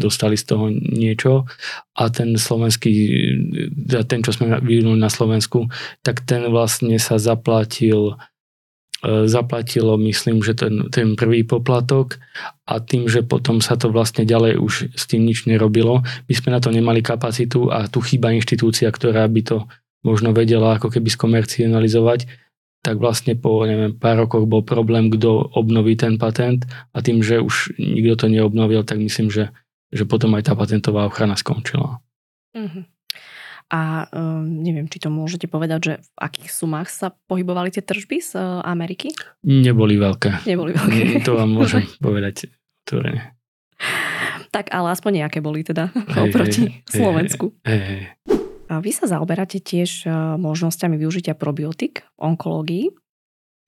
dostali 0.00 0.40
z 0.40 0.44
toho 0.48 0.72
niečo 0.72 1.44
a 1.92 2.08
ten 2.08 2.32
slovenský, 2.40 2.92
ten, 4.08 4.24
čo 4.24 4.32
sme 4.32 4.64
vyvinuli 4.64 4.96
na 4.96 5.12
Slovensku, 5.12 5.68
tak 6.00 6.24
ten 6.24 6.48
vlastne 6.48 6.96
sa 6.96 7.20
zaplatil 7.20 8.16
E, 8.16 8.37
zaplatilo, 9.04 9.94
myslím, 9.94 10.42
že 10.42 10.58
ten, 10.58 10.90
ten 10.90 11.14
prvý 11.14 11.46
poplatok 11.46 12.18
a 12.66 12.82
tým, 12.82 13.06
že 13.06 13.22
potom 13.22 13.62
sa 13.62 13.78
to 13.78 13.94
vlastne 13.94 14.26
ďalej 14.26 14.58
už 14.58 14.90
s 14.90 15.06
tým 15.06 15.22
nič 15.22 15.46
nerobilo, 15.46 16.02
my 16.02 16.32
sme 16.34 16.50
na 16.50 16.58
to 16.58 16.74
nemali 16.74 16.98
kapacitu 16.98 17.70
a 17.70 17.86
tu 17.86 18.02
chýba 18.02 18.34
inštitúcia, 18.34 18.90
ktorá 18.90 19.22
by 19.30 19.40
to 19.46 19.56
možno 20.02 20.34
vedela 20.34 20.74
ako 20.74 20.90
keby 20.90 21.14
skomercionalizovať, 21.14 22.26
tak 22.82 22.98
vlastne 22.98 23.38
po 23.38 23.62
neviem, 23.66 23.94
pár 23.94 24.26
rokoch 24.26 24.50
bol 24.50 24.66
problém, 24.66 25.10
kto 25.14 25.46
obnoví 25.54 25.94
ten 25.94 26.18
patent 26.18 26.66
a 26.90 26.98
tým, 26.98 27.22
že 27.22 27.38
už 27.38 27.78
nikto 27.78 28.14
to 28.18 28.26
neobnovil, 28.26 28.82
tak 28.82 28.98
myslím, 28.98 29.30
že, 29.30 29.54
že 29.94 30.06
potom 30.06 30.34
aj 30.34 30.50
tá 30.50 30.52
patentová 30.58 31.06
ochrana 31.06 31.38
skončila. 31.38 32.02
Mm-hmm. 32.54 32.97
A 33.68 34.08
um, 34.16 34.64
neviem, 34.64 34.88
či 34.88 34.96
to 34.96 35.12
môžete 35.12 35.44
povedať, 35.44 35.80
že 35.84 35.94
v 36.00 36.18
akých 36.24 36.48
sumách 36.48 36.88
sa 36.88 37.12
pohybovali 37.28 37.68
tie 37.68 37.84
tržby 37.84 38.16
z 38.24 38.40
uh, 38.40 38.64
Ameriky? 38.64 39.12
Neboli 39.44 40.00
veľké. 40.00 40.48
Neboli 40.48 40.72
veľké. 40.72 41.20
To 41.28 41.36
vám 41.36 41.52
môžem 41.52 41.84
povedať 42.04 42.48
otvorene. 42.88 43.36
Tak 44.48 44.72
ale 44.72 44.96
aspoň 44.96 45.24
nejaké 45.24 45.44
boli 45.44 45.60
teda 45.60 45.92
hey, 45.92 46.32
oproti 46.32 46.64
hey, 46.64 46.88
Slovensku. 46.88 47.52
Hey, 47.60 47.80
hey. 47.84 48.02
A 48.72 48.80
vy 48.80 48.92
sa 48.92 49.04
zaoberáte 49.04 49.60
tiež 49.60 50.08
možnosťami 50.40 50.96
využitia 50.96 51.36
probiotik 51.36 52.04
v 52.16 52.20
onkológii. 52.20 52.86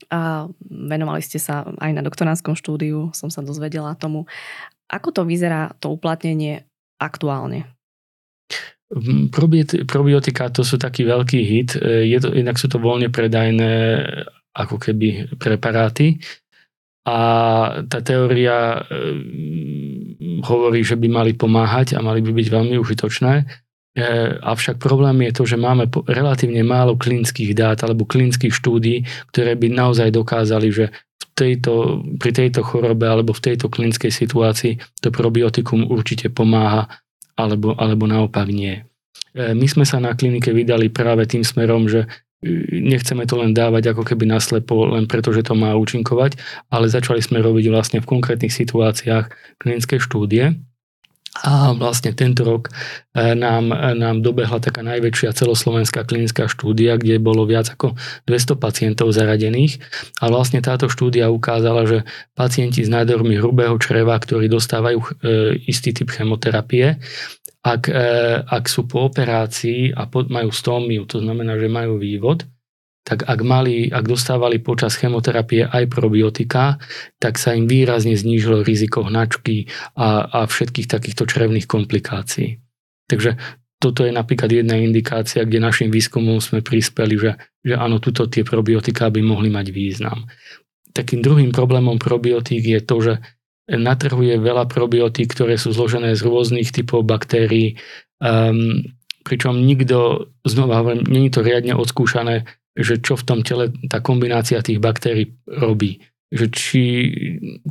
A 0.08 0.48
venovali 0.64 1.20
ste 1.20 1.36
sa 1.36 1.68
aj 1.76 1.92
na 1.92 2.00
doktoránskom 2.00 2.56
štúdiu, 2.56 3.12
som 3.12 3.28
sa 3.28 3.44
dozvedela 3.44 3.92
tomu. 3.96 4.24
Ako 4.88 5.12
to 5.12 5.28
vyzerá, 5.28 5.76
to 5.80 5.92
uplatnenie 5.92 6.64
aktuálne? 6.96 7.68
Probiotika 9.86 10.50
to 10.50 10.66
sú 10.66 10.74
taký 10.74 11.06
veľký 11.06 11.40
hit, 11.46 11.70
e, 11.78 12.10
je 12.10 12.18
to, 12.18 12.34
inak 12.34 12.58
sú 12.58 12.66
to 12.66 12.82
voľne 12.82 13.06
predajné 13.06 14.02
ako 14.50 14.82
keby 14.82 15.30
preparáty. 15.38 16.18
A 17.06 17.18
tá 17.86 17.98
teória 18.02 18.76
e, 18.76 18.80
hovorí, 20.42 20.82
že 20.82 20.98
by 20.98 21.06
mali 21.06 21.32
pomáhať 21.38 21.94
a 21.96 22.02
mali 22.02 22.20
by 22.20 22.34
byť 22.34 22.46
veľmi 22.50 22.76
užitočné. 22.82 23.34
E, 23.40 23.44
avšak 24.42 24.82
problém 24.82 25.22
je 25.30 25.32
to, 25.38 25.42
že 25.46 25.56
máme 25.58 25.86
relatívne 26.10 26.66
málo 26.66 26.98
klinických 26.98 27.54
dát 27.54 27.78
alebo 27.86 28.10
klinických 28.10 28.52
štúdí, 28.52 29.06
ktoré 29.30 29.54
by 29.54 29.70
naozaj 29.70 30.10
dokázali, 30.10 30.68
že 30.70 30.90
tejto, 31.40 32.04
pri 32.20 32.30
tejto 32.36 32.60
chorobe 32.60 33.08
alebo 33.08 33.32
v 33.32 33.44
tejto 33.48 33.72
klinickej 33.72 34.12
situácii 34.12 34.72
to 35.00 35.08
probiotikum 35.08 35.88
určite 35.88 36.28
pomáha 36.28 36.90
alebo, 37.40 37.72
alebo 37.80 38.04
naopak 38.04 38.48
nie. 38.52 38.84
E, 39.32 39.56
my 39.56 39.66
sme 39.66 39.84
sa 39.88 40.02
na 40.02 40.12
klinike 40.12 40.52
vydali 40.52 40.92
práve 40.92 41.24
tým 41.24 41.40
smerom, 41.40 41.88
že 41.88 42.04
e, 42.04 42.08
nechceme 42.70 43.24
to 43.24 43.40
len 43.40 43.56
dávať 43.56 43.96
ako 43.96 44.02
keby 44.04 44.28
naslepo, 44.28 44.92
len 44.92 45.08
preto, 45.08 45.32
že 45.32 45.46
to 45.46 45.56
má 45.56 45.72
účinkovať, 45.74 46.36
ale 46.68 46.92
začali 46.92 47.24
sme 47.24 47.40
robiť 47.40 47.66
vlastne 47.72 47.98
v 48.04 48.10
konkrétnych 48.10 48.52
situáciách 48.52 49.58
klinické 49.58 49.96
štúdie, 49.98 50.60
a 51.30 51.70
vlastne 51.78 52.10
tento 52.10 52.42
rok 52.42 52.74
e, 53.14 53.38
nám, 53.38 53.70
nám 53.94 54.18
dobehla 54.18 54.58
taká 54.58 54.82
najväčšia 54.82 55.30
celoslovenská 55.30 56.02
klinická 56.02 56.50
štúdia, 56.50 56.98
kde 56.98 57.22
bolo 57.22 57.46
viac 57.46 57.70
ako 57.70 57.94
200 58.26 58.58
pacientov 58.58 59.14
zaradených. 59.14 59.78
A 60.18 60.26
vlastne 60.26 60.58
táto 60.58 60.90
štúdia 60.90 61.30
ukázala, 61.30 61.86
že 61.86 61.98
pacienti 62.34 62.82
s 62.82 62.90
nádormi 62.90 63.38
hrubého 63.38 63.78
čreva, 63.78 64.18
ktorí 64.18 64.50
dostávajú 64.50 64.98
e, 64.98 65.06
istý 65.70 65.94
typ 65.94 66.10
chemoterapie, 66.10 66.98
ak, 67.62 67.82
e, 67.86 68.06
ak 68.42 68.64
sú 68.66 68.90
po 68.90 69.06
operácii 69.06 69.94
a 69.94 70.10
majú 70.10 70.50
stómiu, 70.50 71.06
to 71.06 71.22
znamená, 71.22 71.54
že 71.62 71.70
majú 71.70 71.94
vývod, 71.94 72.42
tak 73.00 73.24
ak, 73.24 73.40
mali, 73.40 73.88
ak 73.88 74.04
dostávali 74.04 74.60
počas 74.60 74.94
chemoterapie 75.00 75.64
aj 75.64 75.88
probiotika, 75.88 76.76
tak 77.16 77.40
sa 77.40 77.56
im 77.56 77.64
výrazne 77.64 78.12
znížilo 78.12 78.60
riziko 78.60 79.08
hnačky 79.08 79.72
a, 79.96 80.28
a 80.28 80.38
všetkých 80.44 80.86
takýchto 80.86 81.24
črevných 81.24 81.64
komplikácií. 81.64 82.60
Takže 83.08 83.40
toto 83.80 84.04
je 84.04 84.12
napríklad 84.12 84.52
jedna 84.52 84.76
indikácia, 84.76 85.40
kde 85.40 85.64
našim 85.64 85.88
výskumom 85.88 86.44
sme 86.44 86.60
prispeli, 86.60 87.16
že, 87.16 87.32
že 87.64 87.74
áno, 87.80 87.96
tuto 87.96 88.28
tie 88.28 88.44
probiotika 88.44 89.08
by 89.08 89.24
mohli 89.24 89.48
mať 89.48 89.72
význam. 89.72 90.28
Takým 90.92 91.24
druhým 91.24 91.48
problémom 91.48 91.96
probiotík 91.96 92.60
je 92.60 92.80
to, 92.84 92.96
že 93.00 93.14
na 93.70 93.96
trhu 93.96 94.20
je 94.20 94.36
veľa 94.36 94.68
probiotík, 94.68 95.32
ktoré 95.32 95.56
sú 95.56 95.72
zložené 95.72 96.12
z 96.12 96.26
rôznych 96.26 96.74
typov 96.74 97.08
baktérií, 97.08 97.80
um, 98.20 98.84
pričom 99.24 99.56
nikto, 99.56 100.28
znova 100.44 100.84
hovorím, 100.84 101.06
není 101.06 101.30
to 101.32 101.40
riadne 101.40 101.72
odskúšané, 101.72 102.44
že 102.74 103.02
čo 103.02 103.18
v 103.18 103.26
tom 103.26 103.40
tele 103.42 103.74
tá 103.90 103.98
kombinácia 103.98 104.62
tých 104.62 104.78
baktérií 104.78 105.34
robí. 105.46 106.02
Že 106.30 106.46
či, 106.54 106.84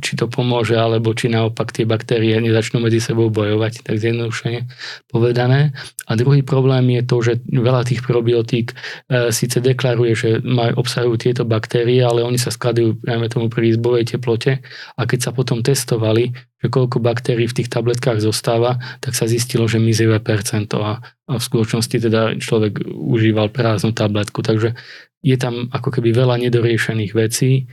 či 0.04 0.12
to 0.20 0.28
pomôže, 0.28 0.76
alebo 0.76 1.16
či 1.16 1.32
naopak 1.32 1.72
tie 1.72 1.88
baktérie 1.88 2.36
nezačnú 2.44 2.76
medzi 2.76 3.00
sebou 3.00 3.32
bojovať, 3.32 3.80
tak 3.80 3.96
zjednodušene 3.96 4.68
povedané. 5.08 5.72
A 6.04 6.12
druhý 6.12 6.44
problém 6.44 7.00
je 7.00 7.02
to, 7.08 7.16
že 7.24 7.32
veľa 7.48 7.88
tých 7.88 8.04
probiotík 8.04 8.76
e, 8.76 9.32
síce 9.32 9.64
deklaruje, 9.64 10.12
že 10.12 10.30
maj, 10.44 10.76
obsahujú 10.76 11.16
tieto 11.16 11.48
baktérie, 11.48 12.04
ale 12.04 12.20
oni 12.20 12.36
sa 12.36 12.52
skladujú 12.52 13.00
najmä 13.00 13.32
tomu 13.32 13.48
pri 13.48 13.72
izbovej 13.72 14.12
teplote 14.12 14.60
a 14.96 15.00
keď 15.08 15.18
sa 15.24 15.30
potom 15.32 15.64
testovali, 15.64 16.36
že 16.60 16.68
koľko 16.68 17.00
baktérií 17.00 17.48
v 17.48 17.56
tých 17.64 17.72
tabletkách 17.72 18.20
zostáva, 18.20 18.76
tak 19.00 19.16
sa 19.16 19.24
zistilo, 19.24 19.64
že 19.64 19.80
mizivé 19.80 20.20
percento 20.20 20.84
a, 20.84 21.00
a 21.00 21.32
v 21.40 21.42
skutočnosti 21.42 21.96
teda 21.96 22.36
človek 22.36 22.84
užíval 22.84 23.48
prázdnu 23.48 23.96
tabletku. 23.96 24.44
Takže 24.44 24.76
je 25.24 25.36
tam 25.40 25.72
ako 25.72 25.88
keby 26.00 26.12
veľa 26.12 26.36
nedoriešených 26.48 27.12
vecí, 27.16 27.68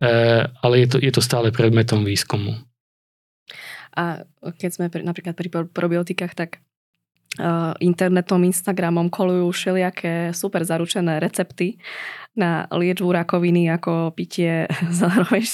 ale 0.00 0.74
je 0.80 0.86
to, 0.88 0.96
je 0.96 1.12
to 1.12 1.20
stále 1.20 1.52
predmetom 1.52 2.02
výskumu. 2.02 2.56
A 3.94 4.24
keď 4.40 4.70
sme 4.70 4.86
pri, 4.88 5.02
napríklad 5.04 5.34
pri 5.36 5.50
probiotikách, 5.50 6.32
tak 6.32 6.50
uh, 7.38 7.74
internetom, 7.82 8.42
Instagramom 8.46 9.10
kolujú 9.10 9.50
všelijaké 9.50 10.32
super 10.32 10.62
zaručené 10.62 11.18
recepty 11.18 11.76
na 12.38 12.70
liečbu 12.70 13.10
rakoviny, 13.10 13.68
ako 13.68 14.14
pitie 14.14 14.70
zároveň 15.00 15.44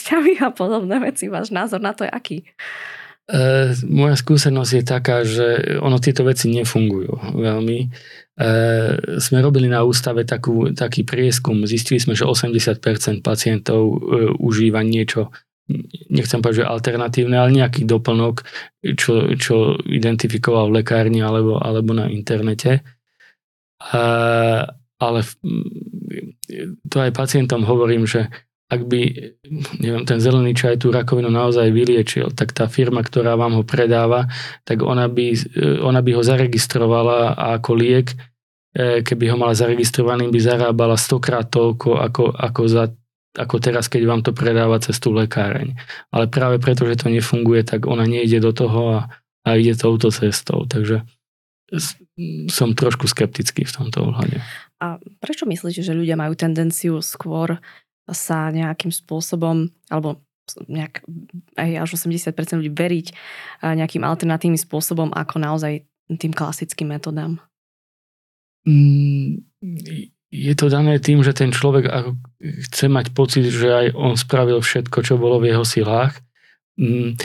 a 0.41 0.49
podobné 0.53 1.01
veci. 1.01 1.27
Váš 1.33 1.51
názor 1.51 1.81
na 1.81 1.97
to 1.97 2.05
je 2.05 2.11
aký? 2.13 2.39
E, 3.27 3.75
moja 3.91 4.15
skúsenosť 4.15 4.73
je 4.79 4.85
taká, 4.87 5.27
že 5.27 5.79
ono 5.83 5.99
tieto 5.99 6.23
veci 6.23 6.47
nefungujú 6.47 7.35
veľmi. 7.35 7.79
E, 7.83 7.87
sme 9.19 9.43
robili 9.43 9.67
na 9.67 9.83
ústave 9.83 10.23
takú, 10.23 10.71
taký 10.71 11.03
prieskum, 11.03 11.67
zistili 11.67 11.99
sme, 11.99 12.15
že 12.15 12.23
80% 12.23 12.79
pacientov 13.27 13.83
e, 13.83 14.31
užíva 14.39 14.87
niečo, 14.87 15.35
nechcem 16.07 16.39
povedať, 16.39 16.63
že 16.63 16.71
alternatívne, 16.71 17.35
ale 17.35 17.59
nejaký 17.59 17.83
doplnok, 17.83 18.47
čo, 18.95 19.35
čo 19.35 19.75
identifikoval 19.83 20.71
v 20.71 20.87
lekárni 20.87 21.19
alebo, 21.19 21.59
alebo 21.59 21.99
na 21.99 22.07
internete. 22.07 22.87
E, 23.83 24.01
ale 24.97 25.21
to 26.87 26.97
aj 27.03 27.11
pacientom 27.11 27.67
hovorím, 27.67 28.07
že 28.07 28.31
ak 28.67 28.83
by 28.83 29.01
neviem, 29.79 30.03
ten 30.03 30.19
zelený 30.19 30.55
čaj 30.59 30.83
tú 30.83 30.91
rakovinu 30.91 31.31
naozaj 31.31 31.71
vyliečil, 31.71 32.35
tak 32.35 32.51
tá 32.51 32.67
firma, 32.67 33.03
ktorá 33.03 33.39
vám 33.39 33.59
ho 33.59 33.63
predáva, 33.63 34.27
tak 34.67 34.83
ona 34.83 35.07
by, 35.07 35.39
ona 35.87 36.03
by 36.03 36.11
ho 36.19 36.23
zaregistrovala 36.27 37.39
ako 37.59 37.73
liek 37.79 38.19
keby 38.77 39.33
ho 39.33 39.37
mala 39.41 39.57
zaregistrovaný, 39.57 40.29
by 40.29 40.41
zarábala 40.41 41.01
stokrát 41.01 41.49
toľko 41.49 41.97
ako, 41.97 42.25
ako, 42.37 42.63
za, 42.69 42.85
ako 43.33 43.57
teraz, 43.57 43.89
keď 43.89 44.03
vám 44.05 44.21
to 44.21 44.37
predáva 44.37 44.77
cez 44.77 45.01
tú 45.01 45.17
lekáreň. 45.17 45.73
Ale 46.13 46.29
práve 46.29 46.61
preto, 46.61 46.85
že 46.85 47.01
to 47.01 47.09
nefunguje, 47.09 47.65
tak 47.65 47.89
ona 47.89 48.05
nejde 48.05 48.45
do 48.45 48.53
toho 48.53 49.01
a, 49.01 49.09
a 49.49 49.57
ide 49.57 49.73
touto 49.73 50.13
cestou. 50.13 50.69
Takže 50.69 51.09
som 52.53 52.77
trošku 52.77 53.09
skeptický 53.09 53.65
v 53.65 53.75
tomto 53.75 54.13
ohľade. 54.13 54.45
A 54.77 55.01
prečo 55.25 55.49
myslíte, 55.49 55.81
že 55.81 55.97
ľudia 55.97 56.21
majú 56.21 56.37
tendenciu 56.37 57.01
skôr 57.01 57.57
sa 58.11 58.51
nejakým 58.55 58.95
spôsobom, 58.95 59.71
alebo 59.91 60.23
nejak, 60.71 61.03
aj 61.59 61.71
až 61.83 61.91
80% 61.99 62.63
ľudí 62.63 62.71
veriť 62.71 63.07
nejakým 63.67 64.07
alternatívnym 64.07 64.61
spôsobom 64.61 65.11
ako 65.11 65.43
naozaj 65.43 65.83
tým 66.15 66.31
klasickým 66.31 66.95
metodám? 66.95 67.43
Mm, 68.63 69.43
je 70.31 70.55
to 70.55 70.71
dané 70.71 71.03
tým, 71.03 71.23
že 71.27 71.35
ten 71.35 71.51
človek 71.51 71.91
chce 72.71 72.87
mať 72.87 73.11
pocit, 73.11 73.47
že 73.51 73.71
aj 73.71 73.87
on 73.99 74.15
spravil 74.15 74.63
všetko, 74.63 74.99
čo 75.03 75.19
bolo 75.19 75.43
v 75.43 75.51
jeho 75.55 75.67
silách. 75.67 76.19
Mm, 76.79 77.19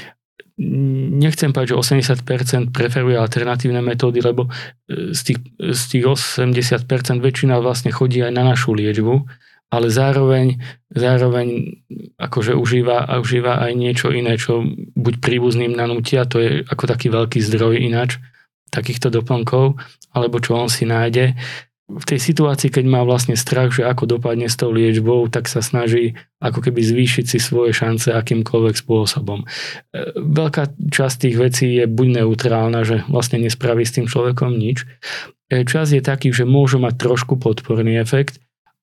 nechcem 1.22 1.50
povedať, 1.50 1.74
že 1.74 1.98
80% 1.98 2.70
preferuje 2.70 3.18
alternatívne 3.18 3.82
metódy, 3.82 4.22
lebo 4.22 4.46
e, 4.86 5.14
z 5.14 5.22
tých, 5.34 5.40
z 5.58 5.84
tých 5.90 6.06
80% 6.06 6.86
väčšina 7.22 7.58
vlastne 7.58 7.90
chodí 7.90 8.22
aj 8.22 8.34
na 8.34 8.46
našu 8.46 8.78
liečbu, 8.78 9.26
ale 9.72 9.88
zároveň, 9.88 10.60
zároveň 10.92 11.80
akože 12.20 12.60
užíva, 12.60 13.08
užíva 13.24 13.64
aj 13.64 13.72
niečo 13.72 14.12
iné, 14.12 14.36
čo 14.36 14.68
buď 15.00 15.24
príbuzným 15.24 15.72
nanútia, 15.72 16.28
to 16.28 16.44
je 16.44 16.50
ako 16.68 16.92
taký 16.92 17.08
veľký 17.08 17.40
zdroj 17.40 17.80
ináč, 17.80 18.20
takýchto 18.68 19.08
doplnkov, 19.08 19.80
alebo 20.12 20.44
čo 20.44 20.60
on 20.60 20.68
si 20.68 20.84
nájde. 20.84 21.40
V 21.92 22.06
tej 22.08 22.24
situácii, 22.24 22.72
keď 22.72 22.86
má 22.88 23.04
vlastne 23.04 23.36
strach, 23.36 23.76
že 23.76 23.84
ako 23.84 24.16
dopadne 24.16 24.48
s 24.48 24.56
tou 24.56 24.72
liečbou, 24.72 25.28
tak 25.28 25.52
sa 25.52 25.60
snaží 25.60 26.16
ako 26.40 26.64
keby 26.64 26.80
zvýšiť 26.80 27.26
si 27.28 27.40
svoje 27.40 27.76
šance 27.76 28.16
akýmkoľvek 28.16 28.76
spôsobom. 28.80 29.44
E, 29.44 29.48
veľká 30.16 30.72
časť 30.88 31.16
tých 31.28 31.36
vecí 31.36 31.68
je 31.84 31.92
buď 31.92 32.24
neutrálna, 32.24 32.88
že 32.88 33.04
vlastne 33.12 33.44
nespraví 33.44 33.84
s 33.84 34.00
tým 34.00 34.08
človekom 34.08 34.56
nič. 34.56 34.88
E, 35.52 35.68
čas 35.68 35.92
je 35.92 36.00
taký, 36.00 36.32
že 36.32 36.48
môžu 36.48 36.80
mať 36.80 36.96
trošku 36.96 37.36
podporný 37.36 38.00
efekt, 38.00 38.40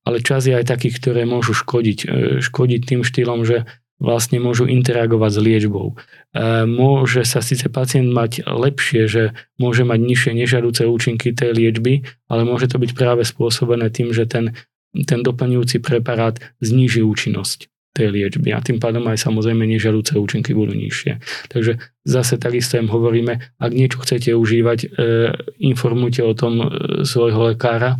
ale 0.08 0.24
čas 0.24 0.48
je 0.48 0.56
aj 0.56 0.64
taký, 0.72 0.88
ktoré 0.88 1.28
môžu 1.28 1.52
škodiť. 1.52 1.98
E, 2.00 2.06
škodiť 2.40 2.80
tým 2.88 3.00
štýlom, 3.04 3.44
že 3.44 3.68
vlastne 4.00 4.40
môžu 4.40 4.64
interagovať 4.64 5.30
s 5.36 5.38
liečbou. 5.44 5.86
E, 5.92 5.94
môže 6.64 7.28
sa 7.28 7.44
síce 7.44 7.68
pacient 7.68 8.08
mať 8.08 8.48
lepšie, 8.48 9.04
že 9.04 9.22
môže 9.60 9.84
mať 9.84 10.00
nižšie 10.00 10.32
nežadúce 10.32 10.88
účinky 10.88 11.36
tej 11.36 11.52
liečby, 11.52 12.08
ale 12.32 12.48
môže 12.48 12.72
to 12.72 12.80
byť 12.80 12.90
práve 12.96 13.28
spôsobené 13.28 13.92
tým, 13.92 14.16
že 14.16 14.24
ten, 14.24 14.56
ten 15.04 15.20
doplňujúci 15.20 15.84
preparát 15.84 16.40
zníži 16.64 17.04
účinnosť 17.04 17.68
tej 17.92 18.14
liečby 18.14 18.54
a 18.54 18.62
tým 18.62 18.78
pádom 18.78 19.02
aj 19.10 19.18
samozrejme 19.18 19.66
nežadúce 19.66 20.14
účinky 20.14 20.54
budú 20.54 20.78
nižšie. 20.78 21.18
Takže 21.50 21.82
zase 22.06 22.38
takisto 22.38 22.78
im 22.78 22.86
hovoríme, 22.86 23.58
ak 23.58 23.72
niečo 23.74 23.98
chcete 24.00 24.30
užívať, 24.38 24.78
e, 24.86 24.88
informujte 25.58 26.22
o 26.22 26.32
tom 26.38 26.62
svojho 27.02 27.50
lekára, 27.50 27.98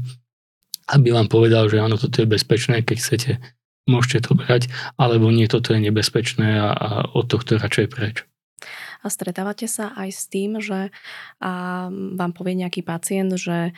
aby 0.89 1.13
vám 1.13 1.29
povedal, 1.29 1.69
že 1.69 1.81
áno, 1.81 2.01
toto 2.01 2.25
je 2.25 2.29
bezpečné, 2.29 2.81
keď 2.83 2.97
chcete 2.97 3.33
môžete 3.89 4.29
to 4.29 4.37
brať, 4.37 4.69
alebo 5.01 5.33
nie, 5.33 5.49
toto 5.49 5.73
je 5.73 5.81
nebezpečné 5.81 6.61
a, 6.61 6.69
a 6.77 6.89
od 7.17 7.25
tohto 7.25 7.57
radšej 7.57 7.87
preč. 7.89 8.29
A 9.01 9.09
stretávate 9.09 9.65
sa 9.65 9.97
aj 9.97 10.11
s 10.13 10.23
tým, 10.29 10.61
že 10.61 10.93
a 11.41 11.53
vám 11.91 12.33
povie 12.37 12.59
nejaký 12.59 12.85
pacient, 12.85 13.33
že 13.39 13.73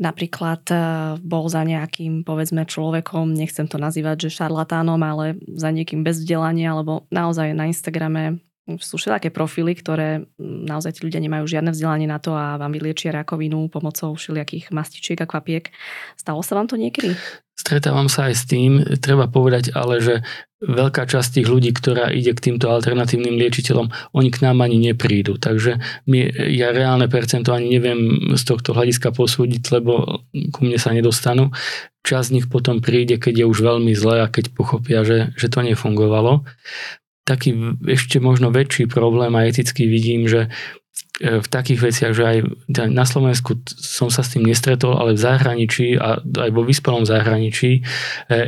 napríklad 0.00 0.64
e, 0.72 0.76
bol 1.20 1.44
za 1.52 1.66
nejakým, 1.66 2.24
povedzme, 2.24 2.64
človekom, 2.64 3.36
nechcem 3.36 3.68
to 3.68 3.76
nazývať, 3.76 4.26
že 4.26 4.40
šarlatánom, 4.40 4.96
ale 5.02 5.36
za 5.44 5.68
niekým 5.68 6.00
bez 6.00 6.24
vzdelania, 6.24 6.72
alebo 6.72 7.04
naozaj 7.12 7.52
na 7.52 7.68
Instagrame 7.68 8.40
sú 8.78 9.00
všelijaké 9.00 9.34
profily, 9.34 9.74
ktoré 9.74 10.28
naozaj 10.38 11.00
tí 11.00 11.00
ľudia 11.08 11.18
nemajú 11.18 11.48
žiadne 11.48 11.74
vzdelanie 11.74 12.06
na 12.06 12.22
to 12.22 12.36
a 12.36 12.54
vám 12.60 12.70
vyliečia 12.70 13.10
rakovinu 13.10 13.66
pomocou 13.66 14.14
všelijakých 14.14 14.70
mastičiek 14.70 15.18
a 15.18 15.26
kvapiek. 15.26 15.72
Stalo 16.14 16.44
sa 16.44 16.54
vám 16.54 16.70
to 16.70 16.78
niekedy? 16.78 17.18
Stretávam 17.60 18.08
sa 18.08 18.32
aj 18.32 18.34
s 18.40 18.44
tým, 18.48 18.80
treba 19.04 19.28
povedať 19.28 19.76
ale, 19.76 20.00
že 20.00 20.24
veľká 20.64 21.04
časť 21.04 21.40
tých 21.40 21.48
ľudí, 21.48 21.76
ktorá 21.76 22.08
ide 22.08 22.32
k 22.32 22.52
týmto 22.52 22.72
alternatívnym 22.72 23.36
liečiteľom, 23.36 23.92
oni 24.16 24.28
k 24.32 24.44
nám 24.44 24.64
ani 24.64 24.80
neprídu. 24.80 25.36
Takže 25.36 25.76
my, 26.08 26.18
ja 26.52 26.72
reálne 26.72 27.04
percento 27.08 27.52
ani 27.52 27.76
neviem 27.76 28.32
z 28.32 28.42
tohto 28.48 28.72
hľadiska 28.72 29.12
posúdiť, 29.12 29.76
lebo 29.76 30.24
ku 30.56 30.60
mne 30.64 30.80
sa 30.80 30.96
nedostanú. 30.96 31.52
Čas 32.00 32.32
z 32.32 32.40
nich 32.40 32.48
potom 32.48 32.80
príde, 32.80 33.20
keď 33.20 33.44
je 33.44 33.46
už 33.48 33.60
veľmi 33.60 33.92
zle 33.92 34.24
a 34.24 34.32
keď 34.32 34.56
pochopia, 34.56 35.04
že, 35.04 35.36
že 35.36 35.52
to 35.52 35.60
nefungovalo. 35.60 36.48
Taký 37.30 37.78
ešte 37.86 38.18
možno 38.18 38.50
väčší 38.50 38.90
problém 38.90 39.30
a 39.38 39.46
etický 39.46 39.86
vidím, 39.86 40.26
že 40.26 40.50
v 41.20 41.46
takých 41.52 41.80
veciach, 41.84 42.12
že 42.16 42.24
aj 42.24 42.38
na 42.88 43.04
Slovensku 43.04 43.60
som 43.76 44.08
sa 44.08 44.24
s 44.24 44.32
tým 44.32 44.48
nestretol, 44.48 44.96
ale 44.96 45.12
v 45.12 45.20
zahraničí 45.20 46.00
a 46.00 46.16
aj 46.16 46.50
vo 46.50 46.64
vyspelom 46.64 47.04
zahraničí 47.04 47.70
e, 47.76 47.80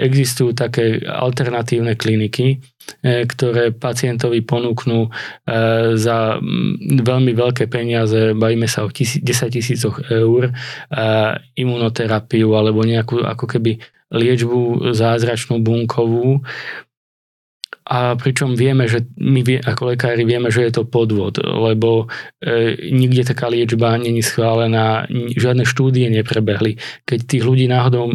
existujú 0.09 0.57
také 0.57 1.05
alternatívne 1.05 2.01
kliniky, 2.01 2.65
e, 3.05 3.29
ktoré 3.29 3.77
pacientovi 3.77 4.41
ponúknú 4.41 5.05
e, 5.05 5.11
za 6.01 6.41
veľmi 6.81 7.33
veľké 7.37 7.69
peniaze, 7.69 8.33
bavíme 8.33 8.65
sa 8.65 8.89
o 8.89 8.91
10 8.91 9.21
tisícoch 9.53 10.01
eur, 10.09 10.49
imunoterapiu 11.53 12.57
alebo 12.57 12.81
nejakú 12.89 13.21
ako 13.21 13.45
keby 13.53 13.85
liečbu 14.13 14.93
zázračnú 14.97 15.61
bunkovú, 15.61 16.41
a 17.93 18.17
pričom 18.17 18.57
vieme, 18.57 18.89
že 18.89 19.05
my 19.21 19.45
ako 19.69 19.93
lekári 19.93 20.25
vieme, 20.25 20.49
že 20.49 20.65
je 20.65 20.81
to 20.81 20.89
podvod, 20.89 21.37
lebo 21.45 22.09
e, 22.41 22.73
nikde 22.89 23.29
taká 23.29 23.53
liečba 23.53 24.01
není 24.01 24.25
schválená, 24.25 25.05
žiadne 25.13 25.69
štúdie 25.69 26.09
neprebehli. 26.09 26.81
Keď 27.05 27.19
tých 27.29 27.45
ľudí 27.45 27.69
náhodou 27.69 28.09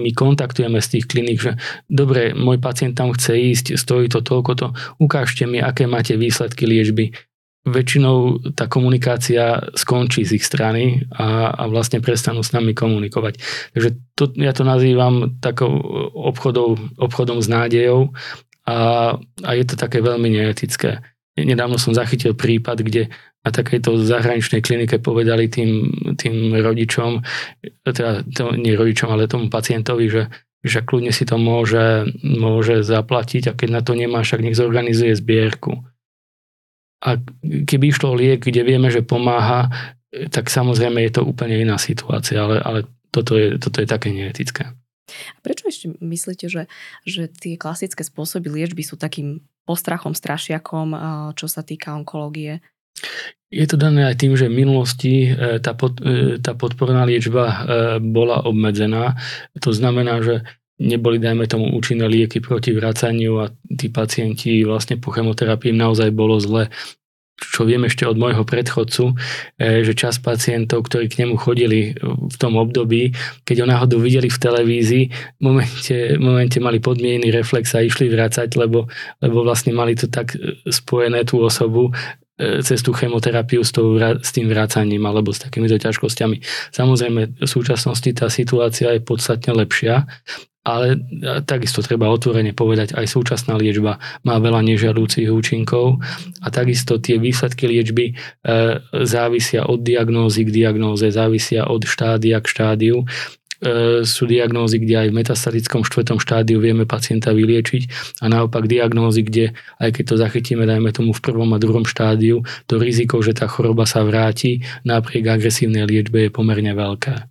my 0.00 0.10
kontaktujeme 0.16 0.80
z 0.80 0.88
tých 0.88 1.04
kliník, 1.04 1.36
že 1.36 1.52
dobre, 1.84 2.32
môj 2.32 2.64
pacient 2.64 2.96
tam 2.96 3.12
chce 3.12 3.36
ísť, 3.36 3.66
stojí 3.76 4.08
to 4.08 4.24
toľko 4.24 4.52
to, 4.56 4.66
ukážte 4.96 5.44
mi, 5.44 5.60
aké 5.60 5.84
máte 5.84 6.16
výsledky 6.16 6.64
liečby. 6.64 7.12
Väčšinou 7.64 8.44
tá 8.52 8.68
komunikácia 8.68 9.72
skončí 9.72 10.24
z 10.24 10.36
ich 10.36 10.44
strany 10.44 11.08
a, 11.12 11.48
a 11.52 11.64
vlastne 11.68 12.04
prestanú 12.04 12.44
s 12.44 12.52
nami 12.52 12.76
komunikovať. 12.76 13.40
Takže 13.72 13.90
to, 14.16 14.24
ja 14.36 14.52
to 14.52 14.68
nazývam 14.68 15.40
takou 15.40 15.72
obchodom, 16.12 17.00
obchodom 17.00 17.40
s 17.40 17.48
nádejou 17.48 18.12
a, 18.64 18.76
a 19.20 19.50
je 19.52 19.64
to 19.68 19.76
také 19.76 20.00
veľmi 20.00 20.28
neetické. 20.32 21.04
Nedávno 21.34 21.76
som 21.76 21.92
zachytil 21.92 22.32
prípad, 22.32 22.80
kde 22.80 23.12
na 23.44 23.50
takejto 23.52 24.00
zahraničnej 24.00 24.64
klinike 24.64 24.96
povedali 25.02 25.52
tým, 25.52 25.92
tým 26.16 26.56
rodičom, 26.56 27.20
teda 27.84 28.24
to, 28.24 28.56
nie 28.56 28.72
rodičom, 28.72 29.12
ale 29.12 29.28
tomu 29.28 29.52
pacientovi, 29.52 30.08
že, 30.08 30.22
že 30.64 30.80
kľudne 30.80 31.12
si 31.12 31.28
to 31.28 31.36
môže, 31.36 32.08
môže 32.24 32.80
zaplatiť 32.80 33.52
a 33.52 33.56
keď 33.56 33.68
na 33.68 33.82
to 33.84 33.92
nemá, 33.92 34.24
však 34.24 34.40
nech 34.40 34.56
zorganizuje 34.56 35.12
zbierku. 35.12 35.84
A 37.04 37.20
keby 37.44 37.92
išlo 37.92 38.16
liek, 38.16 38.48
kde 38.48 38.64
vieme, 38.64 38.88
že 38.88 39.04
pomáha, 39.04 39.68
tak 40.32 40.48
samozrejme 40.48 41.04
je 41.04 41.12
to 41.20 41.22
úplne 41.26 41.60
iná 41.60 41.76
situácia, 41.76 42.40
ale, 42.40 42.64
ale 42.64 42.78
toto, 43.12 43.36
je, 43.36 43.60
toto 43.60 43.84
je 43.84 43.86
také 43.90 44.08
neetické. 44.08 44.72
A 45.10 45.38
prečo 45.44 45.68
ešte 45.68 45.92
myslíte, 46.00 46.48
že, 46.48 46.70
že 47.04 47.28
tie 47.28 47.60
klasické 47.60 48.00
spôsoby 48.00 48.48
liečby 48.48 48.80
sú 48.80 48.96
takým 48.96 49.44
postrachom, 49.64 50.12
strašiakom, 50.12 50.92
čo 51.36 51.46
sa 51.48 51.64
týka 51.64 51.96
onkológie? 51.96 52.60
Je 53.54 53.66
to 53.70 53.78
dané 53.78 54.10
aj 54.10 54.18
tým, 54.18 54.34
že 54.34 54.50
v 54.50 54.66
minulosti 54.66 55.30
e, 55.30 55.62
tá, 55.62 55.78
pod, 55.78 56.02
e, 56.02 56.42
tá 56.42 56.58
podporná 56.58 57.06
liečba 57.06 57.44
e, 57.46 57.56
bola 58.02 58.42
obmedzená. 58.42 59.14
To 59.62 59.70
znamená, 59.70 60.18
že 60.26 60.42
neboli, 60.82 61.22
dajme 61.22 61.46
tomu, 61.46 61.70
účinné 61.70 62.10
lieky 62.10 62.42
proti 62.42 62.74
vracaniu 62.74 63.46
a 63.46 63.54
tí 63.78 63.94
pacienti 63.94 64.66
vlastne 64.66 64.98
po 64.98 65.14
chemoterapii 65.14 65.70
naozaj 65.70 66.10
bolo 66.10 66.42
zle 66.42 66.66
čo 67.34 67.66
viem 67.66 67.82
ešte 67.86 68.06
od 68.06 68.14
môjho 68.14 68.46
predchodcu, 68.46 69.14
e, 69.58 69.82
že 69.82 69.98
čas 69.98 70.22
pacientov, 70.22 70.86
ktorí 70.86 71.10
k 71.10 71.26
nemu 71.26 71.34
chodili 71.34 71.94
v 72.02 72.36
tom 72.38 72.54
období, 72.54 73.10
keď 73.42 73.64
ho 73.64 73.66
náhodou 73.66 73.98
videli 73.98 74.30
v 74.30 74.38
televízii, 74.38 75.04
v 75.10 75.42
momente, 75.42 75.96
momente 76.18 76.58
mali 76.62 76.78
podmienený 76.78 77.34
reflex 77.34 77.74
a 77.74 77.82
išli 77.82 78.06
vracať, 78.10 78.54
lebo, 78.54 78.86
lebo 79.18 79.38
vlastne 79.42 79.74
mali 79.74 79.98
to 79.98 80.06
tak 80.06 80.38
e, 80.38 80.62
spojené 80.70 81.26
tú 81.26 81.42
osobu 81.42 81.90
e, 82.38 82.62
cez 82.62 82.80
tú 82.86 82.94
chemoterapiu 82.94 83.66
s, 83.66 83.74
tou, 83.74 83.98
s 83.98 84.30
tým 84.30 84.46
vracaním 84.46 85.02
alebo 85.02 85.34
s 85.34 85.42
takýmito 85.42 85.74
ťažkosťami. 85.78 86.38
Samozrejme, 86.70 87.42
v 87.42 87.48
súčasnosti 87.50 88.10
tá 88.14 88.30
situácia 88.30 88.94
je 88.94 89.02
podstatne 89.02 89.58
lepšia 89.58 90.06
ale 90.64 90.96
takisto 91.44 91.84
treba 91.84 92.08
otvorene 92.08 92.56
povedať, 92.56 92.96
aj 92.96 93.06
súčasná 93.12 93.52
liečba 93.60 94.00
má 94.24 94.40
veľa 94.40 94.64
nežiadúcich 94.64 95.28
účinkov 95.28 96.00
a 96.40 96.48
takisto 96.48 96.96
tie 96.96 97.20
výsledky 97.20 97.68
liečby 97.68 98.04
e, 98.10 98.12
závisia 99.04 99.68
od 99.68 99.84
diagnózy 99.84 100.48
k 100.48 100.64
diagnóze, 100.64 101.12
závisia 101.12 101.68
od 101.68 101.84
štádia 101.84 102.40
k 102.40 102.46
štádiu. 102.48 103.04
E, 103.04 103.06
sú 104.08 104.24
diagnózy, 104.24 104.80
kde 104.80 105.04
aj 105.04 105.08
v 105.12 105.16
metastatickom 105.20 105.84
štvrtom 105.84 106.16
štádiu 106.16 106.64
vieme 106.64 106.88
pacienta 106.88 107.36
vyliečiť 107.36 108.16
a 108.24 108.32
naopak 108.32 108.64
diagnózy, 108.64 109.20
kde 109.20 109.44
aj 109.84 110.00
keď 110.00 110.04
to 110.04 110.16
zachytíme, 110.16 110.64
dajme 110.64 110.88
tomu 110.96 111.12
v 111.12 111.20
prvom 111.20 111.52
a 111.52 111.60
druhom 111.60 111.84
štádiu, 111.84 112.40
to 112.64 112.80
riziko, 112.80 113.20
že 113.20 113.36
tá 113.36 113.44
choroba 113.52 113.84
sa 113.84 114.00
vráti 114.00 114.64
napriek 114.88 115.28
agresívnej 115.28 115.84
liečbe 115.84 116.24
je 116.24 116.30
pomerne 116.32 116.72
veľké. 116.72 117.28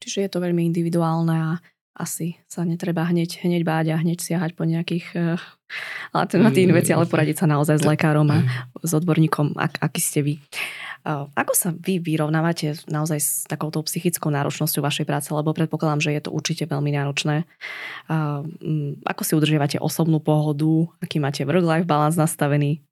Čiže 0.00 0.28
je 0.28 0.30
to 0.32 0.44
veľmi 0.44 0.60
individuálne 0.68 1.36
a 1.40 1.52
asi 1.94 2.38
sa 2.46 2.62
netreba 2.62 3.04
hneď, 3.04 3.42
hneď 3.42 3.62
báť 3.66 3.86
a 3.92 4.00
hneď 4.00 4.18
siahať 4.22 4.54
po 4.54 4.64
nejakých 4.64 5.06
uh, 5.14 5.36
alternatívnych 6.14 6.78
veci, 6.80 6.90
ale 6.94 7.10
poradiť 7.10 7.44
sa 7.44 7.46
naozaj 7.50 7.82
s 7.82 7.88
lekárom 7.88 8.30
a 8.30 8.46
s 8.80 8.92
odborníkom, 8.94 9.58
ak, 9.58 9.82
aký 9.82 10.00
ste 10.00 10.20
vy. 10.22 10.34
Uh, 11.00 11.32
ako 11.32 11.52
sa 11.56 11.68
vy 11.72 11.96
vyrovnávate 11.96 12.76
naozaj 12.86 13.18
s 13.18 13.30
takouto 13.48 13.80
psychickou 13.88 14.28
náročnosťou 14.28 14.84
vašej 14.84 15.08
práce, 15.08 15.28
lebo 15.32 15.56
predpokladám, 15.56 16.04
že 16.04 16.12
je 16.12 16.22
to 16.22 16.30
určite 16.30 16.68
veľmi 16.68 16.92
náročné. 16.92 17.48
Uh, 18.06 18.44
ako 19.08 19.22
si 19.24 19.32
udržiavate 19.32 19.76
osobnú 19.80 20.20
pohodu, 20.20 20.88
aký 21.00 21.16
máte 21.16 21.42
work-life 21.48 21.88
balance 21.88 22.20
nastavený? 22.20 22.84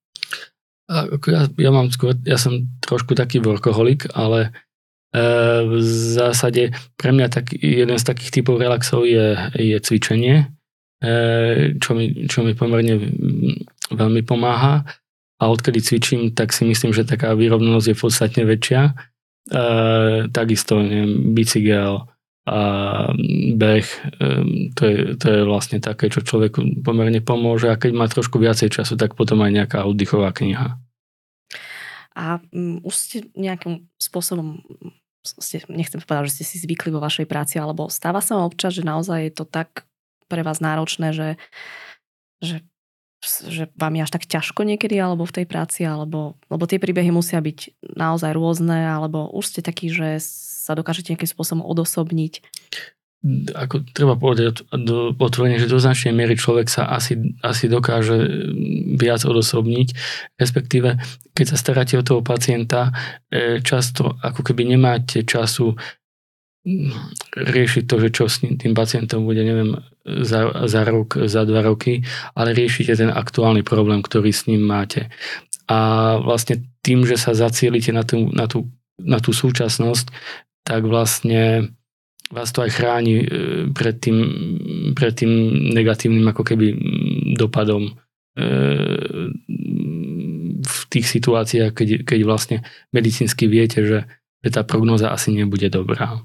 Ja, 0.89 1.45
ja, 1.45 1.71
mám 1.71 1.93
skôr, 1.93 2.17
ja 2.25 2.41
som 2.41 2.65
trošku 2.81 3.13
taký 3.13 3.45
workoholik, 3.45 4.09
ale 4.17 4.57
v 5.65 5.75
zásade 6.13 6.77
pre 7.01 7.11
mňa 7.17 7.29
tak, 7.33 7.57
jeden 7.57 7.97
z 7.97 8.05
takých 8.05 8.41
typov 8.41 8.61
relaxov 8.61 9.09
je, 9.09 9.41
je 9.57 9.79
cvičenie, 9.81 10.45
e, 11.01 11.77
čo 11.81 11.97
mi, 11.97 12.29
čo 12.29 12.45
mi 12.45 12.53
pomerne 12.53 13.01
veľmi 13.89 14.23
pomáha. 14.29 14.85
A 15.39 15.45
odkedy 15.47 15.79
cvičím, 15.81 16.35
tak 16.35 16.51
si 16.51 16.67
myslím, 16.67 16.91
že 16.91 17.07
taká 17.07 17.33
výrovnosť 17.33 17.87
je 17.89 17.97
podstatne 17.97 18.43
väčšia. 18.45 18.83
E, 18.91 18.93
takisto 20.29 20.83
neviem, 20.83 21.33
bicykel 21.33 22.05
a 22.49 22.61
beh, 23.61 23.87
to 24.73 24.83
je, 24.89 24.99
to 25.21 25.27
je 25.29 25.41
vlastne 25.45 25.85
také, 25.85 26.09
čo 26.09 26.25
človeku 26.25 26.81
pomerne 26.81 27.21
pomôže 27.21 27.69
a 27.69 27.77
keď 27.77 27.93
má 27.93 28.09
trošku 28.09 28.41
viacej 28.41 28.73
času, 28.73 28.97
tak 28.97 29.13
potom 29.13 29.45
aj 29.45 29.53
nejaká 29.53 29.79
oddychová 29.85 30.33
kniha. 30.33 30.81
A 32.19 32.43
um, 32.51 32.83
už 32.83 32.95
ste 32.99 33.17
nejakým 33.39 33.87
spôsobom, 34.03 34.59
ste, 35.23 35.63
nechcem 35.71 36.03
povedať, 36.03 36.35
že 36.35 36.43
ste 36.43 36.45
si 36.51 36.57
zvykli 36.67 36.91
vo 36.91 36.99
vašej 36.99 37.31
práci, 37.31 37.63
alebo 37.63 37.87
stáva 37.87 38.19
sa 38.19 38.35
vám 38.35 38.51
občas, 38.51 38.75
že 38.75 38.83
naozaj 38.83 39.31
je 39.31 39.33
to 39.39 39.45
tak 39.47 39.87
pre 40.27 40.43
vás 40.43 40.59
náročné, 40.59 41.15
že, 41.15 41.39
že, 42.43 42.67
že 43.47 43.71
vám 43.79 43.95
je 43.95 44.03
až 44.03 44.11
tak 44.11 44.27
ťažko 44.27 44.67
niekedy, 44.67 44.99
alebo 44.99 45.23
v 45.31 45.43
tej 45.43 45.47
práci, 45.47 45.87
alebo, 45.87 46.35
lebo 46.51 46.67
tie 46.67 46.83
príbehy 46.83 47.15
musia 47.15 47.39
byť 47.39 47.87
naozaj 47.95 48.35
rôzne, 48.35 48.91
alebo 48.91 49.31
už 49.31 49.55
ste 49.55 49.61
takí, 49.63 49.87
že 49.87 50.19
sa 50.19 50.75
dokážete 50.75 51.15
nejakým 51.15 51.31
spôsobom 51.31 51.63
odosobniť 51.63 52.43
ako 53.51 53.83
treba 53.91 54.15
povedať 54.15 54.63
otvorene, 55.19 55.59
že 55.59 55.67
do 55.67 55.83
značnej 55.83 56.15
miery 56.15 56.39
človek 56.39 56.71
sa 56.71 56.87
asi, 56.87 57.19
asi 57.43 57.67
dokáže 57.67 58.15
viac 58.95 59.27
odosobniť, 59.27 59.89
respektíve 60.39 61.03
keď 61.35 61.47
sa 61.51 61.57
staráte 61.59 61.99
o 61.99 62.07
toho 62.07 62.23
pacienta, 62.23 62.95
e, 63.27 63.59
často 63.67 64.15
ako 64.23 64.47
keby 64.47 64.71
nemáte 64.71 65.27
času 65.27 65.75
riešiť 67.35 67.85
to, 67.91 67.97
že 68.07 68.09
čo 68.15 68.25
s 68.31 68.45
tým 68.45 68.75
pacientom 68.77 69.25
bude, 69.25 69.41
neviem, 69.43 69.79
za, 70.05 70.69
za 70.69 70.85
rok, 70.85 71.19
za 71.27 71.43
dva 71.43 71.65
roky, 71.65 72.05
ale 72.39 72.55
riešite 72.55 72.95
ten 72.95 73.11
aktuálny 73.11 73.65
problém, 73.65 74.05
ktorý 74.05 74.31
s 74.31 74.47
ním 74.47 74.63
máte. 74.69 75.09
A 75.69 76.17
vlastne 76.21 76.65
tým, 76.85 77.05
že 77.05 77.17
sa 77.21 77.37
zacielite 77.37 77.93
na 77.93 78.05
tú, 78.05 78.31
na 78.31 78.47
tú, 78.47 78.69
na 79.01 79.19
tú 79.21 79.33
súčasnosť, 79.33 80.13
tak 80.65 80.85
vlastne 80.85 81.73
vás 82.29 82.53
to 82.53 82.61
aj 82.61 82.71
chráni 82.77 83.25
e, 83.25 83.27
pred 83.73 83.97
tým, 83.97 84.19
pred 84.93 85.17
tým 85.17 85.33
negatívnym 85.73 86.29
ako 86.29 86.43
keby 86.45 86.67
dopadom 87.41 87.89
e, 87.89 87.93
v 90.59 90.79
tých 90.93 91.07
situáciách, 91.09 91.73
keď, 91.73 91.89
keď 92.05 92.19
vlastne 92.29 92.57
medicínsky 92.93 93.49
viete, 93.49 93.81
že, 93.85 93.99
tá 94.49 94.63
prognoza 94.63 95.11
asi 95.11 95.35
nebude 95.35 95.67
dobrá 95.67 96.23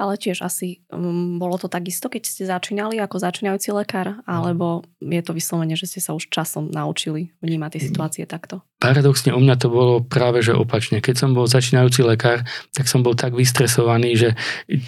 ale 0.00 0.16
tiež 0.16 0.40
asi 0.40 0.80
um, 0.88 1.36
bolo 1.36 1.60
to 1.60 1.68
takisto, 1.68 2.08
keď 2.08 2.22
ste 2.24 2.48
začínali 2.48 2.96
ako 2.96 3.20
začínajúci 3.20 3.68
lekár, 3.76 4.24
alebo 4.24 4.80
je 5.04 5.20
to 5.20 5.36
vyslovene, 5.36 5.76
že 5.76 5.84
ste 5.84 6.00
sa 6.00 6.16
už 6.16 6.32
časom 6.32 6.72
naučili 6.72 7.36
vnímať 7.44 7.76
tie 7.76 7.80
mm. 7.84 7.88
situácie 7.92 8.24
takto? 8.24 8.64
Paradoxne 8.80 9.36
u 9.36 9.40
mňa 9.44 9.60
to 9.60 9.68
bolo 9.68 9.94
práve 10.00 10.40
že 10.40 10.56
opačne. 10.56 11.04
Keď 11.04 11.14
som 11.20 11.30
bol 11.36 11.44
začínajúci 11.44 12.00
lekár, 12.00 12.48
tak 12.72 12.88
som 12.88 13.04
bol 13.04 13.12
tak 13.12 13.36
vystresovaný, 13.36 14.16
že 14.16 14.28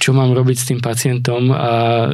čo 0.00 0.16
mám 0.16 0.32
robiť 0.32 0.56
s 0.56 0.68
tým 0.72 0.80
pacientom 0.80 1.52
a 1.52 2.08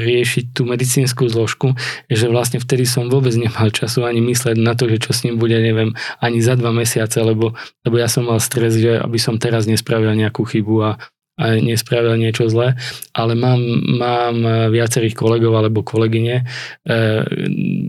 riešiť 0.00 0.56
tú 0.56 0.64
medicínsku 0.64 1.28
zložku, 1.28 1.76
že 2.08 2.32
vlastne 2.32 2.56
vtedy 2.56 2.88
som 2.88 3.12
vôbec 3.12 3.36
nemal 3.36 3.68
času 3.68 4.08
ani 4.08 4.24
mysleť 4.24 4.56
na 4.56 4.72
to, 4.72 4.88
že 4.88 5.04
čo 5.04 5.12
s 5.12 5.28
ním 5.28 5.36
bude, 5.36 5.60
neviem, 5.60 5.92
ani 6.16 6.40
za 6.40 6.56
dva 6.56 6.72
mesiace, 6.72 7.20
lebo, 7.20 7.52
lebo 7.84 7.96
ja 8.00 8.08
som 8.08 8.24
mal 8.24 8.40
stres, 8.40 8.80
že 8.80 8.96
aby 8.96 9.20
som 9.20 9.36
teraz 9.36 9.68
nespravil 9.68 10.16
nejakú 10.16 10.48
chybu 10.48 10.74
a 10.80 10.90
a 11.36 11.60
nespravil 11.60 12.16
niečo 12.16 12.48
zlé, 12.48 12.80
ale 13.12 13.36
mám, 13.36 13.60
mám 14.00 14.36
viacerých 14.72 15.12
kolegov 15.12 15.52
alebo 15.52 15.84
kolegyne, 15.84 16.42
e, 16.42 16.44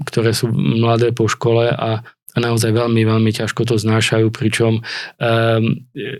ktoré 0.03 0.35
sú 0.35 0.51
mladé 0.51 1.15
po 1.15 1.31
škole 1.31 1.71
a 1.71 2.03
naozaj 2.39 2.69
veľmi, 2.69 3.01
veľmi 3.01 3.31
ťažko 3.33 3.65
to 3.65 3.75
znášajú, 3.81 4.29
pričom 4.29 4.79
um, 4.79 5.63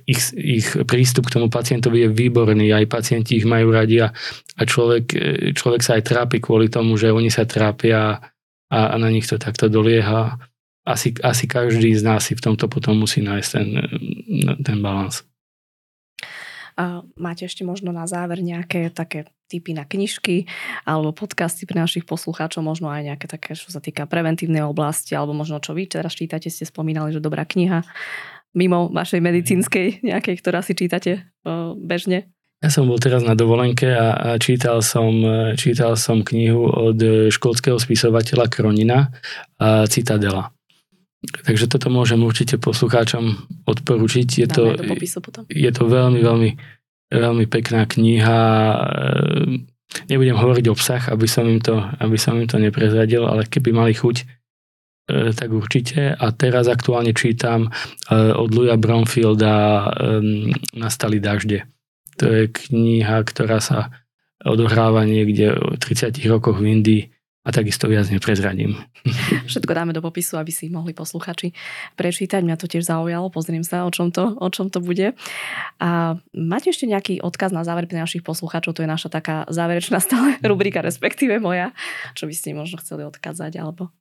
ich, 0.10 0.22
ich 0.34 0.68
prístup 0.90 1.30
k 1.30 1.38
tomu 1.38 1.48
pacientovi 1.48 2.06
je 2.06 2.10
výborný, 2.10 2.74
aj 2.74 2.90
pacienti 2.90 3.38
ich 3.38 3.46
majú 3.46 3.70
radi 3.70 4.02
a, 4.02 4.10
a 4.58 4.62
človek, 4.66 5.14
človek 5.54 5.82
sa 5.86 6.02
aj 6.02 6.04
trápi 6.10 6.38
kvôli 6.42 6.74
tomu, 6.74 6.98
že 6.98 7.14
oni 7.14 7.30
sa 7.30 7.46
trápia 7.46 8.18
a, 8.68 8.80
a 8.94 8.96
na 8.98 9.10
nich 9.14 9.30
to 9.30 9.38
takto 9.38 9.70
dolieha. 9.70 10.42
Asi, 10.88 11.12
asi 11.20 11.46
každý 11.52 11.92
z 11.94 12.04
nás 12.04 12.32
si 12.32 12.34
v 12.34 12.44
tomto 12.44 12.72
potom 12.72 13.04
musí 13.04 13.20
nájsť 13.20 13.50
ten, 13.52 13.68
ten 14.64 14.78
balans. 14.80 15.28
A 16.78 17.02
máte 17.18 17.50
ešte 17.50 17.66
možno 17.66 17.90
na 17.90 18.06
záver 18.06 18.46
nejaké 18.46 18.94
také 18.94 19.26
typy 19.50 19.74
na 19.74 19.88
knižky 19.88 20.46
alebo 20.86 21.16
podcasty 21.16 21.66
pre 21.66 21.80
našich 21.80 22.06
poslucháčov, 22.06 22.62
možno 22.62 22.92
aj 22.92 23.16
nejaké 23.16 23.26
také, 23.26 23.56
čo 23.58 23.74
sa 23.74 23.82
týka 23.82 24.06
preventívnej 24.06 24.62
oblasti, 24.62 25.18
alebo 25.18 25.34
možno 25.34 25.58
čo 25.58 25.74
vy 25.74 25.90
teraz 25.90 26.14
čítate, 26.14 26.52
ste 26.52 26.68
spomínali, 26.68 27.16
že 27.16 27.24
dobrá 27.24 27.48
kniha 27.48 27.82
mimo 28.54 28.92
vašej 28.92 29.22
medicínskej 29.24 30.06
nejakej, 30.06 30.36
ktorá 30.44 30.60
si 30.62 30.76
čítate 30.76 31.32
bežne? 31.80 32.30
Ja 32.58 32.74
som 32.74 32.90
bol 32.90 32.98
teraz 32.98 33.22
na 33.22 33.38
dovolenke 33.38 33.86
a, 33.94 34.34
čítal, 34.42 34.82
som, 34.82 35.22
čítal 35.54 35.94
som 35.94 36.26
knihu 36.26 36.66
od 36.66 37.30
školského 37.30 37.78
spisovateľa 37.78 38.50
Kronina 38.50 39.14
a 39.62 39.86
Citadela. 39.86 40.57
Takže 41.26 41.66
toto 41.66 41.90
môžem 41.90 42.22
určite 42.22 42.62
poslucháčom 42.62 43.50
odporučiť. 43.66 44.28
Je 44.46 44.48
to, 44.48 44.78
je 45.50 45.72
to 45.74 45.84
veľmi, 45.90 46.22
veľmi, 46.22 46.50
veľmi 47.10 47.46
pekná 47.50 47.90
kniha. 47.90 48.42
Ehm, 48.78 49.66
nebudem 50.06 50.38
hovoriť 50.38 50.66
obsah, 50.70 51.04
aby 51.10 51.26
som 51.26 51.50
im 51.50 51.58
to, 51.58 51.82
aby 51.82 52.22
som 52.22 52.38
im 52.38 52.46
to 52.46 52.62
neprezradil, 52.62 53.26
ale 53.26 53.50
keby 53.50 53.74
mali 53.74 53.98
chuť, 53.98 54.16
e, 54.22 54.26
tak 55.34 55.50
určite. 55.50 56.14
A 56.14 56.26
teraz 56.38 56.70
aktuálne 56.70 57.18
čítam 57.18 57.66
e, 57.66 57.70
od 58.38 58.54
Louisa 58.54 58.78
Bromfielda 58.78 59.56
ehm, 59.98 60.54
Nastali 60.78 61.18
dažde. 61.18 61.66
To 62.22 62.30
je 62.30 62.46
kniha, 62.46 63.26
ktorá 63.26 63.58
sa 63.58 63.90
odohráva 64.46 65.02
niekde 65.02 65.58
v 65.58 65.76
30 65.82 66.14
rokoch 66.30 66.62
v 66.62 66.78
Indii 66.78 67.04
a 67.48 67.50
takisto 67.56 67.88
viac 67.88 68.12
neprezradím. 68.12 68.76
Všetko 69.50 69.72
dáme 69.72 69.96
do 69.96 70.04
popisu, 70.04 70.36
aby 70.36 70.52
si 70.52 70.68
mohli 70.68 70.92
posluchači 70.92 71.56
prečítať. 71.96 72.44
Mňa 72.44 72.60
to 72.60 72.68
tiež 72.68 72.84
zaujalo, 72.84 73.32
pozriem 73.32 73.64
sa, 73.64 73.88
o 73.88 73.92
čom 73.92 74.12
to, 74.12 74.36
o 74.36 74.48
čom 74.52 74.68
to 74.68 74.84
bude. 74.84 75.16
A 75.80 76.20
máte 76.36 76.76
ešte 76.76 76.84
nejaký 76.84 77.24
odkaz 77.24 77.56
na 77.56 77.64
záver 77.64 77.88
pre 77.88 77.96
našich 77.96 78.28
poslucháčov? 78.28 78.76
To 78.76 78.84
je 78.84 78.92
naša 78.92 79.08
taká 79.08 79.48
záverečná 79.48 80.04
stále 80.04 80.36
rubrika, 80.52 80.84
respektíve 80.84 81.40
moja. 81.40 81.72
Čo 82.20 82.28
by 82.28 82.36
ste 82.36 82.52
možno 82.52 82.84
chceli 82.84 83.08
odkázať, 83.08 83.64
alebo... 83.64 83.96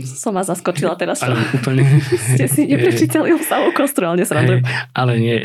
Som 0.00 0.32
vás 0.32 0.48
zaskočila 0.48 0.96
teraz. 0.96 1.20
Ale 1.20 1.36
úplne. 1.60 1.84
Ste 2.08 2.48
si 2.48 2.64
neprečítali 2.64 3.36
obsahu 3.36 3.76
kostru, 3.76 4.08
ale 4.08 4.24
nesrandujem. 4.24 4.64
Ale 4.96 5.12
nie, 5.20 5.36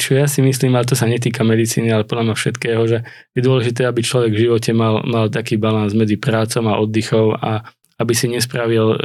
čo 0.00 0.16
ja 0.16 0.24
si 0.24 0.40
myslím, 0.40 0.72
ale 0.80 0.88
to 0.88 0.96
sa 0.96 1.04
netýka 1.04 1.44
medicíny, 1.44 1.92
ale 1.92 2.08
podľa 2.08 2.32
mňa 2.32 2.34
všetkého, 2.40 2.82
že 2.88 2.98
je 3.36 3.40
dôležité, 3.44 3.84
aby 3.84 4.00
človek 4.00 4.32
v 4.32 4.42
živote 4.48 4.72
mal, 4.72 5.04
mal 5.04 5.28
taký 5.28 5.60
balans 5.60 5.92
medzi 5.92 6.16
prácou 6.16 6.64
a 6.72 6.80
oddychom 6.80 7.36
a, 7.36 7.68
aby 8.00 8.12
si 8.16 8.26
nespravil 8.32 8.96
e, 8.96 8.98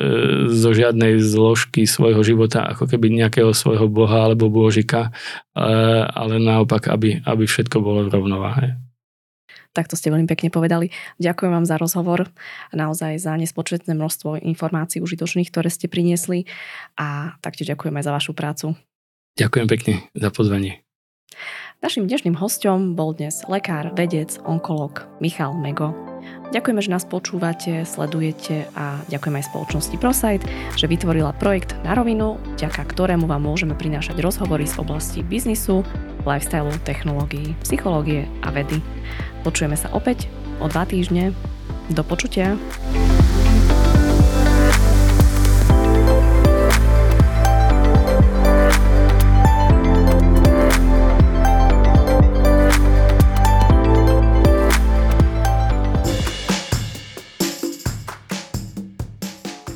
zo 0.55 0.71
žiadnej 0.71 1.19
zložky 1.19 1.83
svojho 1.85 2.23
života 2.25 2.63
ako 2.63 2.89
keby 2.89 3.11
nejakého 3.11 3.51
svojho 3.51 3.85
boha 3.91 4.31
alebo 4.31 4.49
božika, 4.49 5.11
e, 5.51 5.63
ale 6.09 6.39
naopak, 6.39 6.87
aby, 6.87 7.21
aby 7.27 7.43
všetko 7.43 7.83
bolo 7.83 8.07
v 8.07 8.13
rovnováhe. 8.15 8.88
Tak 9.73 9.85
to 9.87 9.95
ste 9.95 10.09
veľmi 10.09 10.25
pekne 10.25 10.49
povedali. 10.49 10.89
Ďakujem 11.21 11.51
vám 11.53 11.65
za 11.65 11.77
rozhovor, 11.77 12.29
naozaj 12.73 13.21
za 13.21 13.37
nespočetné 13.37 13.93
množstvo 13.93 14.41
informácií 14.41 14.99
užitočných, 14.99 15.49
ktoré 15.53 15.69
ste 15.69 15.85
priniesli 15.85 16.49
a 16.97 17.37
taktiež 17.45 17.73
ďakujem 17.73 17.95
aj 18.01 18.05
za 18.05 18.11
vašu 18.13 18.31
prácu. 18.33 18.73
Ďakujem 19.37 19.67
pekne 19.69 19.93
za 20.17 20.29
pozvanie. 20.33 20.83
Našim 21.79 22.11
dnešným 22.11 22.35
hostom 22.35 22.99
bol 22.99 23.15
dnes 23.15 23.47
lekár, 23.47 23.95
vedec, 23.95 24.35
onkolog 24.43 25.07
Michal 25.23 25.55
Mego. 25.55 25.95
Ďakujeme, 26.51 26.81
že 26.83 26.91
nás 26.91 27.07
počúvate, 27.07 27.87
sledujete 27.87 28.67
a 28.75 28.99
ďakujem 29.07 29.39
aj 29.39 29.47
spoločnosti 29.47 29.95
ProSite, 30.01 30.43
že 30.75 30.91
vytvorila 30.91 31.31
projekt 31.39 31.77
na 31.87 31.95
rovinu, 31.95 32.35
vďaka 32.59 32.83
ktorému 32.83 33.29
vám 33.29 33.47
môžeme 33.47 33.77
prinášať 33.79 34.19
rozhovory 34.19 34.67
z 34.67 34.75
oblasti 34.81 35.23
biznisu, 35.23 35.85
lifestyle, 36.27 36.73
technológií, 36.83 37.55
psychológie 37.63 38.27
a 38.43 38.51
vedy. 38.51 38.83
Počujeme 39.43 39.79
sa 39.79 39.89
opäť 39.95 40.27
o 40.59 40.67
dva 40.67 40.83
týždne. 40.83 41.31
Do 41.89 42.05
počutia. 42.05 42.59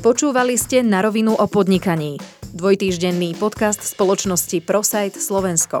Počúvali 0.04 0.60
ste 0.60 0.84
na 0.84 1.00
rovinu 1.00 1.32
o 1.32 1.48
podnikaní. 1.48 2.20
Dvojtýždenný 2.52 3.40
podcast 3.40 3.80
spoločnosti 3.80 4.60
ProSite 4.60 5.16
Slovensko. 5.16 5.80